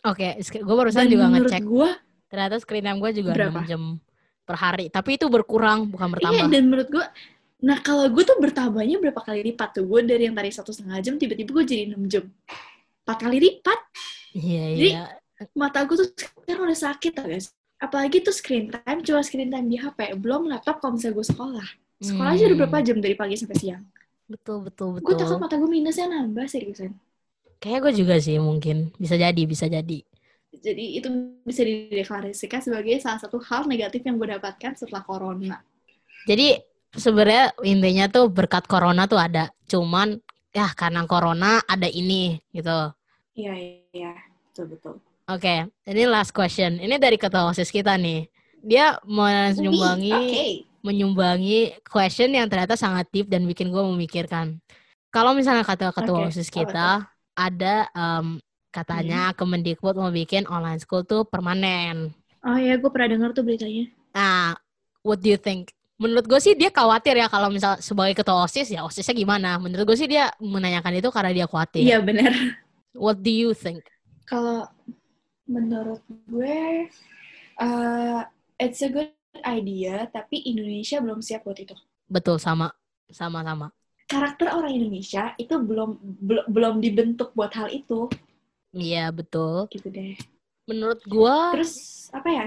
Oke, 0.06 0.38
gue 0.38 0.76
barusan 0.78 1.10
Dan 1.10 1.10
juga 1.10 1.26
ngecek. 1.26 1.66
gue, 1.66 1.90
Ternyata 2.30 2.54
screen 2.62 2.86
time 2.86 3.02
gue 3.02 3.10
juga 3.18 3.34
Berapa? 3.34 3.66
6 3.66 3.70
jam 3.74 3.82
per 4.46 4.56
hari. 4.56 4.86
Tapi 4.94 5.18
itu 5.18 5.26
berkurang, 5.26 5.90
bukan 5.90 6.06
iya, 6.06 6.14
bertambah. 6.14 6.46
dan 6.54 6.62
menurut 6.70 6.88
gue, 6.94 7.04
nah 7.66 7.82
kalau 7.82 8.06
gue 8.06 8.22
tuh 8.22 8.38
bertambahnya 8.38 9.02
berapa 9.02 9.18
kali 9.18 9.42
lipat 9.50 9.74
tuh. 9.74 9.84
Gue 9.90 10.06
dari 10.06 10.30
yang 10.30 10.38
tadi 10.38 10.54
satu 10.54 10.70
setengah 10.70 11.02
jam, 11.02 11.18
tiba-tiba 11.18 11.50
gue 11.50 11.64
jadi 11.66 11.82
6 11.98 12.06
jam. 12.06 12.24
Empat 13.02 13.18
kali 13.26 13.38
lipat. 13.42 13.80
Iya, 14.38 14.64
iya. 14.78 15.17
Mata 15.60 15.80
gue 15.86 15.96
tuh 16.00 16.08
sekarang 16.14 16.64
udah 16.70 16.78
sakit 16.86 17.12
tau 17.16 17.26
guys. 17.30 17.46
Apalagi 17.78 18.16
tuh 18.26 18.34
screen 18.34 18.64
time, 18.74 19.00
cuma 19.06 19.20
screen 19.22 19.50
time 19.54 19.66
di 19.70 19.76
HP. 19.78 20.00
Belum 20.18 20.42
laptop 20.50 20.82
kalau 20.82 20.92
misalnya 20.98 21.14
gue 21.18 21.26
sekolah. 21.32 21.68
Sekolah 22.02 22.30
aja 22.34 22.42
udah 22.50 22.56
Hmm, 22.56 22.66
berapa 22.66 22.78
jam 22.86 22.98
dari 23.04 23.14
pagi 23.14 23.36
sampai 23.38 23.56
siang. 23.58 23.84
Betul, 24.32 24.58
betul, 24.66 24.88
Gue 25.04 25.14
takut 25.18 25.36
betul. 25.36 25.42
mata 25.42 25.54
gue 25.60 25.70
minusnya 25.76 26.06
nambah 26.12 26.46
seriusan. 26.52 26.92
Kayaknya 27.62 27.82
gue 27.84 27.92
juga 28.00 28.14
sih 28.26 28.36
mungkin. 28.48 28.76
Bisa 29.02 29.14
jadi, 29.24 29.42
bisa 29.52 29.66
jadi. 29.76 29.98
Jadi 30.66 30.84
itu 30.98 31.08
bisa 31.48 31.62
dideklarasikan 31.68 32.60
sebagai 32.66 32.96
salah 33.04 33.20
satu 33.24 33.38
hal 33.48 33.62
negatif 33.72 34.00
yang 34.04 34.16
gue 34.20 34.28
dapatkan 34.36 34.72
setelah 34.80 35.02
corona. 35.08 35.56
Jadi 36.30 36.48
sebenarnya 36.94 37.44
intinya 37.72 38.04
tuh 38.14 38.24
berkat 38.36 38.64
corona 38.72 39.02
tuh 39.12 39.18
ada. 39.26 39.44
Cuman 39.70 40.08
ya 40.54 40.66
karena 40.80 41.02
corona 41.10 41.50
ada 41.72 41.88
ini 41.90 42.38
gitu. 42.56 42.92
Iya, 43.38 43.52
iya, 43.96 44.08
betul-betul. 44.44 44.94
Oke, 45.28 45.68
ini 45.84 46.08
last 46.08 46.32
question. 46.32 46.80
Ini 46.80 46.96
dari 46.96 47.20
ketua 47.20 47.52
OSIS 47.52 47.68
kita 47.68 48.00
nih. 48.00 48.24
Dia 48.64 48.96
menyumbangi 49.04 50.16
Oke. 50.16 50.46
menyumbangi 50.80 51.84
question 51.84 52.32
yang 52.32 52.48
ternyata 52.48 52.80
sangat 52.80 53.12
deep 53.12 53.28
dan 53.28 53.44
bikin 53.44 53.68
gue 53.68 53.82
memikirkan. 53.92 54.56
Kalau 55.12 55.36
misalnya 55.36 55.68
kata 55.68 55.92
ketua 55.92 56.24
Oke, 56.24 56.32
OSIS 56.32 56.48
kita 56.48 57.12
ada 57.36 57.74
em, 57.92 58.40
katanya 58.72 59.36
Kemendikbud 59.36 60.00
mau 60.00 60.08
bikin 60.08 60.48
online 60.48 60.80
school 60.80 61.04
tuh 61.04 61.28
permanen. 61.28 62.08
Oh 62.40 62.56
iya, 62.56 62.80
gue 62.80 62.88
pernah 62.88 63.12
dengar 63.12 63.36
tuh 63.36 63.44
beritanya. 63.44 63.84
Nah, 64.16 64.56
what 65.04 65.20
do 65.20 65.28
you 65.28 65.36
think? 65.36 65.76
Menurut 66.00 66.24
gue 66.24 66.40
sih 66.40 66.56
dia 66.56 66.72
khawatir 66.72 67.20
ya 67.20 67.28
kalau 67.28 67.52
misal 67.52 67.76
sebagai 67.84 68.16
ketua 68.16 68.48
OSIS 68.48 68.72
ya 68.72 68.80
OSISnya 68.80 69.12
gimana? 69.12 69.60
Menurut 69.60 69.92
gue 69.92 69.98
sih 70.00 70.08
dia 70.08 70.32
menanyakan 70.40 71.04
itu 71.04 71.12
karena 71.12 71.36
dia 71.36 71.44
khawatir. 71.44 71.84
Iya, 71.84 72.00
benar. 72.00 72.32
What 72.96 73.20
do 73.20 73.28
you 73.28 73.52
think? 73.52 73.84
Kalau 74.24 74.64
menurut 75.48 76.04
gue, 76.28 76.86
uh, 77.58 78.20
it's 78.60 78.84
a 78.84 78.90
good 78.92 79.10
idea, 79.42 80.06
tapi 80.12 80.44
Indonesia 80.44 81.00
belum 81.00 81.24
siap 81.24 81.42
buat 81.48 81.58
itu. 81.58 81.74
Betul 82.06 82.36
sama 82.38 82.70
sama 83.08 83.40
sama. 83.42 83.68
Karakter 84.08 84.48
orang 84.52 84.72
Indonesia 84.72 85.32
itu 85.36 85.52
belum 85.56 86.00
belum 86.00 86.44
belum 86.48 86.74
dibentuk 86.80 87.32
buat 87.36 87.52
hal 87.52 87.68
itu, 87.68 88.08
Iya 88.72 89.08
betul. 89.12 89.68
gitu 89.72 89.88
deh. 89.88 90.16
Menurut 90.68 91.00
gue 91.04 91.36
Terus 91.56 91.74
apa 92.12 92.28
ya? 92.28 92.44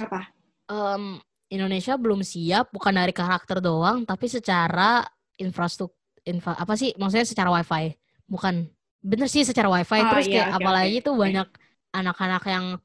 Apa? 0.00 0.20
em, 0.68 1.20
Indonesia 1.52 1.94
belum 1.96 2.20
siap 2.24 2.72
bukan 2.72 2.92
dari 2.96 3.12
karakter 3.12 3.60
doang 3.60 4.02
tapi 4.04 4.26
secara 4.28 5.04
infrastruktur 5.36 5.96
infra, 6.24 6.56
apa 6.56 6.72
sih 6.74 6.96
maksudnya 6.96 7.28
secara 7.28 7.52
wifi 7.52 7.92
bukan 8.24 8.64
bener 9.04 9.28
sih 9.28 9.44
secara 9.44 9.68
wifi 9.68 10.00
Oh, 10.00 10.08
terus 10.16 10.26
iya, 10.26 10.32
kayak 10.32 10.48
oke, 10.48 10.56
apalagi 10.56 10.96
oke, 10.98 11.04
tuh 11.04 11.14
banyak 11.20 11.48
anak-anak 11.94 12.42
yang 12.50 12.76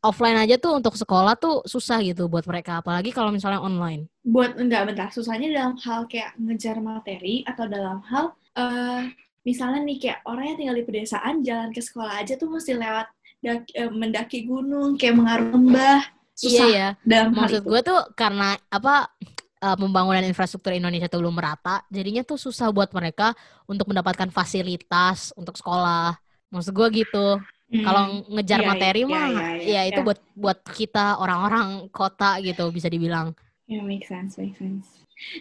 offline 0.00 0.36
aja 0.36 0.56
tuh 0.56 0.80
untuk 0.80 0.96
sekolah 0.96 1.36
tuh 1.36 1.60
susah 1.68 2.00
gitu 2.00 2.28
buat 2.28 2.44
mereka 2.48 2.80
apalagi 2.80 3.12
kalau 3.12 3.32
misalnya 3.32 3.60
online. 3.60 4.08
Buat 4.24 4.56
enggak 4.56 4.92
bentar, 4.92 5.08
susahnya 5.12 5.52
dalam 5.52 5.76
hal 5.80 6.08
kayak 6.08 6.36
ngejar 6.40 6.80
materi 6.80 7.44
atau 7.44 7.64
dalam 7.68 8.00
hal 8.08 8.32
eh 8.56 9.12
misalnya 9.44 9.80
nih 9.84 9.96
kayak 10.00 10.18
orang 10.28 10.52
yang 10.52 10.58
tinggal 10.58 10.76
di 10.76 10.84
pedesaan 10.84 11.34
jalan 11.44 11.70
ke 11.72 11.80
sekolah 11.80 12.20
aja 12.20 12.36
tuh 12.36 12.48
mesti 12.48 12.76
lewat 12.76 13.06
dak- 13.40 13.72
eh, 13.76 13.92
mendaki 13.92 14.44
gunung, 14.44 14.96
kayak 14.96 15.16
mengarungi 15.16 15.52
lembah. 15.52 16.00
Susah 16.36 16.66
iya. 16.72 16.88
ya 16.96 17.04
dalam 17.04 17.36
maksud 17.36 17.68
gue 17.68 17.80
tuh 17.84 18.00
karena 18.16 18.56
apa 18.72 19.12
eh, 19.60 19.76
pembangunan 19.76 20.24
infrastruktur 20.24 20.72
Indonesia 20.72 21.12
tuh 21.12 21.20
belum 21.20 21.36
merata 21.36 21.84
jadinya 21.92 22.24
tuh 22.24 22.40
susah 22.40 22.72
buat 22.72 22.88
mereka 22.96 23.36
untuk 23.68 23.92
mendapatkan 23.92 24.32
fasilitas 24.32 25.36
untuk 25.36 25.60
sekolah. 25.60 26.16
Maksud 26.48 26.72
gue 26.72 27.04
gitu 27.04 27.36
Hmm. 27.70 27.82
Kalau 27.86 28.02
ngejar 28.34 28.60
Iya, 28.60 28.68
materi 28.70 29.00
iya, 29.06 29.06
mah, 29.06 29.26
iya, 29.30 29.48
ya 29.62 29.80
iya, 29.80 29.80
itu 29.86 30.00
iya. 30.02 30.06
buat 30.06 30.18
buat 30.34 30.58
kita 30.78 31.22
orang-orang 31.22 31.86
kota 31.94 32.42
gitu 32.42 32.66
bisa 32.74 32.90
dibilang. 32.90 33.30
Ya, 33.70 33.80
make 33.86 34.02
sense, 34.06 34.34
make 34.40 34.58
sense. 34.58 34.86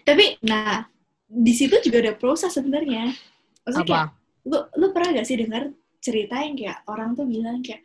Tapi, 0.06 0.38
nah, 0.46 0.86
di 1.26 1.54
situ 1.58 1.82
juga 1.82 1.98
ada 2.06 2.14
proses 2.14 2.54
sebenarnya. 2.54 3.10
Maksudnya 3.66 3.88
kayak, 3.90 4.06
Apa? 4.06 4.14
lu, 4.46 4.58
lu 4.78 4.88
pernah 4.94 5.10
gak 5.18 5.28
sih 5.28 5.38
dengar 5.42 5.74
cerita 6.00 6.38
yang 6.46 6.54
kayak 6.56 6.86
orang 6.86 7.18
tuh 7.18 7.26
bilang 7.26 7.60
kayak, 7.66 7.82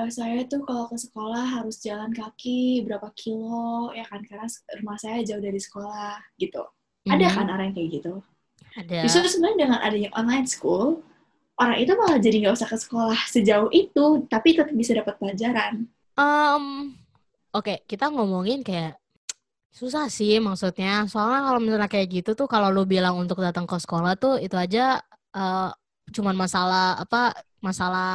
"Eh, 0.00 0.10
saya 0.10 0.44
tuh 0.48 0.64
kalau 0.64 0.88
ke 0.88 0.96
sekolah 0.96 1.60
harus 1.60 1.76
jalan 1.84 2.08
kaki 2.16 2.82
berapa 2.88 3.12
kilo, 3.12 3.92
ya 3.92 4.04
kan, 4.08 4.24
karena 4.24 4.48
rumah 4.80 4.96
saya 4.96 5.20
jauh 5.20 5.42
dari 5.44 5.60
sekolah, 5.60 6.16
gitu. 6.40 6.62
Ada 7.10 7.26
Mhm, 7.28 7.34
kan 7.36 7.46
orang 7.52 7.66
yang 7.72 7.76
kayak 7.76 7.90
gitu? 8.00 8.14
Ada. 8.72 9.00
Justru 9.04 9.28
sebenarnya 9.28 9.58
dengan 9.68 9.78
adanya 9.84 10.10
online 10.16 10.48
school, 10.48 11.04
orang 11.62 11.78
itu 11.82 11.92
malah 12.00 12.18
jadi 12.24 12.36
nggak 12.42 12.54
usah 12.58 12.68
ke 12.72 12.78
sekolah 12.84 13.20
sejauh 13.34 13.70
itu, 13.82 14.04
tapi 14.32 14.48
tetap 14.58 14.74
bisa 14.80 14.92
dapat 15.00 15.14
pelajaran. 15.20 15.72
Em, 16.18 16.64
Oke, 17.56 17.74
kita 17.90 18.06
ngomongin 18.14 18.60
kayak 18.68 18.98
susah 19.78 20.06
sih 20.18 20.32
maksudnya. 20.46 20.88
Soalnya 21.12 21.40
kalau 21.48 21.60
misalnya 21.64 21.88
kayak 21.94 22.08
gitu 22.16 22.30
tuh 22.40 22.46
kalau 22.52 22.68
lu 22.76 22.82
bilang 22.94 23.14
untuk 23.22 23.38
datang 23.46 23.66
ke 23.70 23.76
sekolah 23.84 24.12
tuh 24.22 24.32
itu 24.44 24.56
aja 24.64 24.80
eh, 25.36 25.68
cuman 26.16 26.34
masalah 26.44 26.82
apa? 27.04 27.18
Masalah 27.66 28.06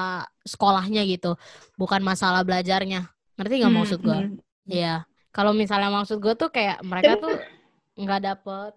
sekolahnya 0.45 1.01
gitu, 1.11 1.27
bukan 1.81 2.01
masalah 2.05 2.41
belajarnya. 2.47 2.99
Ngerti 3.37 3.53
nggak 3.61 3.73
Hmm, 3.73 3.79
maksud 3.79 3.99
gue? 4.07 4.19
hmm. 4.21 4.39
Iya. 4.69 5.05
Kalau 5.35 5.51
misalnya 5.57 5.89
maksud 5.93 6.17
gue 6.23 6.33
tuh 6.41 6.49
kayak 6.55 6.77
mereka 6.85 7.13
tuh 7.23 7.33
nggak 7.99 8.21
dapet 8.27 8.71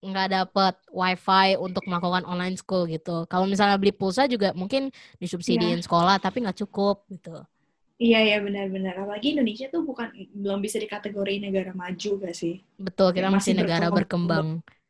nggak 0.00 0.28
dapet 0.32 0.74
wifi 0.92 1.60
untuk 1.60 1.84
melakukan 1.88 2.24
online 2.24 2.56
school 2.56 2.88
gitu. 2.88 3.28
Kalau 3.28 3.44
misalnya 3.44 3.76
beli 3.76 3.92
pulsa 3.92 4.24
juga 4.24 4.56
mungkin 4.56 4.88
disubsidiin 5.20 5.80
sekolah 5.84 6.16
tapi 6.24 6.40
nggak 6.44 6.58
cukup 6.64 7.04
gitu. 7.12 7.36
Iya 8.00 8.18
ya 8.24 8.36
benar-benar. 8.40 8.94
Apalagi 8.96 9.36
Indonesia 9.36 9.68
tuh 9.68 9.84
bukan 9.84 10.08
belum 10.32 10.64
bisa 10.64 10.80
dikategori 10.80 11.34
negara 11.44 11.76
maju 11.76 12.10
gak 12.24 12.32
sih? 12.32 12.64
Betul, 12.80 13.12
kita 13.12 13.28
Ya, 13.28 13.34
masih 13.36 13.52
masih 13.52 13.60
negara 13.60 13.92
berkembang. 13.92 14.64
berkembang. 14.64 14.80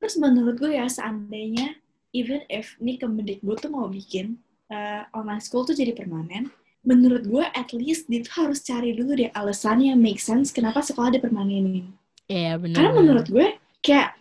Terus 0.00 0.14
menurut 0.16 0.56
gue 0.56 0.72
ya 0.76 0.86
seandainya 0.88 1.76
even 2.16 2.40
if 2.48 2.76
nih 2.80 2.96
Kemendikbud 2.96 3.60
tuh 3.60 3.68
mau 3.68 3.88
bikin 3.92 4.40
uh, 4.72 5.04
online 5.12 5.44
school 5.44 5.68
tuh 5.68 5.76
jadi 5.76 5.92
permanen, 5.92 6.48
menurut 6.86 7.28
gue 7.28 7.44
at 7.52 7.68
least 7.76 8.08
dia 8.08 8.24
tuh 8.24 8.48
harus 8.48 8.64
cari 8.64 8.96
dulu 8.96 9.12
deh 9.12 9.28
alasannya 9.36 9.92
make 9.98 10.20
sense 10.22 10.56
kenapa 10.56 10.80
sekolah 10.80 11.12
dipermanenin. 11.12 11.92
Iya 12.32 12.56
benar. 12.56 12.76
Karena 12.80 12.92
menurut 12.96 13.26
gue 13.28 13.46
kayak 13.84 14.16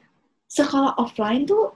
sekolah 0.49 0.95
offline 0.95 1.43
tuh 1.43 1.75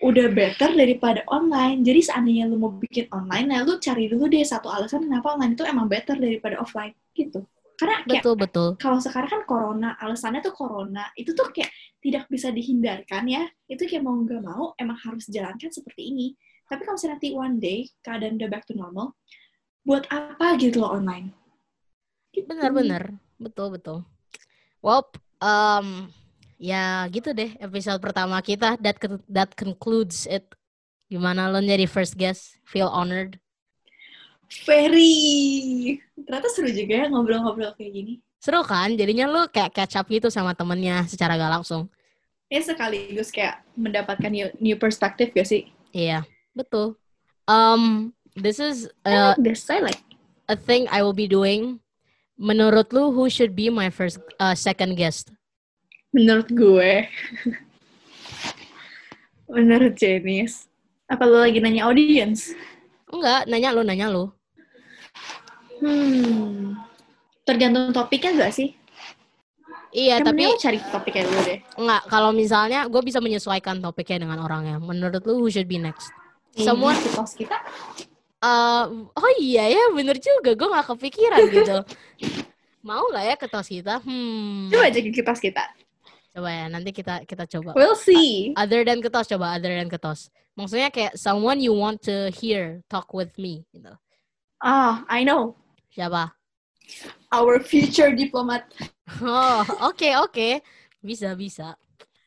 udah 0.00 0.32
better 0.32 0.72
daripada 0.72 1.20
online. 1.28 1.84
Jadi 1.84 2.00
seandainya 2.08 2.48
lu 2.48 2.56
mau 2.56 2.72
bikin 2.72 3.06
online, 3.12 3.46
nah 3.52 3.60
lu 3.62 3.76
cari 3.76 4.08
dulu 4.08 4.26
deh 4.32 4.40
satu 4.40 4.72
alasan 4.72 5.04
kenapa 5.06 5.36
online 5.36 5.54
itu 5.54 5.64
emang 5.68 5.86
better 5.86 6.16
daripada 6.16 6.56
offline 6.60 6.96
gitu. 7.12 7.44
Karena 7.76 8.04
kayak 8.04 8.20
betul 8.20 8.34
betul. 8.36 8.68
kalau 8.76 9.00
sekarang 9.00 9.30
kan 9.32 9.42
corona, 9.48 9.96
alasannya 9.96 10.44
tuh 10.44 10.52
corona, 10.52 11.08
itu 11.16 11.32
tuh 11.32 11.48
kayak 11.48 11.72
tidak 12.04 12.28
bisa 12.28 12.52
dihindarkan 12.52 13.24
ya. 13.28 13.48
Itu 13.68 13.88
kayak 13.88 14.04
mau 14.04 14.16
nggak 14.20 14.42
mau 14.44 14.76
emang 14.76 15.00
harus 15.00 15.28
jalankan 15.32 15.72
seperti 15.72 16.12
ini. 16.12 16.36
Tapi 16.68 16.84
kalau 16.84 17.00
misalnya 17.00 17.16
nanti 17.16 17.28
one 17.32 17.56
day 17.56 17.78
keadaan 18.04 18.36
udah 18.36 18.48
back 18.52 18.68
to 18.68 18.76
normal, 18.76 19.16
buat 19.84 20.04
apa 20.12 20.60
gitu 20.60 20.84
loh 20.84 20.92
online? 20.92 21.32
Gitu. 22.36 22.46
Benar-benar. 22.46 23.16
Betul 23.40 23.72
betul. 23.72 24.04
Well, 24.84 25.08
um, 25.40 26.12
ya 26.60 27.08
gitu 27.08 27.32
deh 27.32 27.56
episode 27.56 27.96
pertama 28.04 28.36
kita. 28.44 28.76
That 28.76 29.00
that 29.32 29.56
concludes 29.56 30.28
it. 30.28 30.44
Gimana 31.08 31.48
lo 31.48 31.58
jadi 31.58 31.88
first 31.88 32.14
guest? 32.14 32.60
Feel 32.68 32.86
honored? 32.86 33.40
Very. 34.68 35.98
Ternyata 36.14 36.48
seru 36.52 36.70
juga 36.70 37.02
ya 37.02 37.06
ngobrol-ngobrol 37.08 37.74
kayak 37.74 37.92
gini. 37.96 38.14
Seru 38.38 38.62
kan? 38.62 38.94
Jadinya 38.94 39.26
lo 39.26 39.48
kayak 39.50 39.74
catch 39.74 39.98
up 39.98 40.06
gitu 40.06 40.30
sama 40.30 40.54
temennya 40.54 41.02
secara 41.10 41.34
gak 41.34 41.60
langsung. 41.60 41.90
Ya 42.50 42.62
sekaligus 42.62 43.30
kayak 43.30 43.62
mendapatkan 43.78 44.30
new, 44.30 44.50
new 44.58 44.74
perspective 44.74 45.30
gak 45.34 45.46
sih? 45.46 45.70
Iya, 45.94 46.26
betul. 46.54 46.98
Um, 47.46 48.14
this 48.34 48.58
is 48.58 48.90
I 49.06 49.10
uh, 49.14 49.34
like 49.38 49.54
this, 49.54 49.66
I 49.70 49.82
like. 49.82 50.02
a 50.50 50.58
thing 50.58 50.90
I 50.90 51.06
will 51.06 51.14
be 51.14 51.30
doing. 51.30 51.78
Menurut 52.34 52.90
lu, 52.90 53.14
who 53.14 53.30
should 53.30 53.54
be 53.54 53.70
my 53.70 53.90
first, 53.90 54.18
uh, 54.42 54.58
second 54.58 54.98
guest? 54.98 55.30
Menurut 56.10 56.48
gue. 56.50 56.92
Menurut 59.54 59.94
Janice. 59.98 60.66
Apa 61.10 61.26
lo 61.26 61.42
lagi 61.42 61.58
nanya 61.58 61.90
audience? 61.90 62.54
Enggak, 63.10 63.50
nanya 63.50 63.68
lu, 63.74 63.82
nanya 63.82 64.06
lu. 64.06 64.24
Hmm. 65.82 66.78
Tergantung 67.42 67.90
topiknya 67.90 68.46
gak 68.46 68.54
sih? 68.54 68.78
Iya, 69.90 70.22
Kan 70.22 70.30
tapi 70.30 70.46
lo 70.46 70.54
cari 70.54 70.78
topiknya 70.78 71.26
dulu 71.26 71.40
deh. 71.42 71.58
enggak. 71.82 72.02
Kalau 72.06 72.30
misalnya, 72.30 72.86
gue 72.86 73.02
bisa 73.02 73.18
menyesuaikan 73.18 73.82
topiknya 73.82 74.22
dengan 74.22 74.38
orangnya. 74.46 74.78
Menurut 74.78 75.18
lu, 75.26 75.42
who 75.42 75.50
should 75.50 75.66
be 75.66 75.82
next? 75.82 76.14
Si 76.54 76.66
host 76.66 77.34
kita. 77.34 77.58
Uh, 78.40 79.06
oh 79.14 79.30
iya 79.42 79.66
ya, 79.66 79.84
bener 79.90 80.18
juga. 80.22 80.54
Gue 80.54 80.68
gak 80.70 80.94
kepikiran 80.94 81.42
gitu. 81.50 81.78
Mau 82.86 83.04
nggak 83.12 83.24
ya 83.28 83.34
ke 83.36 83.44
tos 83.44 83.68
kita? 83.68 84.00
Hmm. 84.00 84.72
Coba 84.72 84.88
aja 84.88 84.98
ke 85.04 85.20
tos 85.20 85.36
kita. 85.42 85.60
Coba 86.30 86.48
ya, 86.54 86.64
nanti 86.70 86.90
kita 86.94 87.26
kita 87.26 87.44
coba. 87.58 87.74
We'll 87.74 87.98
see. 87.98 88.54
Other 88.54 88.86
than 88.86 89.02
ketos, 89.02 89.26
coba 89.26 89.58
other 89.58 89.74
than 89.74 89.90
ketos. 89.90 90.30
Maksudnya 90.54 90.94
kayak 90.94 91.18
someone 91.18 91.58
you 91.58 91.74
want 91.74 91.98
to 92.06 92.30
hear 92.30 92.86
talk 92.86 93.10
with 93.10 93.34
me, 93.34 93.66
gitu. 93.74 93.90
Ah, 94.62 95.02
I 95.10 95.26
know. 95.26 95.58
Siapa? 95.90 96.30
Our 97.34 97.62
future 97.62 98.14
diplomat. 98.14 98.66
Oh, 99.10 99.66
oke 99.82 99.98
okay, 99.98 100.14
oke. 100.14 100.30
Okay. 100.30 100.52
Bisa 101.02 101.34
bisa. 101.34 101.74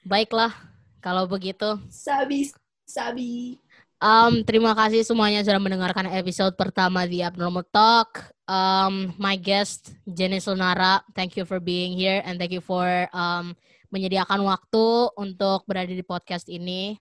Baiklah, 0.04 0.52
kalau 1.00 1.24
begitu. 1.24 1.80
Sabi, 1.88 2.52
sabi. 2.84 3.56
Um, 4.04 4.44
terima 4.44 4.76
kasih 4.76 5.08
semuanya 5.08 5.48
sudah 5.48 5.64
mendengarkan 5.64 6.12
episode 6.12 6.60
pertama 6.60 7.08
di 7.08 7.24
Abnormal 7.24 7.64
Talk. 7.72 8.36
Um, 8.52 9.16
my 9.16 9.40
guest 9.40 9.96
Jenny 10.04 10.44
Sonara, 10.44 11.00
thank 11.16 11.40
you 11.40 11.48
for 11.48 11.64
being 11.64 11.96
here 11.96 12.20
and 12.28 12.36
thank 12.36 12.52
you 12.52 12.60
for 12.60 12.84
um, 13.16 13.56
menyediakan 13.94 14.42
waktu 14.42 15.14
untuk 15.14 15.70
berada 15.70 15.94
di 15.94 16.02
podcast 16.02 16.50
ini. 16.50 16.98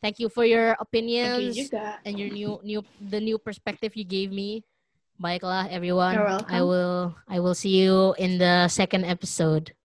Thank 0.00 0.18
you 0.18 0.32
for 0.32 0.48
your 0.48 0.74
opinions 0.80 1.54
you 1.54 1.68
and 2.02 2.16
your 2.18 2.32
new 2.32 2.58
new 2.64 2.80
the 2.98 3.20
new 3.20 3.36
perspective 3.36 3.92
you 3.94 4.02
gave 4.08 4.32
me. 4.32 4.64
Baiklah 5.20 5.68
everyone. 5.68 6.16
I 6.48 6.64
will 6.64 7.14
I 7.28 7.38
will 7.38 7.54
see 7.54 7.84
you 7.84 8.16
in 8.16 8.40
the 8.40 8.66
second 8.66 9.04
episode. 9.04 9.76